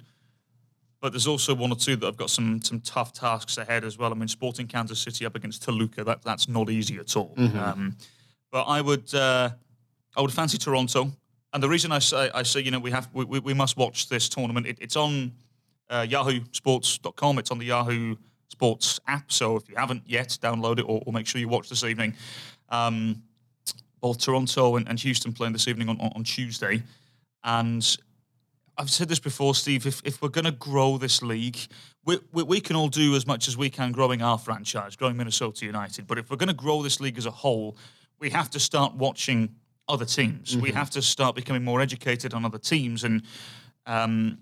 But 1.01 1.13
there's 1.13 1.27
also 1.27 1.55
one 1.55 1.71
or 1.71 1.77
two 1.77 1.95
that 1.97 2.07
have 2.07 2.17
got 2.17 2.31
some 2.31 2.63
some 2.63 2.81
tough 2.81 3.13
tasks 3.13 3.59
ahead 3.59 3.85
as 3.85 3.99
well. 3.99 4.11
I 4.13 4.15
mean, 4.15 4.29
Sporting 4.29 4.67
Kansas 4.67 4.99
City 4.99 5.27
up 5.27 5.35
against 5.37 5.63
Toluca, 5.63 6.05
that 6.05 6.23
that's 6.23 6.49
not 6.49 6.71
easy 6.71 6.97
at 6.99 7.17
all. 7.17 7.35
Um, 7.59 7.97
but 8.51 8.65
I 8.65 8.81
would 8.81 9.15
uh, 9.15 9.51
I 10.17 10.21
would 10.21 10.33
fancy 10.33 10.59
Toronto. 10.59 11.13
And 11.53 11.63
the 11.63 11.69
reason 11.69 11.93
I 11.93 11.99
say 12.01 12.31
I 12.35 12.43
say 12.43 12.61
you 12.61 12.71
know 12.71 12.79
we 12.79 12.91
have 12.91 13.09
we, 13.13 13.25
we, 13.25 13.39
we 13.41 13.55
must 13.55 13.77
watch 13.77 14.09
this 14.09 14.29
tournament. 14.29 14.67
It, 14.67 14.79
it's 14.81 14.97
on 14.97 15.33
uh, 15.91 16.03
YahooSports.com. 16.03 17.39
It's 17.39 17.51
on 17.51 17.59
the 17.59 17.67
Yahoo 17.67 18.17
Sports 18.49 19.01
app. 19.07 19.31
So 19.31 19.57
if 19.57 19.69
you 19.69 19.77
haven't 19.77 20.03
yet, 20.07 20.39
download 20.43 20.79
it 20.79 20.83
or, 20.83 21.03
or 21.07 21.13
make 21.13 21.27
sure 21.27 21.41
you 21.41 21.49
watch 21.49 21.69
this 21.69 21.85
evening. 21.85 22.15
Um, 22.69 23.23
both 24.01 24.19
Toronto 24.19 24.77
and, 24.77 24.89
and 24.89 24.99
Houston 25.01 25.33
playing 25.33 25.53
this 25.53 25.69
evening 25.69 25.89
on, 25.89 26.01
on, 26.01 26.13
on 26.15 26.25
Tuesday, 26.25 26.83
and 27.45 27.97
I've 28.79 28.91
said 28.91 29.09
this 29.09 29.19
before, 29.19 29.55
Steve. 29.55 29.87
If, 29.87 30.03
if 30.05 30.21
we're 30.21 30.29
going 30.29 30.45
to 30.45 30.51
grow 30.51 30.99
this 30.99 31.23
league, 31.23 31.59
we, 32.05 32.19
we, 32.33 32.43
we, 32.43 32.61
can 32.61 32.77
all 32.77 32.89
do 32.89 33.17
as 33.17 33.27
much 33.27 33.49
as 33.49 33.57
we 33.57 33.71
can 33.71 33.91
growing 33.91 34.21
our 34.21 34.39
franchise, 34.39 34.97
growing 34.97 35.17
Minnesota 35.17 35.65
United. 35.65 36.07
But 36.07 36.19
if 36.19 36.31
we're 36.31 36.37
going 36.37 36.49
to 36.49 36.55
grow 36.55 36.83
this 36.83 37.01
league 37.01 37.17
as 37.17 37.27
a 37.27 37.31
whole, 37.31 37.77
we 38.19 38.29
have 38.31 38.51
to 38.51 38.61
start 38.61 38.95
watching 38.95 39.55
other 39.89 40.05
teams. 40.05 40.53
Mm-hmm. 40.53 40.61
We 40.61 40.73
have 40.73 40.91
to 40.91 41.03
start 41.03 41.35
becoming 41.35 41.65
more 41.65 41.81
educated 41.81 42.35
on 42.35 42.45
other 42.45 42.59
teams, 42.59 43.05
and 43.05 43.23
um, 43.87 44.39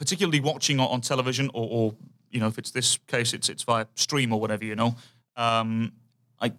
particularly 0.00 0.40
watching 0.40 0.80
on, 0.80 1.00
television, 1.02 1.50
or, 1.54 1.68
or, 1.70 1.94
you 2.30 2.40
know, 2.40 2.48
if 2.48 2.58
it's 2.58 2.72
this 2.72 2.98
case, 3.06 3.32
it's 3.32 3.48
it's 3.48 3.62
via 3.62 3.86
stream 3.94 4.32
or 4.32 4.40
whatever. 4.40 4.64
You 4.64 4.74
know, 4.74 4.96
um, 5.36 5.92
I 6.40 6.52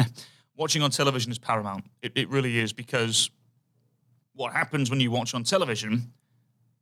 watching 0.56 0.82
on 0.82 0.90
television 0.90 1.32
is 1.32 1.38
paramount. 1.38 1.84
It, 2.02 2.12
it 2.14 2.28
really 2.28 2.58
is 2.58 2.74
because 2.74 3.30
what 4.34 4.52
happens 4.52 4.90
when 4.90 5.00
you 5.00 5.10
watch 5.10 5.32
on 5.32 5.44
television 5.44 6.12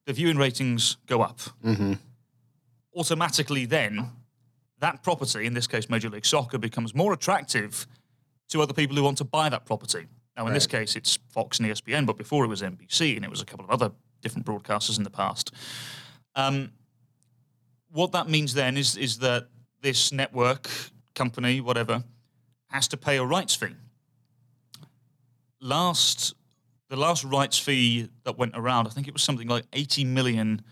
the 0.07 0.12
viewing 0.12 0.38
ratings 0.38 0.96
go 1.07 1.20
up. 1.20 1.40
Mm-hmm. 1.64 1.94
Automatically, 2.96 3.66
then, 3.66 4.11
that 4.79 5.02
property, 5.02 5.44
in 5.44 5.52
this 5.52 5.66
case 5.66 5.90
Major 5.90 6.09
League 6.09 6.24
Soccer, 6.24 6.59
becomes 6.59 6.94
more 6.94 7.12
attractive 7.12 7.87
to 8.48 8.62
other 8.62 8.72
people 8.72 8.96
who 8.96 9.02
want 9.02 9.18
to 9.18 9.24
buy 9.24 9.48
that 9.48 9.66
property. 9.66 10.07
Now, 10.37 10.44
in 10.44 10.48
right. 10.48 10.55
this 10.55 10.66
case, 10.66 10.96
it's 10.96 11.18
Fox 11.29 11.59
and 11.59 11.68
ESPN, 11.68 12.07
but 12.07 12.16
before 12.16 12.44
it 12.44 12.48
was 12.48 12.62
NBC 12.62 13.16
and 13.16 13.24
it 13.24 13.31
was 13.31 13.42
a 13.42 13.44
couple 13.44 13.64
of 13.64 13.70
other 13.70 13.92
different 14.22 14.46
broadcasters 14.46 14.96
in 14.96 15.05
the 15.05 15.11
past. 15.11 15.52
Um, 16.37 16.70
what 17.90 18.12
that 18.12 18.29
means 18.29 18.55
then 18.55 18.77
is, 18.77 18.96
is 18.96 19.18
that 19.18 19.49
this 19.81 20.12
network 20.12 20.68
company, 21.14 21.61
whatever, 21.61 22.05
has 22.68 22.87
to 22.88 22.96
pay 22.96 23.16
a 23.16 23.25
rights 23.25 23.55
fee. 23.55 23.75
Last 25.61 26.35
the 26.88 26.96
last 26.96 27.25
rights 27.25 27.59
fee 27.59 28.09
that 28.25 28.38
went 28.38 28.53
around, 28.55 28.87
I 28.87 28.90
think 28.90 29.09
it 29.09 29.12
was 29.12 29.22
something 29.22 29.49
like 29.49 29.64
80 29.72 30.05
million 30.05 30.62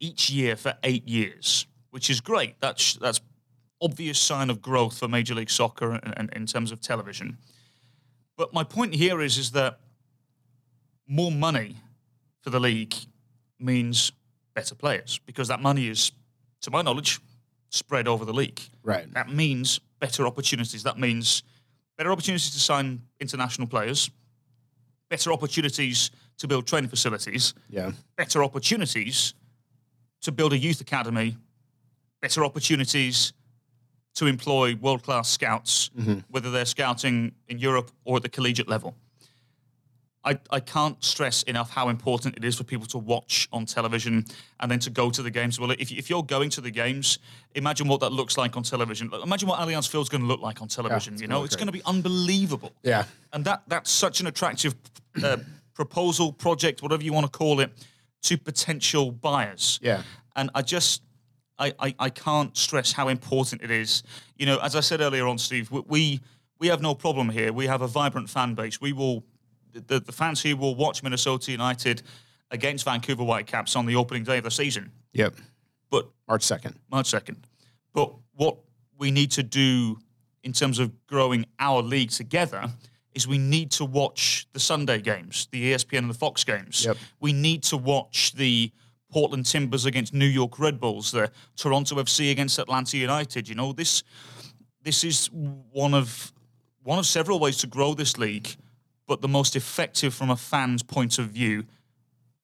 each 0.00 0.28
year 0.28 0.56
for 0.56 0.74
eight 0.82 1.06
years, 1.06 1.66
which 1.90 2.10
is 2.10 2.20
great. 2.20 2.60
That's 2.60 2.94
that's 2.94 3.20
obvious 3.80 4.18
sign 4.18 4.50
of 4.50 4.60
growth 4.62 4.98
for 4.98 5.08
Major 5.08 5.34
League 5.34 5.50
Soccer 5.50 5.92
and, 5.92 6.14
and 6.16 6.32
in 6.34 6.46
terms 6.46 6.72
of 6.72 6.80
television. 6.80 7.38
But 8.36 8.52
my 8.52 8.64
point 8.64 8.94
here 8.94 9.20
is 9.20 9.38
is 9.38 9.52
that 9.52 9.80
more 11.06 11.30
money 11.30 11.76
for 12.40 12.50
the 12.50 12.60
league 12.60 12.94
means 13.60 14.12
better 14.56 14.74
players 14.74 15.20
because 15.24 15.46
that 15.46 15.60
money 15.60 15.86
is, 15.86 16.10
to 16.62 16.72
my 16.72 16.82
knowledge, 16.82 17.20
spread 17.70 18.08
over 18.08 18.24
the 18.24 18.32
league. 18.32 18.60
Right. 18.82 19.12
That 19.14 19.30
means 19.32 19.78
better 20.00 20.26
opportunities. 20.26 20.82
That 20.82 20.98
means 20.98 21.44
better 21.96 22.10
opportunities 22.10 22.50
to 22.50 22.58
sign 22.58 23.02
international 23.20 23.68
players 23.68 24.10
better 25.08 25.32
opportunities 25.32 26.10
to 26.38 26.48
build 26.48 26.66
training 26.66 26.90
facilities, 26.90 27.54
yeah. 27.70 27.92
better 28.16 28.42
opportunities 28.42 29.34
to 30.22 30.32
build 30.32 30.52
a 30.52 30.58
youth 30.58 30.80
academy, 30.80 31.36
better 32.20 32.44
opportunities 32.44 33.32
to 34.14 34.26
employ 34.26 34.74
world 34.76 35.02
class 35.02 35.28
scouts, 35.28 35.90
mm-hmm. 35.98 36.18
whether 36.30 36.50
they're 36.50 36.64
scouting 36.64 37.32
in 37.48 37.58
Europe 37.58 37.90
or 38.04 38.16
at 38.16 38.22
the 38.22 38.28
collegiate 38.28 38.68
level. 38.68 38.94
I, 40.26 40.38
I 40.50 40.58
can't 40.58 41.02
stress 41.04 41.44
enough 41.44 41.70
how 41.70 41.88
important 41.88 42.36
it 42.36 42.44
is 42.44 42.56
for 42.56 42.64
people 42.64 42.86
to 42.88 42.98
watch 42.98 43.48
on 43.52 43.64
television 43.64 44.24
and 44.58 44.70
then 44.70 44.80
to 44.80 44.90
go 44.90 45.08
to 45.08 45.22
the 45.22 45.30
games. 45.30 45.60
Well, 45.60 45.70
if, 45.70 45.92
if 45.92 46.10
you're 46.10 46.24
going 46.24 46.50
to 46.50 46.60
the 46.60 46.70
games, 46.70 47.20
imagine 47.54 47.86
what 47.86 48.00
that 48.00 48.10
looks 48.10 48.36
like 48.36 48.56
on 48.56 48.64
television. 48.64 49.08
Imagine 49.22 49.48
what 49.48 49.60
Allianz 49.60 49.88
Field's 49.88 50.08
going 50.08 50.22
to 50.22 50.26
look 50.26 50.40
like 50.42 50.60
on 50.60 50.66
television. 50.66 51.14
Yeah, 51.14 51.20
you 51.22 51.26
know, 51.28 51.44
it's 51.44 51.54
going 51.54 51.68
to 51.68 51.72
be 51.72 51.82
unbelievable. 51.86 52.72
Yeah, 52.82 53.04
and 53.32 53.44
that 53.44 53.62
that's 53.68 53.88
such 53.90 54.18
an 54.20 54.26
attractive 54.26 54.74
uh, 55.22 55.36
proposal, 55.74 56.32
project, 56.32 56.82
whatever 56.82 57.04
you 57.04 57.12
want 57.12 57.30
to 57.32 57.38
call 57.38 57.60
it, 57.60 57.70
to 58.22 58.36
potential 58.36 59.12
buyers. 59.12 59.78
Yeah, 59.80 60.02
and 60.34 60.50
I 60.56 60.62
just 60.62 61.02
I, 61.56 61.72
I, 61.78 61.94
I, 62.00 62.10
can't 62.10 62.56
stress 62.56 62.90
how 62.90 63.08
important 63.08 63.62
it 63.62 63.70
is. 63.70 64.02
You 64.36 64.46
know, 64.46 64.58
as 64.58 64.74
I 64.74 64.80
said 64.80 65.00
earlier 65.00 65.28
on, 65.28 65.38
Steve, 65.38 65.70
we 65.70 66.20
we 66.58 66.66
have 66.66 66.82
no 66.82 66.96
problem 66.96 67.28
here. 67.28 67.52
We 67.52 67.68
have 67.68 67.82
a 67.82 67.86
vibrant 67.86 68.28
fan 68.28 68.54
base. 68.54 68.80
We 68.80 68.92
will 68.92 69.22
the, 69.86 70.00
the 70.00 70.12
fans 70.12 70.42
here 70.42 70.56
will 70.56 70.74
watch 70.74 71.02
Minnesota 71.02 71.50
United 71.50 72.02
against 72.50 72.84
Vancouver 72.84 73.24
Whitecaps 73.24 73.76
on 73.76 73.86
the 73.86 73.96
opening 73.96 74.24
day 74.24 74.38
of 74.38 74.44
the 74.44 74.50
season. 74.50 74.92
Yep. 75.12 75.34
But 75.90 76.08
March 76.28 76.42
second. 76.42 76.78
March 76.90 77.08
second. 77.08 77.46
But 77.92 78.14
what 78.34 78.58
we 78.98 79.10
need 79.10 79.30
to 79.32 79.42
do 79.42 79.98
in 80.42 80.52
terms 80.52 80.78
of 80.78 80.92
growing 81.06 81.46
our 81.58 81.82
league 81.82 82.10
together 82.10 82.70
is 83.14 83.26
we 83.26 83.38
need 83.38 83.70
to 83.72 83.84
watch 83.84 84.46
the 84.52 84.60
Sunday 84.60 85.00
games, 85.00 85.48
the 85.50 85.72
ESPN 85.72 85.98
and 85.98 86.10
the 86.10 86.14
Fox 86.14 86.44
games. 86.44 86.84
Yep. 86.84 86.98
We 87.20 87.32
need 87.32 87.62
to 87.64 87.76
watch 87.76 88.32
the 88.34 88.70
Portland 89.10 89.46
Timbers 89.46 89.86
against 89.86 90.12
New 90.12 90.26
York 90.26 90.58
Red 90.58 90.78
Bulls, 90.78 91.12
the 91.12 91.30
Toronto 91.56 91.96
FC 91.96 92.30
against 92.30 92.58
Atlanta 92.58 92.98
United. 92.98 93.48
You 93.48 93.54
know, 93.54 93.72
this 93.72 94.02
this 94.82 95.02
is 95.02 95.30
one 95.32 95.94
of 95.94 96.32
one 96.82 96.98
of 96.98 97.06
several 97.06 97.38
ways 97.40 97.56
to 97.58 97.66
grow 97.66 97.94
this 97.94 98.18
league 98.18 98.54
but 99.06 99.20
the 99.20 99.28
most 99.28 99.56
effective 99.56 100.14
from 100.14 100.30
a 100.30 100.36
fan's 100.36 100.82
point 100.82 101.18
of 101.18 101.26
view. 101.28 101.64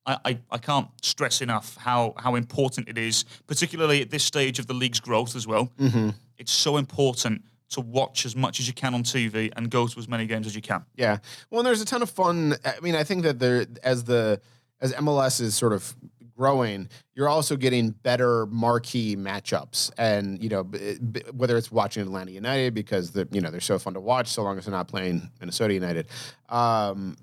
I, 0.05 0.18
I, 0.25 0.38
I, 0.51 0.59
can't 0.59 0.88
stress 1.01 1.42
enough 1.42 1.77
how, 1.77 2.14
how 2.16 2.35
important 2.35 2.88
it 2.88 2.98
is, 2.98 3.25
particularly 3.46 4.03
at 4.03 4.11
this 4.11 4.25
stage 4.25 4.59
of 4.59 4.66
the 4.66 4.75
league's 4.75 4.98
growth 4.98 5.37
as 5.37 5.46
well. 5.46 5.70
Mm-hmm. 5.79 6.11
It's 6.38 6.51
so 6.51 6.77
important 6.77 7.42
to 7.70 7.81
watch 7.81 8.27
as 8.27 8.37
much 8.37 8.61
as 8.61 8.66
you 8.66 8.75
can 8.75 8.94
on 8.94 9.03
TV 9.03 9.53
and 9.57 9.70
go 9.70 9.87
to 9.87 9.98
as 9.98 10.09
many 10.09 10.27
games 10.27 10.46
as 10.46 10.57
you 10.57 10.61
can. 10.62 10.85
Yeah. 10.96 11.18
Well, 11.51 11.62
there's 11.62 11.81
a 11.81 11.85
ton 11.85 12.03
of 12.03 12.11
fun. 12.11 12.57
I 12.64 12.81
mean, 12.81 12.94
I 12.94 13.05
think 13.05 13.22
that 13.22 13.38
there, 13.38 13.66
as 13.83 14.05
the 14.05 14.40
as 14.81 14.92
MLS 14.94 15.40
is 15.40 15.55
sort 15.55 15.72
of 15.72 15.94
growing, 16.37 16.88
you're 17.14 17.29
also 17.29 17.57
getting 17.57 17.90
better 17.90 18.47
marquee 18.47 19.16
matchups. 19.16 19.90
And 19.99 20.42
you 20.42 20.49
know, 20.49 20.64
b- 20.64 20.99
b- 20.99 21.23
whether 21.33 21.57
it's 21.57 21.71
watching 21.71 22.03
Atlanta 22.03 22.31
United 22.31 22.75
because 22.75 23.11
the 23.11 23.29
you 23.31 23.40
know 23.40 23.51
they're 23.51 23.61
so 23.61 23.79
fun 23.79 23.95
to 23.95 24.01
watch, 24.01 24.29
so 24.29 24.42
long 24.42 24.59
as 24.59 24.66
they're 24.66 24.75
not 24.75 24.88
playing 24.88 25.31
Minnesota 25.40 25.75
United. 25.75 26.09
Um, 26.49 27.16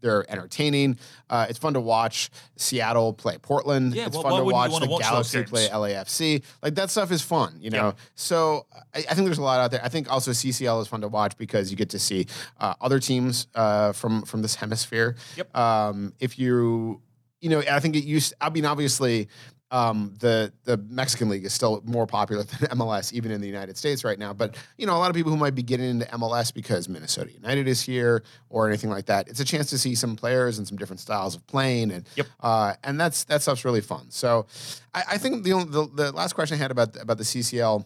they're 0.00 0.30
entertaining. 0.30 0.98
Uh, 1.28 1.46
it's 1.48 1.58
fun 1.58 1.74
to 1.74 1.80
watch 1.80 2.30
Seattle 2.56 3.12
play 3.12 3.38
Portland. 3.38 3.94
Yeah, 3.94 4.06
it's 4.06 4.16
well, 4.16 4.22
fun 4.22 4.38
to 4.38 4.44
watch 4.44 4.78
the 4.78 4.86
watch 4.86 5.02
Galaxy 5.02 5.42
play 5.44 5.68
LAFC. 5.68 6.42
Like 6.62 6.74
that 6.76 6.90
stuff 6.90 7.10
is 7.10 7.22
fun, 7.22 7.58
you 7.60 7.70
know. 7.70 7.86
Yeah. 7.88 7.92
So 8.14 8.66
I, 8.94 8.98
I, 8.98 9.14
think 9.14 9.26
there's 9.26 9.38
a 9.38 9.42
lot 9.42 9.60
out 9.60 9.70
there. 9.70 9.80
I 9.82 9.88
think 9.88 10.10
also 10.10 10.30
CCL 10.30 10.82
is 10.82 10.88
fun 10.88 11.00
to 11.00 11.08
watch 11.08 11.36
because 11.36 11.70
you 11.70 11.76
get 11.76 11.90
to 11.90 11.98
see 11.98 12.26
uh, 12.60 12.74
other 12.80 12.98
teams 13.00 13.48
uh, 13.54 13.92
from 13.92 14.22
from 14.22 14.42
this 14.42 14.54
hemisphere. 14.54 15.16
Yep. 15.36 15.56
Um, 15.56 16.12
if 16.20 16.38
you 16.38 17.00
you 17.40 17.50
know, 17.50 17.62
I 17.70 17.80
think 17.80 17.96
it 17.96 18.04
used. 18.04 18.34
I 18.40 18.50
mean, 18.50 18.64
obviously, 18.64 19.28
um, 19.70 20.14
the 20.18 20.52
the 20.64 20.76
Mexican 20.76 21.28
league 21.28 21.44
is 21.44 21.52
still 21.52 21.82
more 21.84 22.06
popular 22.06 22.42
than 22.44 22.70
MLS, 22.70 23.12
even 23.12 23.30
in 23.30 23.40
the 23.40 23.46
United 23.46 23.76
States 23.76 24.04
right 24.04 24.18
now. 24.18 24.32
But 24.32 24.56
you 24.76 24.86
know, 24.86 24.96
a 24.96 24.98
lot 24.98 25.10
of 25.10 25.16
people 25.16 25.30
who 25.30 25.38
might 25.38 25.54
be 25.54 25.62
getting 25.62 25.88
into 25.88 26.06
MLS 26.06 26.52
because 26.52 26.88
Minnesota 26.88 27.30
United 27.32 27.68
is 27.68 27.82
here 27.82 28.22
or 28.48 28.68
anything 28.68 28.90
like 28.90 29.06
that, 29.06 29.28
it's 29.28 29.40
a 29.40 29.44
chance 29.44 29.70
to 29.70 29.78
see 29.78 29.94
some 29.94 30.16
players 30.16 30.58
and 30.58 30.66
some 30.66 30.78
different 30.78 31.00
styles 31.00 31.36
of 31.36 31.46
playing, 31.46 31.90
and 31.90 32.08
yep. 32.16 32.26
uh, 32.40 32.74
and 32.82 32.98
that's 32.98 33.24
that 33.24 33.42
stuff's 33.42 33.64
really 33.64 33.82
fun. 33.82 34.10
So, 34.10 34.46
I, 34.94 35.02
I 35.12 35.18
think 35.18 35.44
the, 35.44 35.64
the 35.64 35.88
the 36.04 36.12
last 36.12 36.32
question 36.32 36.56
I 36.56 36.58
had 36.58 36.70
about 36.70 36.96
about 37.00 37.18
the 37.18 37.24
CCL 37.24 37.84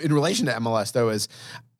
in 0.00 0.12
relation 0.12 0.46
to 0.46 0.52
MLS, 0.52 0.92
though, 0.92 1.08
is 1.08 1.28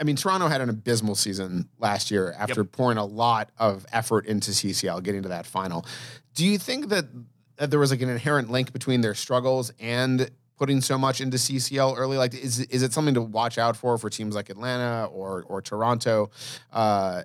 I 0.00 0.04
mean, 0.04 0.16
Toronto 0.16 0.48
had 0.48 0.60
an 0.60 0.68
abysmal 0.68 1.14
season 1.14 1.68
last 1.78 2.10
year 2.10 2.34
after 2.38 2.60
yep. 2.60 2.72
pouring 2.72 2.98
a 2.98 3.04
lot 3.04 3.50
of 3.58 3.84
effort 3.92 4.26
into 4.26 4.52
CCL, 4.52 5.02
getting 5.02 5.22
to 5.22 5.28
that 5.30 5.46
final. 5.46 5.84
Do 6.34 6.44
you 6.44 6.58
think 6.58 6.88
that, 6.90 7.06
that 7.56 7.70
there 7.70 7.80
was 7.80 7.90
like 7.90 8.00
an 8.02 8.08
inherent 8.08 8.50
link 8.50 8.72
between 8.72 9.00
their 9.00 9.14
struggles 9.14 9.72
and 9.80 10.30
putting 10.56 10.80
so 10.80 10.98
much 10.98 11.20
into 11.20 11.36
CCL 11.36 11.96
early? 11.96 12.16
Like, 12.16 12.34
is 12.34 12.60
is 12.60 12.82
it 12.82 12.92
something 12.92 13.14
to 13.14 13.22
watch 13.22 13.58
out 13.58 13.76
for 13.76 13.98
for 13.98 14.10
teams 14.10 14.34
like 14.34 14.50
Atlanta 14.50 15.06
or 15.06 15.44
or 15.48 15.60
Toronto? 15.62 16.30
Uh, 16.72 17.22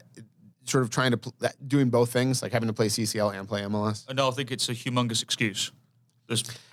sort 0.66 0.84
of 0.84 0.90
trying 0.90 1.12
to 1.12 1.18
pl- 1.18 1.36
doing 1.68 1.90
both 1.90 2.12
things, 2.12 2.42
like 2.42 2.52
having 2.52 2.68
to 2.68 2.74
play 2.74 2.88
CCL 2.88 3.38
and 3.38 3.48
play 3.48 3.62
MLS. 3.64 4.12
No, 4.14 4.30
I 4.30 4.32
think 4.32 4.52
it's 4.52 4.70
a 4.70 4.74
humongous 4.74 5.22
excuse. 5.22 5.72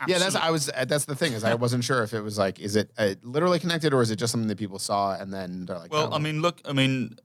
Yeah, 0.06 0.18
that's 0.18 0.36
I 0.36 0.50
was. 0.50 0.70
Uh, 0.70 0.84
that's 0.86 1.04
the 1.04 1.16
thing 1.16 1.32
is 1.32 1.44
I 1.44 1.54
wasn't 1.54 1.84
sure 1.84 2.02
if 2.02 2.14
it 2.14 2.20
was 2.20 2.38
like, 2.38 2.60
is 2.60 2.76
it 2.76 2.90
uh, 2.96 3.14
literally 3.22 3.58
connected 3.58 3.92
or 3.92 4.02
is 4.02 4.10
it 4.10 4.16
just 4.16 4.32
something 4.32 4.48
that 4.48 4.58
people 4.58 4.78
saw 4.78 5.14
and 5.14 5.32
then 5.32 5.66
they're 5.66 5.78
like, 5.78 5.92
well, 5.92 6.10
oh. 6.12 6.16
I 6.16 6.18
mean, 6.18 6.40
look, 6.40 6.60
I 6.64 6.72
mean, 6.72 7.18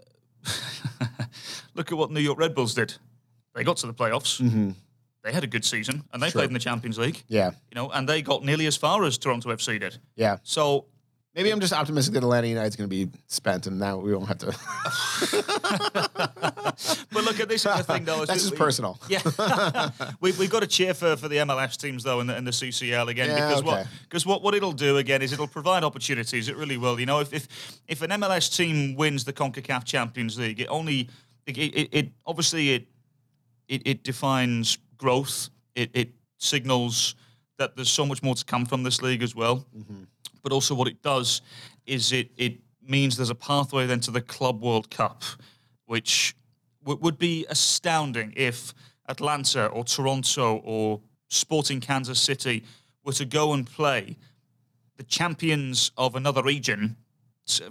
look 1.76 1.92
at 1.92 1.98
what 1.98 2.12
New 2.12 2.20
York 2.20 2.38
Red 2.38 2.56
Bulls 2.56 2.74
did. 2.74 2.96
They 3.54 3.64
got 3.64 3.78
to 3.78 3.88
the 3.88 3.94
playoffs. 3.94 4.42
Mm-hmm. 4.42 4.72
They 5.24 5.32
had 5.32 5.44
a 5.44 5.48
good 5.48 5.66
season 5.66 6.04
and 6.14 6.22
they 6.22 6.30
sure. 6.30 6.40
played 6.40 6.50
in 6.50 6.54
the 6.54 6.60
Champions 6.60 7.00
League. 7.00 7.24
Yeah, 7.28 7.52
you 7.70 7.76
know, 7.76 7.90
and 7.90 8.08
they 8.08 8.22
got 8.22 8.44
nearly 8.44 8.68
as 8.68 8.78
far 8.78 9.04
as 9.04 9.18
Toronto 9.18 9.50
FC 9.50 9.80
did. 9.80 9.98
Yeah. 10.16 10.38
So 10.44 10.86
Maybe 11.36 11.52
I'm 11.52 11.60
just 11.60 11.74
optimistic 11.74 12.14
that 12.14 12.24
Atlanta 12.24 12.48
United's 12.48 12.78
going 12.78 12.90
to 12.90 12.96
be 13.06 13.12
spent, 13.28 13.68
and 13.68 13.78
now 13.78 13.98
we 13.98 14.16
won't 14.16 14.28
have 14.28 14.38
to. 14.40 14.56
But 17.12 17.24
look 17.24 17.40
at 17.40 17.48
this 17.48 17.66
is 17.66 17.78
the 17.78 17.84
thing, 17.84 18.04
though. 18.04 18.24
is 18.24 18.28
That's 18.28 18.44
that 18.44 18.50
just 18.50 18.52
we- 18.52 18.58
personal. 18.58 19.00
Yeah, 19.10 19.22
we, 20.20 20.34
we've 20.34 20.50
got 20.50 20.60
to 20.62 20.68
cheer 20.68 20.94
for, 20.94 21.16
for 21.16 21.30
the 21.30 21.38
MLS 21.38 21.78
teams 21.78 22.04
though 22.04 22.20
in 22.20 22.28
the, 22.28 22.36
in 22.36 22.44
the 22.44 22.52
CCL 22.52 23.08
again 23.08 23.30
Yeah, 23.30 23.48
because 23.48 23.64
what 23.64 23.88
because 24.04 24.26
what, 24.26 24.42
what 24.42 24.54
it'll 24.56 24.74
do 24.74 24.98
again 24.98 25.22
is 25.22 25.32
it'll 25.32 25.48
provide 25.48 25.84
opportunities. 25.86 26.50
It 26.50 26.58
really 26.58 26.78
will. 26.78 27.00
You 27.00 27.06
know, 27.06 27.22
if 27.22 27.34
if, 27.34 27.48
if 27.88 28.02
an 28.02 28.10
MLS 28.12 28.56
team 28.56 28.96
wins 28.96 29.24
the 29.24 29.32
Concacaf 29.34 29.86
Champions 29.86 30.38
League, 30.38 30.60
it 30.60 30.68
only 30.68 31.10
it, 31.46 31.58
it, 31.58 31.90
it 31.92 32.12
obviously 32.26 32.74
it, 32.74 32.88
it 33.70 33.82
it 33.86 34.04
defines 34.04 34.78
growth. 34.98 35.50
It 35.76 35.92
it 35.94 36.10
signals 36.38 37.16
that 37.58 37.76
there's 37.78 37.90
so 37.90 38.06
much 38.06 38.22
more 38.22 38.36
to 38.36 38.44
come 38.44 38.66
from 38.66 38.84
this 38.84 39.02
league 39.02 39.24
as 39.24 39.34
well. 39.34 39.66
Mm-hmm. 39.78 40.04
But 40.46 40.52
also, 40.54 40.76
what 40.76 40.88
it 40.88 41.02
does 41.02 41.42
is 41.88 42.12
it 42.12 42.30
it 42.38 42.60
means 42.88 43.18
there's 43.18 43.32
a 43.32 43.36
pathway 43.36 43.88
then 43.88 44.00
to 44.02 44.12
the 44.12 44.22
Club 44.22 44.62
World 44.62 44.92
Cup, 44.92 45.24
which 45.88 46.36
w- 46.84 47.00
would 47.02 47.18
be 47.18 47.48
astounding 47.50 48.32
if 48.38 48.72
Atlanta 49.10 49.66
or 49.66 49.84
Toronto 49.84 50.58
or 50.64 51.02
Sporting 51.30 51.80
Kansas 51.82 52.20
City 52.22 52.64
were 53.04 53.14
to 53.14 53.26
go 53.26 53.54
and 53.54 53.66
play 53.66 54.18
the 54.98 55.04
champions 55.04 55.92
of 55.98 56.16
another 56.16 56.44
region. 56.44 56.96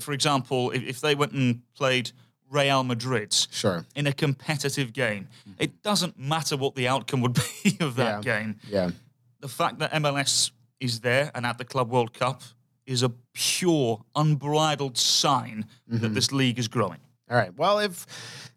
For 0.01 0.13
example, 0.13 0.73
if, 0.73 0.83
if 0.83 1.01
they 1.01 1.15
went 1.15 1.31
and 1.31 1.61
played 1.77 2.11
Real 2.51 2.83
Madrid 2.83 3.33
Sure. 3.53 3.87
in 3.95 4.09
a 4.09 4.13
competitive 4.13 4.93
game, 4.93 5.29
it 5.61 5.81
doesn't 5.83 6.19
matter 6.19 6.57
what 6.57 6.75
the 6.75 6.89
outcome 6.89 7.21
would 7.21 7.35
be 7.63 7.77
of 7.79 7.95
that 7.95 8.25
Yeah. 8.27 8.39
game 8.41 8.57
Yeah. 8.69 8.91
the 9.39 9.49
fact 9.49 9.79
that 9.79 9.93
MLS 9.93 10.51
is 10.81 11.01
there 11.01 11.31
and 11.37 11.47
at 11.47 11.57
the 11.59 11.65
Club 11.65 11.89
World 11.91 12.13
Cup 12.13 12.43
is 12.87 13.03
a 13.03 13.11
pure, 13.33 14.05
unbridled 14.15 14.97
sign 14.97 15.67
that 15.89 16.15
this 16.15 16.33
league 16.33 16.59
is 16.59 16.69
growing. 16.69 17.01
All 17.31 17.37
right. 17.37 17.57
Well, 17.57 17.79
if 17.79 18.07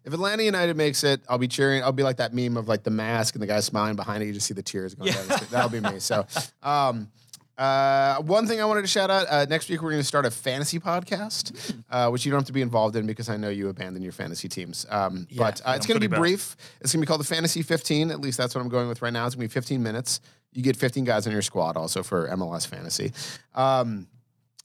if 0.04 0.12
Atlanta 0.12 0.42
United 0.42 0.76
makes 0.76 1.02
it, 1.04 1.22
I'll 1.28 1.38
be 1.38 1.48
cheering. 1.48 1.82
I'll 1.82 1.92
be 1.92 2.02
like 2.02 2.18
that 2.18 2.34
meme 2.34 2.56
of 2.56 2.68
like 2.68 2.82
the 2.82 2.90
mask 2.90 3.34
and 3.34 3.42
the 3.42 3.46
guy 3.46 3.60
smiling 3.60 3.96
behind 3.96 4.22
it. 4.22 4.26
You 4.26 4.32
just 4.34 4.46
see 4.46 4.54
the 4.54 4.62
tears 4.62 4.94
going 4.94 5.12
down. 5.12 5.26
That'll 5.50 5.70
be 5.70 5.80
me. 5.80 5.98
So, 6.00 6.26
um, 6.62 7.10
uh, 7.56 8.22
one 8.22 8.46
thing 8.46 8.60
I 8.60 8.64
wanted 8.66 8.82
to 8.82 8.86
shout 8.88 9.10
out 9.10 9.26
uh, 9.28 9.44
next 9.46 9.68
week 9.68 9.82
we're 9.82 9.90
going 9.90 10.00
to 10.00 10.06
start 10.06 10.24
a 10.26 10.30
fantasy 10.30 10.78
podcast, 10.78 11.74
uh, 11.90 12.08
which 12.08 12.24
you 12.24 12.30
don't 12.30 12.40
have 12.40 12.46
to 12.46 12.52
be 12.52 12.62
involved 12.62 12.94
in 12.94 13.04
because 13.06 13.28
I 13.28 13.36
know 13.36 13.48
you 13.48 13.68
abandon 13.68 14.00
your 14.00 14.12
fantasy 14.12 14.48
teams. 14.48 14.86
Um, 14.88 15.26
but 15.36 15.60
uh, 15.64 15.72
it's 15.74 15.84
going 15.86 15.96
to 15.96 16.00
be 16.00 16.06
bad. 16.06 16.20
brief. 16.20 16.56
It's 16.80 16.92
going 16.92 17.00
to 17.00 17.06
be 17.06 17.08
called 17.08 17.20
the 17.20 17.26
Fantasy 17.26 17.62
15. 17.62 18.12
At 18.12 18.20
least 18.20 18.38
that's 18.38 18.54
what 18.54 18.60
I'm 18.60 18.68
going 18.68 18.86
with 18.88 19.02
right 19.02 19.12
now. 19.12 19.26
It's 19.26 19.34
going 19.34 19.48
to 19.48 19.52
be 19.52 19.58
15 19.60 19.82
minutes. 19.82 20.20
You 20.52 20.62
get 20.62 20.76
15 20.76 21.04
guys 21.04 21.26
on 21.26 21.32
your 21.32 21.42
squad 21.42 21.76
also 21.76 22.02
for 22.04 22.28
MLS 22.28 22.66
fantasy. 22.66 23.12
Um, 23.54 24.06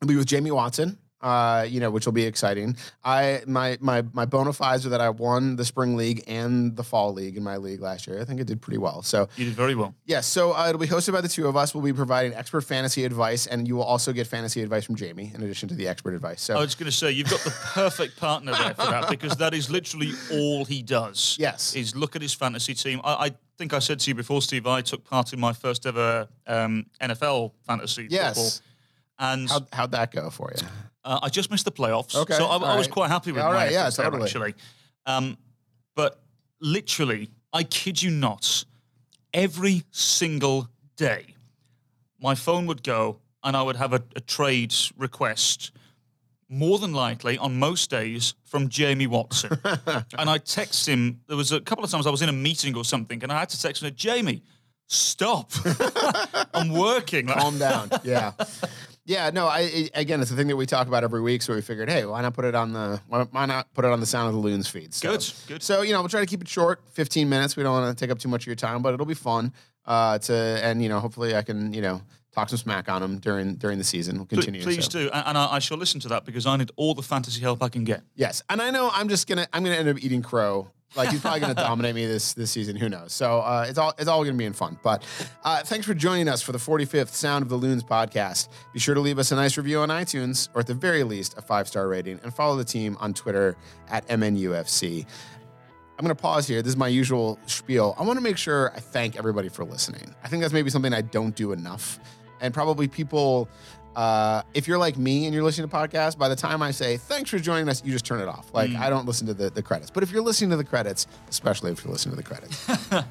I'll 0.03 0.07
be 0.07 0.17
with 0.17 0.27
Jamie 0.27 0.51
Watson. 0.51 0.97
Uh, 1.21 1.65
you 1.69 1.79
know, 1.79 1.89
which 1.89 2.05
will 2.05 2.11
be 2.11 2.25
exciting. 2.25 2.75
I 3.05 3.43
my 3.47 3.77
my 3.79 4.03
my 4.11 4.25
bona 4.25 4.51
fides 4.51 4.85
are 4.85 4.89
that 4.89 4.99
I 4.99 5.09
won 5.09 5.55
the 5.55 5.63
spring 5.63 5.95
league 5.95 6.21
and 6.27 6.75
the 6.75 6.83
fall 6.83 7.13
league 7.13 7.37
in 7.37 7.43
my 7.43 7.55
league 7.55 7.79
last 7.79 8.05
year. 8.07 8.19
I 8.19 8.25
think 8.25 8.41
I 8.41 8.43
did 8.43 8.61
pretty 8.61 8.77
well. 8.77 9.01
So 9.03 9.29
You 9.37 9.45
did 9.45 9.53
very 9.53 9.73
well. 9.73 9.95
yes, 10.05 10.27
so 10.27 10.51
uh, 10.51 10.67
it'll 10.67 10.81
be 10.81 10.87
hosted 10.87 11.13
by 11.13 11.21
the 11.21 11.29
two 11.29 11.47
of 11.47 11.55
us. 11.55 11.73
We'll 11.73 11.81
be 11.81 11.93
providing 11.93 12.33
expert 12.33 12.59
fantasy 12.65 13.05
advice, 13.05 13.47
and 13.47 13.65
you 13.69 13.77
will 13.77 13.85
also 13.85 14.11
get 14.11 14.27
fantasy 14.27 14.61
advice 14.63 14.83
from 14.83 14.95
Jamie 14.97 15.31
in 15.33 15.41
addition 15.41 15.69
to 15.69 15.75
the 15.75 15.87
expert 15.87 16.13
advice. 16.13 16.41
So 16.41 16.57
I 16.57 16.59
was 16.59 16.75
going 16.75 16.91
to 16.91 16.97
say 16.97 17.11
you've 17.11 17.29
got 17.29 17.39
the 17.39 17.51
perfect 17.71 18.17
partner 18.17 18.51
there 18.51 18.73
for 18.73 18.83
that 18.91 19.09
because 19.09 19.37
that 19.37 19.53
is 19.53 19.69
literally 19.69 20.11
all 20.29 20.65
he 20.65 20.81
does. 20.83 21.37
Yes. 21.39 21.73
is 21.73 21.95
look 21.95 22.17
at 22.17 22.21
his 22.21 22.33
fantasy 22.33 22.73
team. 22.73 22.99
I, 23.01 23.27
I 23.27 23.31
think 23.57 23.71
I 23.73 23.79
said 23.79 24.01
to 24.01 24.09
you 24.09 24.15
before, 24.15 24.41
Steve. 24.41 24.67
I 24.67 24.81
took 24.81 25.05
part 25.05 25.31
in 25.31 25.39
my 25.39 25.53
first 25.53 25.85
ever 25.85 26.27
um, 26.47 26.87
NFL 26.99 27.53
fantasy 27.65 28.07
Yes. 28.09 28.35
football, 28.59 28.67
and 29.23 29.49
how 29.49 29.61
how'd 29.71 29.91
that 29.91 30.11
go 30.11 30.29
for 30.29 30.51
you? 30.55 30.67
Uh, 31.05 31.19
I 31.23 31.29
just 31.29 31.51
missed 31.51 31.65
the 31.65 31.71
playoffs, 31.71 32.15
Okay, 32.15 32.33
so 32.35 32.45
I, 32.45 32.55
I 32.57 32.77
was 32.77 32.87
right. 32.87 32.91
quite 32.93 33.09
happy 33.09 33.31
with 33.31 33.41
all 33.43 33.51
my 33.51 33.63
right, 33.65 33.71
yeah, 33.71 33.89
there, 33.89 34.05
totally. 34.05 34.23
actually. 34.23 34.53
Um, 35.05 35.37
but 35.95 36.21
literally, 36.61 37.29
I 37.51 37.63
kid 37.63 38.01
you 38.01 38.09
not, 38.09 38.65
every 39.33 39.83
single 39.91 40.69
day, 40.95 41.25
my 42.21 42.35
phone 42.35 42.65
would 42.67 42.83
go 42.83 43.19
and 43.43 43.57
I 43.57 43.61
would 43.61 43.75
have 43.75 43.91
a, 43.93 44.01
a 44.15 44.21
trade 44.21 44.73
request. 44.97 45.71
More 46.49 46.77
than 46.77 46.93
likely, 46.93 47.37
on 47.37 47.57
most 47.57 47.89
days, 47.89 48.35
from 48.45 48.69
Jamie 48.69 49.07
Watson, 49.07 49.57
and 50.19 50.29
I 50.29 50.37
text 50.37 50.87
him. 50.87 51.19
There 51.27 51.37
was 51.37 51.51
a 51.51 51.59
couple 51.59 51.83
of 51.83 51.89
times 51.89 52.05
I 52.05 52.11
was 52.11 52.21
in 52.21 52.29
a 52.29 52.33
meeting 52.33 52.77
or 52.77 52.85
something, 52.85 53.23
and 53.23 53.31
I 53.31 53.39
had 53.39 53.49
to 53.49 53.59
text 53.59 53.81
him, 53.81 53.91
"Jamie, 53.95 54.43
stop! 54.87 55.51
I'm 56.53 56.69
working." 56.69 57.25
Calm 57.27 57.57
down. 57.57 57.89
Yeah. 58.03 58.33
Yeah, 59.05 59.29
no, 59.31 59.47
I, 59.47 59.59
I 59.59 59.89
again, 59.95 60.21
it's 60.21 60.31
a 60.31 60.35
thing 60.35 60.47
that 60.47 60.55
we 60.55 60.65
talk 60.65 60.87
about 60.87 61.03
every 61.03 61.21
week. 61.21 61.41
So 61.41 61.53
we 61.53 61.61
figured, 61.61 61.89
hey, 61.89 62.05
why 62.05 62.21
not 62.21 62.33
put 62.33 62.45
it 62.45 62.55
on 62.55 62.71
the 62.71 63.01
why, 63.07 63.23
why 63.23 63.45
not 63.45 63.73
put 63.73 63.83
it 63.83 63.91
on 63.91 63.99
the 63.99 64.05
Sound 64.05 64.29
of 64.29 64.33
the 64.33 64.39
Loons 64.39 64.67
feed? 64.67 64.93
So, 64.93 65.11
Good, 65.11 65.33
good. 65.47 65.63
So 65.63 65.81
you 65.81 65.91
know, 65.91 65.99
we'll 65.99 66.09
try 66.09 66.21
to 66.21 66.25
keep 66.25 66.41
it 66.41 66.47
short, 66.47 66.81
fifteen 66.91 67.27
minutes. 67.27 67.57
We 67.57 67.63
don't 67.63 67.73
want 67.73 67.97
to 67.97 68.01
take 68.01 68.11
up 68.11 68.19
too 68.19 68.29
much 68.29 68.43
of 68.43 68.47
your 68.47 68.55
time, 68.55 68.81
but 68.81 68.93
it'll 68.93 69.05
be 69.05 69.13
fun. 69.13 69.53
Uh, 69.85 70.17
to 70.19 70.33
and 70.33 70.81
you 70.81 70.87
know, 70.87 70.99
hopefully, 70.99 71.35
I 71.35 71.41
can 71.41 71.73
you 71.73 71.81
know 71.81 72.01
talk 72.33 72.49
some 72.49 72.57
smack 72.57 72.87
on 72.87 73.01
them 73.01 73.19
during 73.19 73.55
during 73.55 73.77
the 73.77 73.83
season. 73.83 74.17
We'll 74.17 74.25
continue. 74.25 74.61
Please 74.63 74.85
so. 74.85 74.91
do, 74.91 75.09
and, 75.13 75.27
and 75.27 75.37
I, 75.37 75.55
I 75.55 75.59
shall 75.59 75.77
listen 75.77 75.99
to 76.01 76.07
that 76.09 76.23
because 76.23 76.45
I 76.45 76.55
need 76.55 76.71
all 76.77 76.93
the 76.93 77.01
fantasy 77.01 77.41
help 77.41 77.61
I 77.61 77.69
can 77.69 77.83
get. 77.83 78.03
Yes, 78.15 78.41
and 78.49 78.61
I 78.61 78.71
know 78.71 78.89
I'm 78.93 79.09
just 79.09 79.27
gonna 79.27 79.47
I'm 79.51 79.63
gonna 79.63 79.75
end 79.75 79.89
up 79.89 80.01
eating 80.01 80.21
crow. 80.21 80.69
Like 80.95 81.09
he's 81.09 81.21
probably 81.21 81.39
gonna 81.39 81.53
dominate 81.55 81.95
me 81.95 82.05
this 82.05 82.33
this 82.33 82.51
season. 82.51 82.75
Who 82.75 82.89
knows? 82.89 83.13
So 83.13 83.39
uh, 83.39 83.65
it's 83.67 83.77
all 83.77 83.93
it's 83.97 84.07
all 84.07 84.23
gonna 84.23 84.37
be 84.37 84.45
in 84.45 84.53
fun. 84.53 84.77
But 84.83 85.03
uh, 85.43 85.63
thanks 85.63 85.85
for 85.85 85.93
joining 85.93 86.27
us 86.27 86.41
for 86.41 86.51
the 86.51 86.57
45th 86.57 87.09
Sound 87.09 87.43
of 87.43 87.49
the 87.49 87.57
Loons 87.57 87.83
podcast. 87.83 88.49
Be 88.73 88.79
sure 88.79 88.95
to 88.95 89.01
leave 89.01 89.19
us 89.19 89.31
a 89.31 89.35
nice 89.35 89.57
review 89.57 89.79
on 89.79 89.89
iTunes, 89.89 90.49
or 90.53 90.61
at 90.61 90.67
the 90.67 90.73
very 90.73 91.03
least 91.03 91.37
a 91.37 91.41
five 91.41 91.67
star 91.67 91.87
rating, 91.87 92.19
and 92.23 92.33
follow 92.33 92.55
the 92.55 92.65
team 92.65 92.97
on 92.99 93.13
Twitter 93.13 93.55
at 93.89 94.07
MNUFC. 94.07 95.05
I'm 95.97 96.03
going 96.05 96.15
to 96.15 96.21
pause 96.21 96.47
here. 96.47 96.61
This 96.63 96.71
is 96.71 96.77
my 96.77 96.87
usual 96.87 97.37
spiel. 97.45 97.95
I 97.99 98.03
want 98.03 98.17
to 98.17 98.23
make 98.23 98.37
sure 98.37 98.71
I 98.75 98.79
thank 98.79 99.15
everybody 99.15 99.47
for 99.47 99.63
listening. 99.63 100.15
I 100.23 100.27
think 100.27 100.41
that's 100.41 100.53
maybe 100.53 100.71
something 100.71 100.91
I 100.91 101.01
don't 101.01 101.35
do 101.35 101.51
enough. 101.51 101.99
And 102.41 102.51
probably 102.51 102.87
people, 102.87 103.47
uh, 103.95 104.41
if 104.53 104.67
you're 104.67 104.77
like 104.77 104.97
me 104.97 105.25
and 105.25 105.33
you're 105.33 105.43
listening 105.43 105.69
to 105.69 105.75
podcasts, 105.75 106.17
by 106.17 106.29
the 106.29 106.35
time 106.35 106.61
I 106.61 106.71
say 106.71 106.97
thanks 106.97 107.29
for 107.29 107.39
joining 107.39 107.69
us, 107.69 107.83
you 107.83 107.91
just 107.91 108.05
turn 108.05 108.19
it 108.19 108.27
off. 108.27 108.53
Like 108.53 108.71
I 108.75 108.89
don't 108.89 109.05
listen 109.05 109.27
to 109.27 109.33
the, 109.33 109.49
the 109.49 109.61
credits. 109.61 109.91
But 109.91 110.03
if 110.03 110.11
you're 110.11 110.21
listening 110.21 110.49
to 110.51 110.57
the 110.57 110.63
credits, 110.63 111.07
especially 111.29 111.71
if 111.71 111.83
you're 111.83 111.91
listening 111.91 112.15
to 112.15 112.21
the 112.21 112.27
credits, 112.27 112.57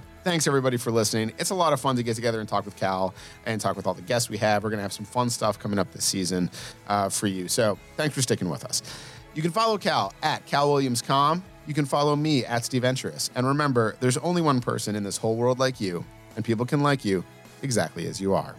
thanks 0.24 0.46
everybody 0.46 0.76
for 0.76 0.90
listening. 0.90 1.32
It's 1.38 1.50
a 1.50 1.54
lot 1.54 1.72
of 1.72 1.80
fun 1.80 1.96
to 1.96 2.02
get 2.02 2.16
together 2.16 2.40
and 2.40 2.48
talk 2.48 2.64
with 2.64 2.76
Cal 2.76 3.14
and 3.46 3.60
talk 3.60 3.76
with 3.76 3.86
all 3.86 3.94
the 3.94 4.02
guests 4.02 4.28
we 4.28 4.38
have. 4.38 4.62
We're 4.62 4.70
going 4.70 4.78
to 4.78 4.82
have 4.82 4.92
some 4.92 5.06
fun 5.06 5.30
stuff 5.30 5.58
coming 5.58 5.78
up 5.78 5.92
this 5.92 6.04
season 6.04 6.50
uh, 6.88 7.08
for 7.08 7.26
you. 7.26 7.48
So 7.48 7.78
thanks 7.96 8.14
for 8.14 8.22
sticking 8.22 8.48
with 8.48 8.64
us. 8.64 8.82
You 9.34 9.42
can 9.42 9.50
follow 9.50 9.78
Cal 9.78 10.12
at 10.22 10.46
CalWilliamsCom. 10.46 11.42
You 11.66 11.74
can 11.74 11.86
follow 11.86 12.16
me 12.16 12.44
at 12.44 12.64
Steve 12.64 12.82
Entris. 12.82 13.30
And 13.34 13.46
remember, 13.46 13.96
there's 14.00 14.18
only 14.18 14.42
one 14.42 14.60
person 14.60 14.96
in 14.96 15.04
this 15.04 15.16
whole 15.16 15.36
world 15.36 15.58
like 15.58 15.80
you, 15.80 16.04
and 16.36 16.44
people 16.44 16.66
can 16.66 16.80
like 16.80 17.04
you 17.04 17.24
exactly 17.62 18.06
as 18.08 18.20
you 18.20 18.34
are. 18.34 18.54